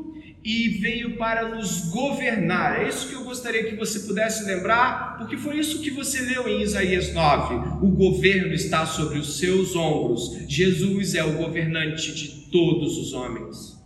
e 0.44 0.68
veio 0.68 1.16
para 1.16 1.48
nos 1.48 1.90
governar. 1.90 2.82
É 2.82 2.88
isso 2.88 3.08
que 3.08 3.14
eu 3.14 3.22
gostaria 3.22 3.64
que 3.64 3.76
você 3.76 4.00
pudesse 4.00 4.44
lembrar, 4.44 5.16
porque 5.18 5.36
foi 5.36 5.58
isso 5.58 5.80
que 5.80 5.90
você 5.90 6.20
leu 6.20 6.48
em 6.48 6.62
Isaías 6.62 7.12
9. 7.12 7.86
O 7.86 7.90
governo 7.90 8.52
está 8.52 8.84
sobre 8.84 9.18
os 9.18 9.38
seus 9.38 9.76
ombros. 9.76 10.44
Jesus 10.48 11.14
é 11.14 11.22
o 11.22 11.34
governante 11.34 12.12
de 12.12 12.50
todos 12.50 12.98
os 12.98 13.12
homens. 13.12 13.80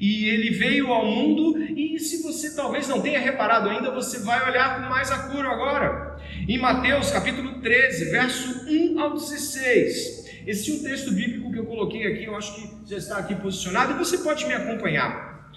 E 0.00 0.26
ele 0.26 0.50
veio 0.50 0.92
ao 0.92 1.04
mundo, 1.04 1.58
e 1.60 1.98
se 1.98 2.22
você 2.22 2.54
talvez 2.54 2.86
não 2.86 3.00
tenha 3.00 3.18
reparado 3.18 3.68
ainda, 3.68 3.90
você 3.90 4.20
vai 4.20 4.48
olhar 4.48 4.80
com 4.80 4.88
mais 4.88 5.10
acuro 5.10 5.48
agora. 5.48 6.16
Em 6.48 6.56
Mateus 6.56 7.10
capítulo 7.10 7.60
13, 7.60 8.04
verso 8.12 8.66
1 8.68 9.00
ao 9.00 9.14
16. 9.14 10.17
É 10.48 10.50
um 10.50 10.82
texto 10.82 11.12
bíblico 11.12 11.52
que 11.52 11.58
eu 11.58 11.66
coloquei 11.66 12.06
aqui, 12.06 12.24
eu 12.24 12.34
acho 12.34 12.54
que 12.54 12.90
já 12.90 12.96
está 12.96 13.18
aqui 13.18 13.34
posicionado, 13.34 13.92
e 13.92 13.98
você 13.98 14.16
pode 14.16 14.46
me 14.46 14.54
acompanhar. 14.54 15.52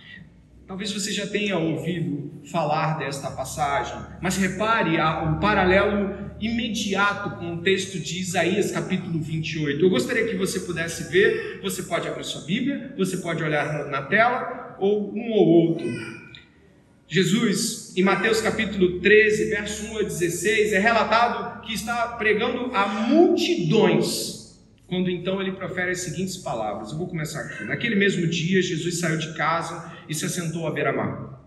Talvez 0.68 0.92
você 0.92 1.14
já 1.14 1.26
tenha 1.26 1.58
ouvido 1.58 2.42
falar 2.52 3.00
desta 3.00 3.32
passagem, 3.32 3.96
mas 4.22 4.36
repare 4.36 4.98
o 5.00 5.40
paralelo 5.40 6.34
imediato 6.42 7.38
com 7.38 7.54
o 7.54 7.62
texto 7.62 8.00
de 8.00 8.20
Isaías, 8.20 8.72
capítulo 8.72 9.18
28. 9.22 9.82
Eu 9.82 9.90
gostaria 9.90 10.28
que 10.28 10.36
você 10.36 10.60
pudesse 10.60 11.10
ver, 11.10 11.62
você 11.62 11.84
pode 11.84 12.10
abrir 12.10 12.26
sua 12.26 12.42
Bíblia, 12.42 12.94
você 12.98 13.16
pode 13.16 13.42
olhar 13.42 13.86
na 13.86 14.02
tela, 14.02 14.76
ou 14.78 15.16
um 15.16 15.32
ou 15.32 15.48
outro. 15.70 15.88
Jesus, 17.08 17.96
em 17.96 18.04
Mateus 18.04 18.42
capítulo 18.42 19.00
13, 19.00 19.52
verso 19.52 19.86
1 19.94 20.00
a 20.00 20.04
16, 20.04 20.74
é 20.74 20.80
relatado 20.80 21.62
que 21.62 21.74
está 21.74 22.08
pregando 22.18 22.76
a 22.76 22.88
multidões 22.88 24.41
quando 24.92 25.10
então 25.10 25.42
ele 25.42 25.54
profere 25.54 25.92
as 25.92 26.02
seguintes 26.02 26.36
palavras. 26.36 26.92
Eu 26.92 26.98
vou 26.98 27.08
começar 27.08 27.40
aqui. 27.40 27.64
Naquele 27.64 27.96
mesmo 27.96 28.28
dia, 28.28 28.62
Jesus 28.62 29.00
saiu 29.00 29.18
de 29.18 29.34
casa 29.36 29.90
e 30.10 30.14
se 30.14 30.26
assentou 30.26 30.68
à 30.68 30.72
beira-mar. 30.72 31.40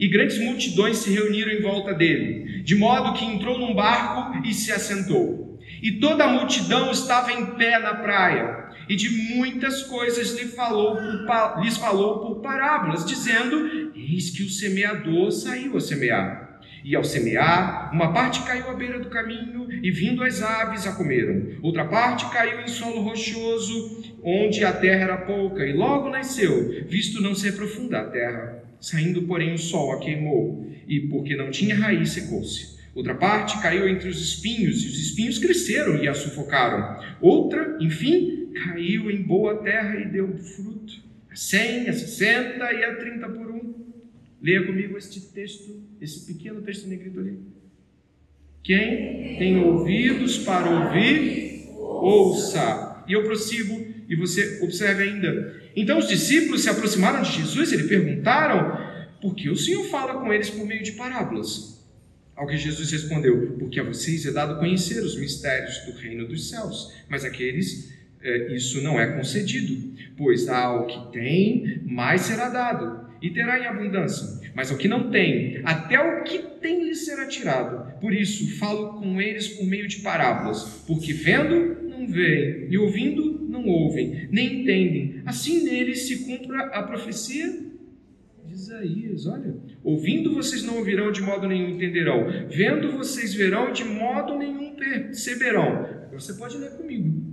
E 0.00 0.08
grandes 0.08 0.36
multidões 0.40 0.96
se 0.96 1.12
reuniram 1.12 1.52
em 1.52 1.62
volta 1.62 1.94
dele, 1.94 2.60
de 2.64 2.74
modo 2.74 3.16
que 3.16 3.24
entrou 3.24 3.56
num 3.56 3.72
barco 3.72 4.44
e 4.44 4.52
se 4.52 4.72
assentou. 4.72 5.60
E 5.80 5.92
toda 6.00 6.24
a 6.24 6.32
multidão 6.32 6.90
estava 6.90 7.32
em 7.32 7.54
pé 7.54 7.78
na 7.78 7.94
praia, 7.94 8.68
e 8.88 8.96
de 8.96 9.10
muitas 9.36 9.84
coisas 9.84 10.36
lhe 10.36 10.48
falou 10.48 10.96
por, 10.96 11.62
lhes 11.62 11.76
falou 11.76 12.18
por 12.18 12.42
parábolas, 12.42 13.06
dizendo: 13.06 13.92
Eis 13.94 14.30
que 14.30 14.42
o 14.42 14.50
semeador 14.50 15.30
saiu 15.30 15.76
a 15.76 15.80
semear. 15.80 16.47
E 16.88 16.96
ao 16.96 17.04
semear, 17.04 17.90
uma 17.92 18.14
parte 18.14 18.42
caiu 18.44 18.70
à 18.70 18.72
beira 18.72 18.98
do 18.98 19.10
caminho, 19.10 19.68
e 19.82 19.90
vindo 19.90 20.24
as 20.24 20.40
aves 20.40 20.86
a 20.86 20.92
comeram. 20.92 21.58
Outra 21.60 21.84
parte 21.84 22.24
caiu 22.30 22.62
em 22.62 22.66
solo 22.66 23.02
rochoso, 23.02 24.16
onde 24.24 24.64
a 24.64 24.72
terra 24.72 25.02
era 25.02 25.16
pouca, 25.18 25.66
e 25.66 25.74
logo 25.74 26.08
nasceu, 26.08 26.86
visto 26.88 27.20
não 27.20 27.34
ser 27.34 27.56
profunda 27.56 28.00
a 28.00 28.04
terra. 28.04 28.64
Saindo, 28.80 29.20
porém, 29.24 29.52
o 29.52 29.58
sol 29.58 29.92
a 29.92 30.00
queimou, 30.00 30.66
e 30.88 31.00
porque 31.00 31.36
não 31.36 31.50
tinha 31.50 31.74
raiz, 31.74 32.08
secou-se. 32.08 32.78
Outra 32.94 33.14
parte 33.14 33.60
caiu 33.60 33.86
entre 33.86 34.08
os 34.08 34.22
espinhos, 34.22 34.82
e 34.82 34.86
os 34.86 34.98
espinhos 34.98 35.38
cresceram 35.38 36.02
e 36.02 36.08
a 36.08 36.14
sufocaram. 36.14 37.04
Outra, 37.20 37.76
enfim, 37.80 38.50
caiu 38.64 39.10
em 39.10 39.20
boa 39.20 39.56
terra 39.56 40.00
e 40.00 40.06
deu 40.06 40.38
fruto, 40.38 41.02
a 41.30 41.36
cem, 41.36 41.86
a 41.86 41.92
sessenta 41.92 42.72
e 42.72 42.82
a 42.82 42.96
trinta 42.96 43.28
por. 43.28 43.47
Leia 44.40 44.64
comigo 44.64 44.96
este 44.96 45.20
texto, 45.20 45.82
esse 46.00 46.26
pequeno 46.32 46.62
texto 46.62 46.86
negrito 46.86 47.18
ali. 47.18 47.38
Quem 48.62 49.36
tem 49.38 49.58
ouvidos 49.58 50.38
para 50.38 50.68
ouvir, 50.68 51.70
ouça. 51.74 53.04
E 53.08 53.12
eu 53.12 53.24
prossigo, 53.24 53.84
e 54.08 54.14
você 54.14 54.60
observe 54.62 55.02
ainda. 55.02 55.62
Então 55.74 55.98
os 55.98 56.06
discípulos 56.06 56.62
se 56.62 56.68
aproximaram 56.68 57.22
de 57.22 57.32
Jesus 57.32 57.72
e 57.72 57.76
lhe 57.76 57.88
perguntaram: 57.88 58.78
por 59.20 59.34
que 59.34 59.50
o 59.50 59.56
Senhor 59.56 59.84
fala 59.84 60.20
com 60.20 60.32
eles 60.32 60.50
por 60.50 60.64
meio 60.64 60.82
de 60.82 60.92
parábolas? 60.92 61.84
Ao 62.36 62.46
que 62.46 62.56
Jesus 62.56 62.92
respondeu: 62.92 63.56
Porque 63.58 63.80
a 63.80 63.84
vocês 63.84 64.24
é 64.24 64.30
dado 64.30 64.60
conhecer 64.60 65.02
os 65.02 65.18
mistérios 65.18 65.78
do 65.86 65.92
reino 65.98 66.28
dos 66.28 66.48
céus, 66.48 66.92
mas 67.08 67.24
aqueles 67.24 67.92
é, 68.20 68.54
isso 68.54 68.80
não 68.80 69.00
é 69.00 69.16
concedido, 69.16 69.96
pois 70.16 70.48
ao 70.48 70.86
que 70.86 71.12
tem, 71.12 71.82
mais 71.84 72.22
será 72.22 72.48
dado 72.48 72.97
e 73.20 73.30
terá 73.30 73.58
em 73.58 73.66
abundância. 73.66 74.48
Mas 74.54 74.70
ao 74.70 74.76
que 74.76 74.88
não 74.88 75.10
tem, 75.10 75.60
até 75.64 76.00
o 76.00 76.24
que 76.24 76.38
tem 76.60 76.84
lhe 76.84 76.94
será 76.94 77.26
tirado. 77.26 77.98
Por 78.00 78.12
isso 78.12 78.58
falo 78.58 79.00
com 79.00 79.20
eles 79.20 79.48
por 79.48 79.66
meio 79.66 79.86
de 79.86 79.98
parábolas, 79.98 80.82
porque 80.86 81.12
vendo 81.12 81.88
não 81.88 82.06
veem, 82.06 82.66
e 82.70 82.78
ouvindo 82.78 83.46
não 83.48 83.66
ouvem, 83.66 84.28
nem 84.30 84.62
entendem. 84.62 85.22
Assim 85.26 85.64
neles 85.64 86.02
se 86.02 86.24
cumpra 86.24 86.66
a 86.66 86.82
profecia 86.82 87.46
de 88.44 88.54
Isaías. 88.54 89.26
Olha, 89.26 89.56
ouvindo 89.84 90.34
vocês 90.34 90.62
não 90.62 90.78
ouvirão, 90.78 91.12
de 91.12 91.22
modo 91.22 91.46
nenhum 91.46 91.70
entenderão. 91.70 92.26
Vendo 92.48 92.92
vocês 92.92 93.34
verão, 93.34 93.72
de 93.72 93.84
modo 93.84 94.36
nenhum 94.36 94.74
perceberão. 94.74 95.88
Você 96.12 96.34
pode 96.34 96.56
ler 96.56 96.70
comigo. 96.70 97.28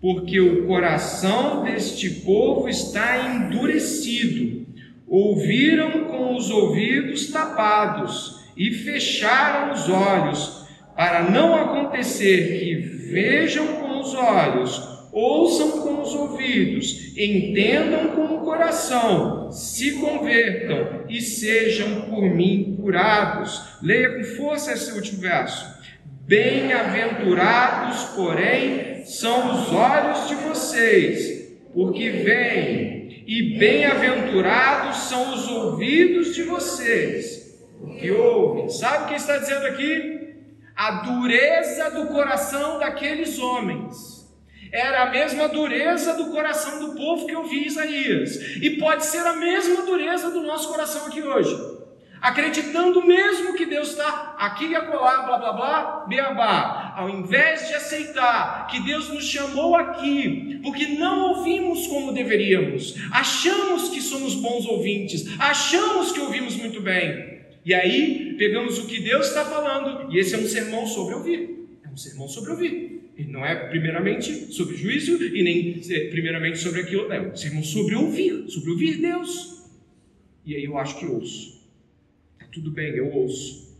Porque 0.00 0.40
o 0.40 0.66
coração 0.66 1.64
deste 1.64 2.10
povo 2.22 2.68
está 2.68 3.34
endurecido 3.34 4.65
ouviram 5.08 6.04
com 6.04 6.36
os 6.36 6.50
ouvidos 6.50 7.30
tapados 7.30 8.44
e 8.56 8.72
fecharam 8.72 9.72
os 9.72 9.88
olhos, 9.88 10.66
para 10.96 11.30
não 11.30 11.54
acontecer 11.54 12.58
que 12.58 12.74
vejam 13.10 13.66
com 13.66 14.00
os 14.00 14.14
olhos, 14.14 14.96
ouçam 15.12 15.82
com 15.82 16.00
os 16.00 16.14
ouvidos, 16.14 17.16
entendam 17.16 18.08
com 18.08 18.36
o 18.36 18.40
coração, 18.40 19.50
se 19.52 19.92
convertam 19.92 21.04
e 21.08 21.20
sejam 21.20 22.02
por 22.02 22.22
mim 22.22 22.76
curados. 22.80 23.62
Leia 23.82 24.16
com 24.16 24.24
força 24.24 24.72
esse 24.72 24.92
último 24.92 25.20
verso. 25.20 25.76
Bem-aventurados, 26.26 28.04
porém, 28.16 29.04
são 29.04 29.54
os 29.54 29.72
olhos 29.72 30.28
de 30.28 30.34
vocês, 30.34 31.52
porque 31.72 32.10
veem, 32.10 32.95
e 33.26 33.58
bem-aventurados 33.58 34.96
são 35.08 35.34
os 35.34 35.48
ouvidos 35.48 36.32
de 36.32 36.44
vocês, 36.44 37.60
porque 37.80 38.10
ouvem. 38.10 38.68
Sabe 38.68 39.04
o 39.04 39.08
que 39.08 39.14
está 39.14 39.36
dizendo 39.38 39.66
aqui? 39.66 40.34
A 40.76 41.02
dureza 41.02 41.90
do 41.90 42.06
coração 42.06 42.78
daqueles 42.78 43.38
homens 43.38 44.16
era 44.70 45.04
a 45.04 45.10
mesma 45.10 45.48
dureza 45.48 46.14
do 46.14 46.26
coração 46.26 46.78
do 46.78 46.94
povo 46.94 47.26
que 47.26 47.34
eu 47.34 47.44
vi 47.44 47.66
Isaías, 47.66 48.36
e 48.62 48.70
pode 48.78 49.04
ser 49.04 49.26
a 49.26 49.32
mesma 49.32 49.82
dureza 49.82 50.30
do 50.30 50.42
nosso 50.42 50.68
coração 50.68 51.06
aqui 51.06 51.22
hoje. 51.22 51.54
Acreditando 52.20 53.06
mesmo 53.06 53.54
que 53.54 53.66
Deus 53.66 53.90
está 53.90 54.36
aqui 54.38 54.68
e 54.68 54.74
acolá, 54.74 55.22
blá 55.22 55.38
blá 55.38 55.52
blá, 55.52 56.06
beabá, 56.08 56.94
ao 56.96 57.10
invés 57.10 57.68
de 57.68 57.74
aceitar 57.74 58.66
que 58.68 58.80
Deus 58.80 59.08
nos 59.10 59.24
chamou 59.24 59.76
aqui, 59.76 60.60
porque 60.62 60.86
não 60.86 61.34
ouvimos 61.34 61.86
como 61.86 62.12
deveríamos, 62.12 62.94
achamos 63.12 63.90
que 63.90 64.00
somos 64.00 64.34
bons 64.34 64.66
ouvintes, 64.66 65.26
achamos 65.38 66.12
que 66.12 66.20
ouvimos 66.20 66.56
muito 66.56 66.80
bem, 66.80 67.40
e 67.64 67.74
aí 67.74 68.34
pegamos 68.38 68.78
o 68.78 68.86
que 68.86 69.00
Deus 69.00 69.28
está 69.28 69.44
falando, 69.44 70.12
e 70.12 70.18
esse 70.18 70.34
é 70.34 70.38
um 70.38 70.46
sermão 70.46 70.86
sobre 70.86 71.14
ouvir, 71.14 71.68
é 71.84 71.88
um 71.88 71.96
sermão 71.96 72.28
sobre 72.28 72.50
ouvir. 72.50 72.96
Ele 73.16 73.32
não 73.32 73.46
é 73.46 73.54
primeiramente 73.70 74.52
sobre 74.52 74.76
juízo 74.76 75.16
e 75.24 75.42
nem 75.42 75.80
é, 75.90 76.10
primeiramente 76.10 76.58
sobre 76.58 76.82
aquilo, 76.82 77.10
é 77.10 77.18
um 77.18 77.34
sermão 77.34 77.64
sobre 77.64 77.94
ouvir, 77.94 78.44
sobre 78.50 78.70
ouvir 78.70 78.98
Deus. 78.98 79.64
E 80.44 80.54
aí 80.54 80.64
eu 80.64 80.76
acho 80.76 80.98
que 80.98 81.06
ouço. 81.06 81.55
Tudo 82.56 82.70
bem, 82.70 82.94
eu 82.94 83.12
ouço. 83.12 83.76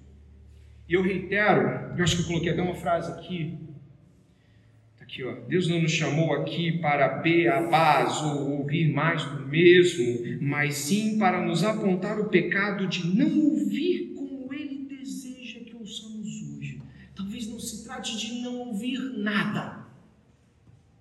E 0.88 0.94
eu 0.94 1.02
reitero, 1.02 1.94
eu 1.96 2.04
acho 2.04 2.16
que 2.16 2.22
eu 2.22 2.26
coloquei 2.26 2.52
até 2.52 2.62
uma 2.62 2.74
frase 2.74 3.10
aqui. 3.10 3.58
Tá 4.96 5.04
aqui, 5.04 5.24
ó. 5.24 5.34
Deus 5.48 5.68
não 5.68 5.82
nos 5.82 5.92
chamou 5.92 6.32
aqui 6.34 6.78
para 6.78 7.08
beabás 7.18 8.22
ou 8.22 8.58
ouvir 8.58 8.92
mais 8.92 9.24
do 9.24 9.46
mesmo, 9.46 10.38
mas 10.40 10.74
sim 10.74 11.18
para 11.18 11.44
nos 11.44 11.64
apontar 11.64 12.20
o 12.20 12.28
pecado 12.28 12.86
de 12.86 13.06
não 13.16 13.40
ouvir 13.40 14.06
trate 17.96 18.16
de 18.16 18.40
não 18.40 18.58
ouvir 18.68 18.98
nada. 19.16 19.86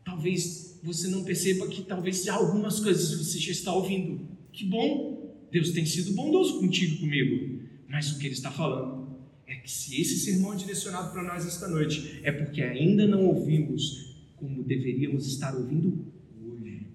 Talvez 0.04 0.80
você 0.82 1.08
não 1.08 1.24
perceba 1.24 1.68
que 1.68 1.82
talvez 1.84 2.28
algumas 2.28 2.80
coisas 2.80 3.18
você 3.18 3.40
já 3.40 3.52
está 3.52 3.74
ouvindo. 3.74 4.28
Que 4.52 4.64
bom, 4.64 5.36
Deus 5.52 5.72
tem 5.72 5.86
sido 5.86 6.14
bondoso 6.14 6.60
contigo, 6.60 7.00
comigo. 7.00 7.55
Mas 7.96 8.12
o 8.12 8.20
que 8.20 8.28
Ele 8.28 8.34
está 8.34 8.52
falando 8.52 9.18
é 9.48 9.56
que 9.56 9.72
se 9.72 10.02
esse 10.02 10.20
sermão 10.20 10.52
é 10.52 10.58
direcionado 10.58 11.14
para 11.14 11.24
nós 11.24 11.48
esta 11.48 11.66
noite, 11.66 12.20
é 12.24 12.30
porque 12.30 12.62
ainda 12.62 13.08
não 13.08 13.26
ouvimos 13.26 14.18
como 14.36 14.62
deveríamos 14.62 15.26
estar 15.26 15.56
ouvindo 15.56 16.06
hoje. 16.44 16.88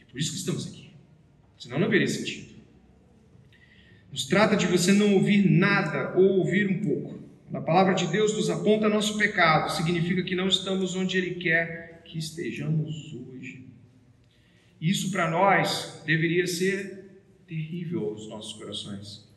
É 0.00 0.04
por 0.04 0.16
isso 0.16 0.30
que 0.30 0.38
estamos 0.38 0.68
aqui. 0.68 0.90
Senão 1.58 1.80
não 1.80 1.88
haveria 1.88 2.06
sentido. 2.06 2.54
Nos 4.12 4.26
trata 4.28 4.56
de 4.56 4.68
você 4.68 4.92
não 4.92 5.12
ouvir 5.14 5.50
nada 5.50 6.16
ou 6.16 6.38
ouvir 6.38 6.70
um 6.70 6.84
pouco. 6.84 7.18
A 7.52 7.60
palavra 7.60 7.92
de 7.92 8.06
Deus 8.06 8.32
nos 8.34 8.48
aponta 8.48 8.88
nosso 8.88 9.18
pecado, 9.18 9.72
significa 9.76 10.22
que 10.22 10.36
não 10.36 10.46
estamos 10.46 10.94
onde 10.94 11.18
Ele 11.18 11.34
quer 11.34 12.04
que 12.04 12.16
estejamos 12.16 13.12
hoje. 13.12 13.66
Isso 14.80 15.10
para 15.10 15.28
nós 15.28 16.00
deveria 16.06 16.46
ser 16.46 17.22
terrível 17.44 18.10
aos 18.10 18.28
nossos 18.28 18.52
corações. 18.52 19.29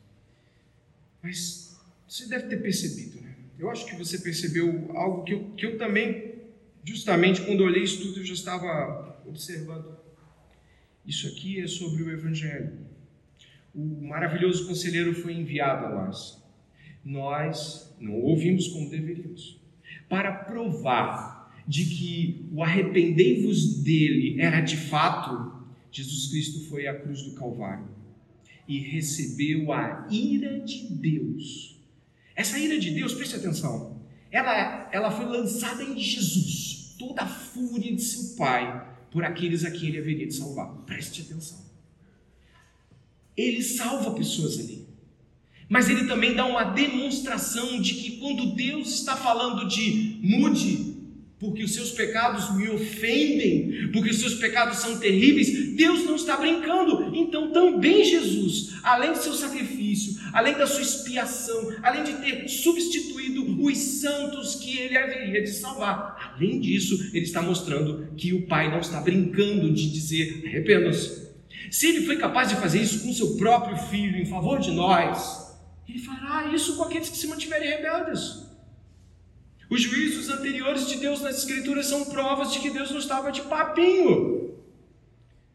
Mas 1.24 1.80
você 2.08 2.28
deve 2.28 2.48
ter 2.48 2.62
percebido, 2.62 3.22
né? 3.22 3.36
Eu 3.58 3.72
acho 3.72 3.86
que 3.86 3.96
você 3.96 4.20
percebeu 4.20 4.92
algo 4.96 5.24
que 5.24 5.34
eu, 5.34 5.50
que 5.56 5.66
eu 5.66 5.78
também, 5.78 6.36
justamente 6.84 7.42
quando 7.42 7.62
olhei 7.62 7.84
isso 7.84 8.02
tudo, 8.02 8.20
eu 8.20 8.26
já 8.26 8.34
estava 8.34 9.24
observando. 9.26 9.98
Isso 11.06 11.28
aqui 11.28 11.60
é 11.60 11.68
sobre 11.68 12.04
o 12.04 12.12
Evangelho. 12.12 12.78
O 13.74 14.08
maravilhoso 14.08 14.68
conselheiro 14.68 15.16
foi 15.16 15.34
enviado 15.34 15.86
a 15.86 15.90
nós 15.90 16.44
nós 17.04 17.94
não 18.00 18.14
ouvimos 18.14 18.68
como 18.70 18.90
deveríamos. 18.90 19.60
Para 20.08 20.32
provar 20.32 21.52
de 21.68 21.86
que 21.86 22.50
o 22.52 22.64
arrependei-vos 22.64 23.84
dele 23.84 24.40
era 24.40 24.62
de 24.62 24.78
fato, 24.78 25.66
Jesus 25.92 26.30
Cristo 26.30 26.70
foi 26.70 26.88
à 26.88 26.96
cruz 27.00 27.24
do 27.24 27.36
Calvário 27.36 27.88
e 28.68 28.80
recebeu 28.80 29.72
a 29.72 30.08
ira 30.10 30.60
de 30.60 30.88
Deus. 30.90 31.76
Essa 32.36 32.58
ira 32.58 32.80
de 32.80 32.92
Deus, 32.92 33.14
preste 33.14 33.36
atenção, 33.36 34.02
ela, 34.32 34.90
ela 34.92 35.12
foi 35.12 35.26
lançada 35.26 35.84
em 35.84 35.98
Jesus, 36.00 36.96
toda 36.98 37.22
a 37.22 37.28
fúria 37.28 37.96
de 37.96 38.02
seu 38.02 38.36
Pai 38.36 38.92
por 39.12 39.24
aqueles 39.24 39.64
a 39.64 39.72
quem 39.72 39.90
ele 39.90 40.00
haveria 40.00 40.26
de 40.26 40.34
salvar. 40.34 40.68
Preste 40.86 41.22
atenção. 41.22 41.64
Ele 43.38 43.62
salva 43.62 44.12
pessoas 44.16 44.60
ali 44.60 44.84
mas 45.74 45.90
ele 45.90 46.06
também 46.06 46.36
dá 46.36 46.46
uma 46.46 46.66
demonstração 46.66 47.82
de 47.82 47.96
que 47.96 48.18
quando 48.18 48.54
Deus 48.54 48.94
está 48.94 49.16
falando 49.16 49.68
de 49.68 50.20
mude, 50.22 50.93
porque 51.44 51.62
os 51.62 51.74
seus 51.74 51.92
pecados 51.92 52.56
me 52.56 52.70
ofendem, 52.70 53.90
porque 53.92 54.12
os 54.12 54.20
seus 54.22 54.36
pecados 54.36 54.78
são 54.78 54.98
terríveis, 54.98 55.76
Deus 55.76 56.06
não 56.06 56.16
está 56.16 56.38
brincando. 56.38 57.14
Então 57.14 57.52
também 57.52 58.06
Jesus, 58.06 58.76
além 58.82 59.12
do 59.12 59.18
seu 59.18 59.34
sacrifício, 59.34 60.22
além 60.32 60.54
da 60.54 60.66
sua 60.66 60.82
expiação, 60.82 61.76
além 61.84 62.06
de 62.06 62.14
ter 62.14 62.48
substituído 62.48 63.62
os 63.62 63.78
santos 63.78 64.56
que 64.56 64.78
ele 64.78 64.98
haveria 64.98 65.42
de 65.42 65.50
salvar, 65.50 66.34
além 66.34 66.62
disso, 66.62 67.12
ele 67.14 67.26
está 67.26 67.42
mostrando 67.42 68.08
que 68.16 68.32
o 68.32 68.48
Pai 68.48 68.72
não 68.72 68.80
está 68.80 69.02
brincando 69.02 69.70
de 69.74 69.92
dizer 69.92 70.44
arrependam-se. 70.48 71.28
Se 71.70 71.88
ele 71.88 72.06
foi 72.06 72.16
capaz 72.16 72.48
de 72.48 72.56
fazer 72.56 72.82
isso 72.82 73.02
com 73.02 73.12
seu 73.12 73.36
próprio 73.36 73.76
filho 73.90 74.18
em 74.18 74.26
favor 74.26 74.62
de 74.62 74.72
nós, 74.72 75.54
ele 75.90 76.00
fará 76.00 76.54
isso 76.54 76.78
com 76.78 76.84
aqueles 76.84 77.10
que 77.10 77.18
se 77.18 77.28
mantiverem 77.28 77.70
rebeldes. 77.70 78.53
Os 79.74 79.82
juízos 79.82 80.30
anteriores 80.30 80.88
de 80.88 80.98
Deus 80.98 81.20
nas 81.20 81.40
Escrituras 81.40 81.88
são 81.88 82.06
provas 82.06 82.54
de 82.54 82.60
que 82.60 82.70
Deus 82.70 82.92
não 82.92 83.00
estava 83.00 83.32
de 83.32 83.42
papinho. 83.42 84.54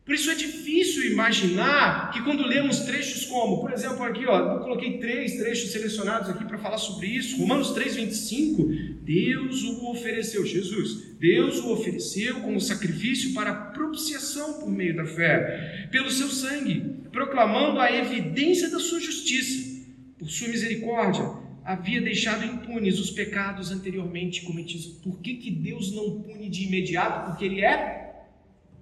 Por 0.05 0.13
isso 0.13 0.29
é 0.29 0.35
difícil 0.35 1.09
imaginar 1.13 2.11
que 2.11 2.21
quando 2.23 2.43
lemos 2.43 2.81
trechos 2.81 3.27
como, 3.27 3.61
por 3.61 3.73
exemplo, 3.73 4.03
aqui, 4.03 4.27
ó, 4.27 4.55
eu 4.55 4.59
coloquei 4.59 4.99
três 4.99 5.37
trechos 5.37 5.71
selecionados 5.71 6.31
aqui 6.31 6.45
para 6.45 6.59
falar 6.59 6.79
sobre 6.79 7.07
isso. 7.07 7.37
Romanos 7.37 7.71
3:25, 7.71 9.05
Deus 9.05 9.63
o 9.63 9.89
ofereceu, 9.89 10.45
Jesus, 10.45 11.15
Deus 11.21 11.59
o 11.61 11.71
ofereceu 11.71 12.41
como 12.41 12.61
sacrifício 12.61 13.33
para 13.35 13.55
propiciação 13.55 14.55
por 14.55 14.69
meio 14.69 14.97
da 14.97 15.05
fé, 15.05 15.89
pelo 15.93 16.11
seu 16.11 16.29
sangue, 16.29 17.05
proclamando 17.13 17.79
a 17.79 17.93
evidência 17.93 18.69
da 18.69 18.81
sua 18.81 18.99
justiça 18.99 19.79
por 20.19 20.29
sua 20.29 20.49
misericórdia, 20.49 21.47
havia 21.69 22.01
deixado 22.01 22.47
impunes 22.47 22.99
os 22.99 23.11
pecados 23.11 23.71
anteriormente 23.71 24.41
cometidos. 24.41 24.87
Por 24.87 25.21
que, 25.21 25.35
que 25.35 25.51
Deus 25.51 25.95
não 25.95 26.23
pune 26.23 26.49
de 26.49 26.65
imediato? 26.65 27.27
Porque 27.27 27.45
Ele 27.45 27.63
é 27.63 28.25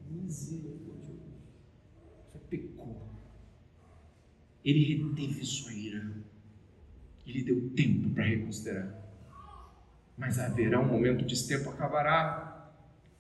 misericordioso. 0.09 1.19
Pecou. 2.49 3.03
Ele 4.65 4.85
reteve 4.85 5.45
sua 5.45 5.73
ira. 5.73 6.13
Ele 7.27 7.43
deu 7.43 7.71
tempo 7.71 8.11
para 8.11 8.23
reconsiderar. 8.23 8.95
Mas 10.17 10.39
haverá 10.39 10.79
um 10.79 10.87
momento 10.87 11.25
de 11.25 11.49
tempo 11.49 11.71
acabará. 11.71 12.71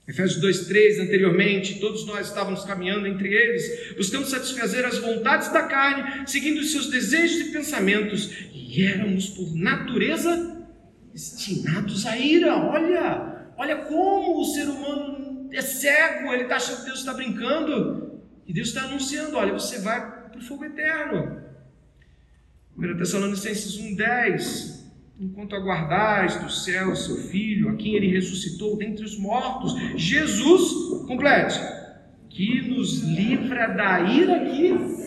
Efésios 0.06 0.40
2,3, 0.40 1.02
anteriormente, 1.02 1.80
todos 1.80 2.06
nós 2.06 2.28
estávamos 2.28 2.64
caminhando 2.64 3.08
entre 3.08 3.34
eles, 3.34 3.96
buscando 3.96 4.28
satisfazer 4.28 4.84
as 4.84 4.98
vontades 4.98 5.52
da 5.52 5.64
carne, 5.64 6.28
seguindo 6.28 6.60
os 6.60 6.70
seus 6.70 6.88
desejos 6.88 7.48
e 7.48 7.50
pensamentos, 7.50 8.30
e 8.66 8.84
éramos, 8.84 9.28
por 9.28 9.54
natureza, 9.54 10.66
destinados 11.12 12.04
à 12.04 12.18
ira. 12.18 12.56
Olha, 12.56 13.52
olha 13.56 13.76
como 13.84 14.40
o 14.40 14.44
ser 14.44 14.64
humano 14.68 15.48
é 15.52 15.62
cego, 15.62 16.32
ele 16.32 16.42
está 16.42 16.56
achando 16.56 16.80
que 16.80 16.86
Deus 16.86 16.98
está 16.98 17.14
brincando, 17.14 18.20
e 18.46 18.52
Deus 18.52 18.68
está 18.68 18.82
anunciando: 18.82 19.36
olha, 19.36 19.52
você 19.52 19.78
vai 19.78 20.28
para 20.30 20.38
o 20.38 20.42
fogo 20.42 20.64
eterno. 20.64 21.42
1 22.76 22.98
Tessalonicenses 22.98 23.78
1,10 23.78 24.86
enquanto 25.18 25.54
aguardais 25.54 26.36
do 26.42 26.50
céu 26.50 26.94
seu 26.94 27.16
filho, 27.16 27.70
a 27.70 27.76
quem 27.76 27.94
ele 27.94 28.12
ressuscitou 28.12 28.76
dentre 28.76 29.02
os 29.02 29.18
mortos, 29.18 29.74
Jesus, 29.96 31.06
complete, 31.06 31.58
que 32.28 32.68
nos 32.68 33.02
livra 33.02 33.68
da 33.68 34.00
ira 34.00 34.44
que 34.50 35.05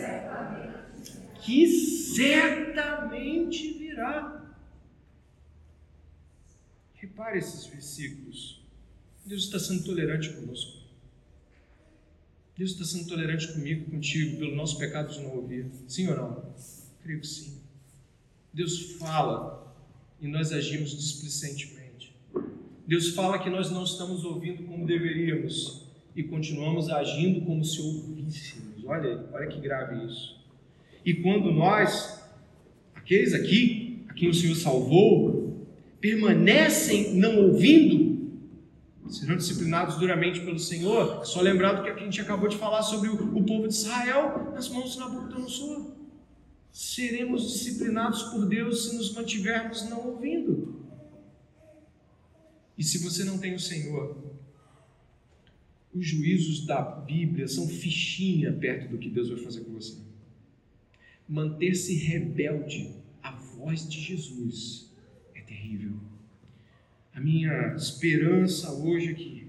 que 1.49 1.67
certamente 1.67 3.73
virá. 3.73 4.53
Repare 6.93 7.39
esses 7.39 7.65
versículos. 7.65 8.61
Deus 9.25 9.45
está 9.45 9.57
sendo 9.57 9.83
tolerante 9.83 10.31
conosco. 10.33 10.77
Deus 12.55 12.71
está 12.71 12.85
sendo 12.85 13.07
tolerante 13.07 13.51
comigo, 13.53 13.89
contigo, 13.89 14.37
pelo 14.37 14.55
nosso 14.55 14.77
pecado 14.77 15.11
de 15.11 15.21
não 15.21 15.37
ouvir. 15.37 15.65
Sim 15.87 16.09
ou 16.09 16.15
não? 16.15 16.53
Creio 17.01 17.21
que 17.21 17.27
sim. 17.27 17.59
Deus 18.53 18.91
fala 18.97 19.75
e 20.21 20.27
nós 20.27 20.51
agimos 20.51 20.95
displicentemente. 20.95 22.15
Deus 22.85 23.15
fala 23.15 23.39
que 23.39 23.49
nós 23.49 23.71
não 23.71 23.83
estamos 23.83 24.23
ouvindo 24.23 24.63
como 24.63 24.85
deveríamos 24.85 25.87
e 26.15 26.23
continuamos 26.23 26.89
agindo 26.89 27.43
como 27.43 27.65
se 27.65 27.81
ouvíssemos. 27.81 28.85
Olha, 28.85 29.27
olha 29.31 29.47
que 29.47 29.59
grave 29.59 30.05
isso. 30.05 30.38
E 31.09 31.13
quando 31.23 31.51
nós, 31.51 32.21
aqueles 32.93 33.33
aqui, 33.33 34.05
a 34.09 34.13
quem 34.13 34.29
o 34.29 34.33
Senhor 34.33 34.55
salvou, 34.55 35.67
permanecem 35.99 37.15
não 37.15 37.47
ouvindo, 37.47 38.29
serão 39.07 39.35
disciplinados 39.35 39.97
duramente 39.97 40.41
pelo 40.41 40.59
Senhor. 40.59 41.25
Só 41.25 41.41
lembrando 41.41 41.81
que 41.81 41.89
a 41.89 41.97
gente 41.97 42.21
acabou 42.21 42.47
de 42.47 42.57
falar 42.57 42.83
sobre 42.83 43.09
o, 43.09 43.15
o 43.15 43.43
povo 43.43 43.67
de 43.67 43.73
Israel 43.73 44.51
nas 44.53 44.69
mãos 44.69 44.93
de 44.93 44.99
Nabucodonosor. 44.99 45.95
Seremos 46.71 47.53
disciplinados 47.53 48.21
por 48.21 48.47
Deus 48.47 48.87
se 48.87 48.95
nos 48.95 49.11
mantivermos 49.11 49.89
não 49.89 50.09
ouvindo. 50.09 50.85
E 52.77 52.83
se 52.83 52.99
você 52.99 53.23
não 53.23 53.39
tem 53.39 53.55
o 53.55 53.59
Senhor, 53.59 54.15
os 55.91 56.05
juízos 56.05 56.67
da 56.67 56.83
Bíblia 56.83 57.47
são 57.47 57.67
fichinha 57.67 58.53
perto 58.53 58.91
do 58.91 58.99
que 58.99 59.09
Deus 59.09 59.29
vai 59.29 59.39
fazer 59.39 59.61
com 59.61 59.73
você. 59.73 60.08
Manter-se 61.29 61.93
rebelde 61.93 62.95
à 63.21 63.29
voz 63.29 63.87
de 63.87 64.01
Jesus 64.01 64.91
é 65.35 65.41
terrível. 65.41 65.93
A 67.13 67.21
minha 67.21 67.75
esperança 67.75 68.73
hoje 68.73 69.11
aqui 69.11 69.47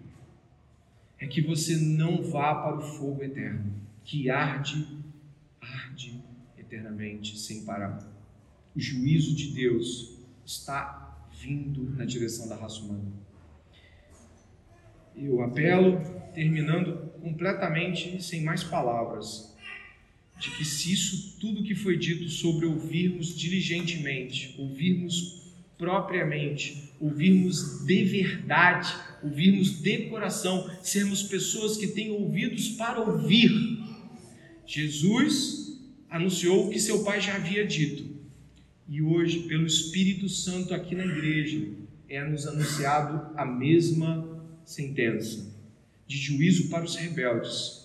é 1.19 1.27
que 1.27 1.41
você 1.41 1.77
não 1.77 2.23
vá 2.23 2.55
para 2.55 2.77
o 2.77 2.83
fogo 2.83 3.23
eterno, 3.23 3.73
que 4.05 4.29
arde, 4.29 4.87
arde 5.59 6.23
eternamente, 6.59 7.39
sem 7.39 7.65
parar. 7.65 8.07
O 8.77 8.79
juízo 8.79 9.35
de 9.35 9.55
Deus 9.55 10.19
está 10.45 11.27
vindo 11.33 11.97
na 11.97 12.05
direção 12.05 12.47
da 12.47 12.57
raça 12.57 12.83
humana. 12.83 13.11
Eu 15.17 15.43
apelo, 15.43 15.99
terminando 16.35 17.11
completamente 17.23 18.23
sem 18.23 18.45
mais 18.45 18.63
palavras, 18.63 19.50
de 20.41 20.51
que 20.53 20.65
se 20.65 20.91
isso 20.93 21.37
tudo 21.39 21.63
que 21.63 21.75
foi 21.75 21.99
dito 21.99 22.29
sobre 22.31 22.65
ouvirmos 22.65 23.37
diligentemente, 23.37 24.55
ouvirmos 24.59 25.53
propriamente, 25.77 26.91
ouvirmos 26.99 27.85
de 27.85 28.05
verdade, 28.05 28.93
ouvirmos 29.23 29.81
de 29.81 30.09
coração, 30.09 30.71
sermos 30.83 31.23
pessoas 31.23 31.77
que 31.77 31.89
têm 31.89 32.11
ouvidos 32.11 32.71
para 32.71 33.01
ouvir. 33.01 33.51
Jesus 34.67 35.79
anunciou 36.09 36.67
o 36.67 36.71
que 36.71 36.81
seu 36.81 37.05
pai 37.05 37.21
já 37.21 37.37
havia 37.37 37.67
dito, 37.67 38.19
e 38.89 39.01
hoje, 39.03 39.41
pelo 39.41 39.67
Espírito 39.67 40.29
Santo 40.29 40.75
aqui 40.75 40.95
na 40.95 41.05
igreja, 41.05 41.69
é 42.09 42.25
nos 42.25 42.47
anunciado 42.47 43.37
a 43.37 43.45
mesma 43.45 44.43
sentença 44.65 45.55
de 46.07 46.17
juízo 46.17 46.69
para 46.69 46.85
os 46.85 46.97
rebeldes 46.97 47.80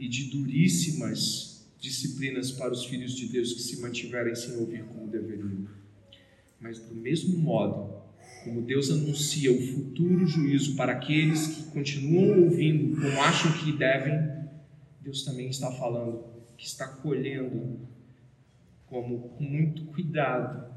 e 0.00 0.08
de 0.08 0.30
duríssimas 0.30 1.70
disciplinas 1.78 2.50
para 2.50 2.72
os 2.72 2.86
filhos 2.86 3.14
de 3.14 3.26
Deus 3.26 3.52
que 3.52 3.60
se 3.60 3.80
mantiverem 3.80 4.34
sem 4.34 4.56
ouvir 4.56 4.82
como 4.84 5.06
deveriam. 5.06 5.68
Mas 6.58 6.78
do 6.78 6.94
mesmo 6.94 7.38
modo, 7.38 8.00
como 8.42 8.62
Deus 8.62 8.90
anuncia 8.90 9.52
o 9.52 9.60
futuro 9.60 10.26
juízo 10.26 10.74
para 10.74 10.92
aqueles 10.92 11.46
que 11.48 11.62
continuam 11.70 12.44
ouvindo 12.44 12.98
como 12.98 13.20
acham 13.20 13.52
que 13.58 13.72
devem, 13.72 14.18
Deus 15.02 15.22
também 15.22 15.50
está 15.50 15.70
falando 15.70 16.24
que 16.56 16.66
está 16.66 16.88
colhendo 16.88 17.78
como 18.86 19.28
com 19.30 19.44
muito 19.44 19.84
cuidado 19.86 20.70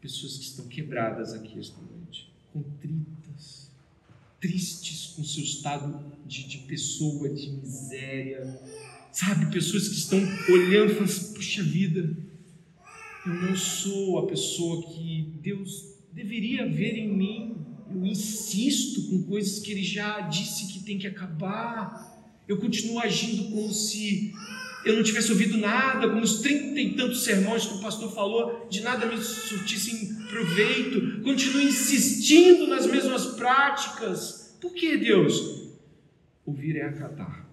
pessoas 0.00 0.36
que 0.36 0.44
estão 0.44 0.66
quebradas 0.66 1.32
aqui 1.32 1.58
esta 1.58 1.80
noite, 1.80 2.32
contritas, 2.52 3.67
tristes 4.40 5.14
com 5.14 5.24
seu 5.24 5.42
estado 5.42 6.12
de, 6.26 6.46
de 6.46 6.58
pessoa, 6.58 7.28
de 7.28 7.50
miséria, 7.50 8.60
sabe, 9.12 9.52
pessoas 9.52 9.88
que 9.88 9.94
estão 9.94 10.18
olhando 10.48 10.92
e 10.92 10.94
falando 10.94 11.10
assim, 11.10 11.34
puxa 11.34 11.62
vida, 11.62 12.16
eu 13.26 13.34
não 13.34 13.56
sou 13.56 14.18
a 14.18 14.26
pessoa 14.26 14.82
que 14.92 15.34
Deus 15.42 15.98
deveria 16.12 16.68
ver 16.68 16.96
em 16.96 17.16
mim. 17.16 17.56
Eu 17.90 18.04
insisto 18.06 19.08
com 19.08 19.22
coisas 19.24 19.58
que 19.58 19.72
Ele 19.72 19.82
já 19.82 20.20
disse 20.20 20.72
que 20.72 20.84
tem 20.84 20.98
que 20.98 21.06
acabar. 21.06 22.40
Eu 22.46 22.58
continuo 22.58 22.98
agindo 22.98 23.50
como 23.50 23.72
se 23.72 24.32
eu 24.84 24.96
não 24.96 25.02
tivesse 25.02 25.30
ouvido 25.32 25.58
nada, 25.58 26.08
como 26.08 26.22
os 26.22 26.40
trinta 26.40 26.80
e 26.80 26.94
tantos 26.94 27.24
sermões 27.24 27.66
que 27.66 27.74
o 27.74 27.80
pastor 27.80 28.12
falou, 28.12 28.66
de 28.68 28.80
nada 28.80 29.06
me 29.06 29.18
surtissem 29.22 30.14
proveito. 30.28 31.22
Continuo 31.22 31.62
insistindo 31.62 32.66
nas 32.66 32.86
mesmas 32.86 33.26
práticas. 33.34 34.56
Por 34.60 34.72
que, 34.72 34.96
Deus? 34.96 35.68
Ouvir 36.44 36.76
é 36.76 36.84
acatar, 36.84 37.46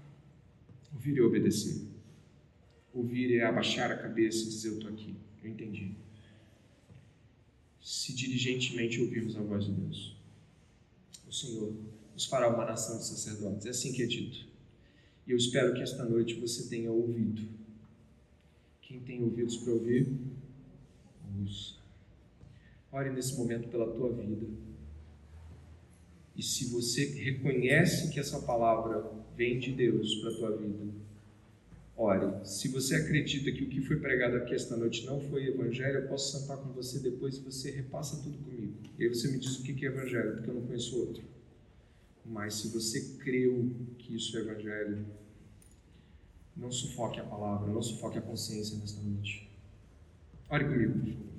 ouvir 0.93 1.17
é 1.17 1.21
obedecer, 1.21 1.81
ouvir 2.93 3.35
é 3.35 3.43
abaixar 3.43 3.91
a 3.91 3.97
cabeça 3.97 4.43
e 4.43 4.47
dizer: 4.47 4.69
Eu 4.69 4.75
estou 4.75 4.89
aqui. 4.89 5.15
Eu 5.43 5.49
entendi. 5.49 5.91
Se 7.81 8.15
diligentemente 8.15 9.01
ouvirmos 9.01 9.35
a 9.35 9.41
voz 9.41 9.65
de 9.65 9.71
Deus, 9.71 10.15
o 11.27 11.33
Senhor 11.33 11.75
nos 12.13 12.25
fará 12.25 12.47
uma 12.49 12.65
nação 12.65 12.97
de 12.97 13.05
sacerdotes. 13.05 13.65
É 13.65 13.69
assim 13.69 13.91
que 13.91 14.01
é 14.01 14.05
dito. 14.05 14.47
E 15.27 15.31
eu 15.31 15.37
espero 15.37 15.73
que 15.73 15.81
esta 15.81 16.03
noite 16.05 16.39
você 16.39 16.69
tenha 16.69 16.91
ouvido. 16.91 17.41
Quem 18.81 18.99
tem 18.99 19.23
ouvidos 19.23 19.57
para 19.57 19.73
ouvir, 19.73 20.07
ouça. 21.39 21.75
Ore 22.91 23.09
nesse 23.09 23.35
momento 23.37 23.67
pela 23.69 23.91
tua 23.91 24.13
vida. 24.13 24.45
E 26.35 26.43
se 26.43 26.65
você 26.65 27.05
reconhece 27.05 28.11
que 28.11 28.19
essa 28.19 28.41
palavra 28.41 29.11
vem 29.35 29.57
de 29.57 29.71
Deus 29.71 30.15
para 30.15 30.29
a 30.31 30.35
tua 30.35 30.57
vida, 30.57 30.85
Ore, 31.97 32.45
se 32.45 32.67
você 32.67 32.95
acredita 32.95 33.49
que 33.53 33.63
o 33.63 33.69
que 33.69 33.79
foi 33.79 33.97
pregado 33.97 34.35
aqui 34.35 34.53
esta 34.53 34.75
noite 34.75 35.05
não 35.05 35.21
foi 35.21 35.47
evangelho, 35.47 35.99
eu 35.99 36.07
posso 36.09 36.37
sentar 36.37 36.57
com 36.57 36.73
você 36.73 36.99
depois 36.99 37.37
e 37.37 37.39
você 37.39 37.71
repassa 37.71 38.21
tudo 38.21 38.37
comigo. 38.37 38.73
E 38.99 39.03
aí 39.03 39.09
você 39.09 39.29
me 39.29 39.39
diz 39.39 39.57
o 39.57 39.63
que 39.63 39.85
é 39.85 39.89
evangelho, 39.89 40.33
porque 40.33 40.49
eu 40.49 40.55
não 40.55 40.61
conheço 40.63 40.99
outro. 40.99 41.23
Mas 42.25 42.55
se 42.55 42.69
você 42.69 43.17
creu 43.19 43.71
que 43.99 44.15
isso 44.15 44.35
é 44.37 44.41
evangelho, 44.41 45.05
não 46.55 46.71
sufoque 46.71 47.19
a 47.19 47.23
palavra, 47.23 47.71
não 47.71 47.81
sufoque 47.81 48.17
a 48.17 48.21
consciência 48.21 48.77
nesta 48.77 49.01
noite. 49.01 49.49
Ore 50.49 50.63
comigo, 50.63 50.99
por 50.99 51.07
favor. 51.07 51.34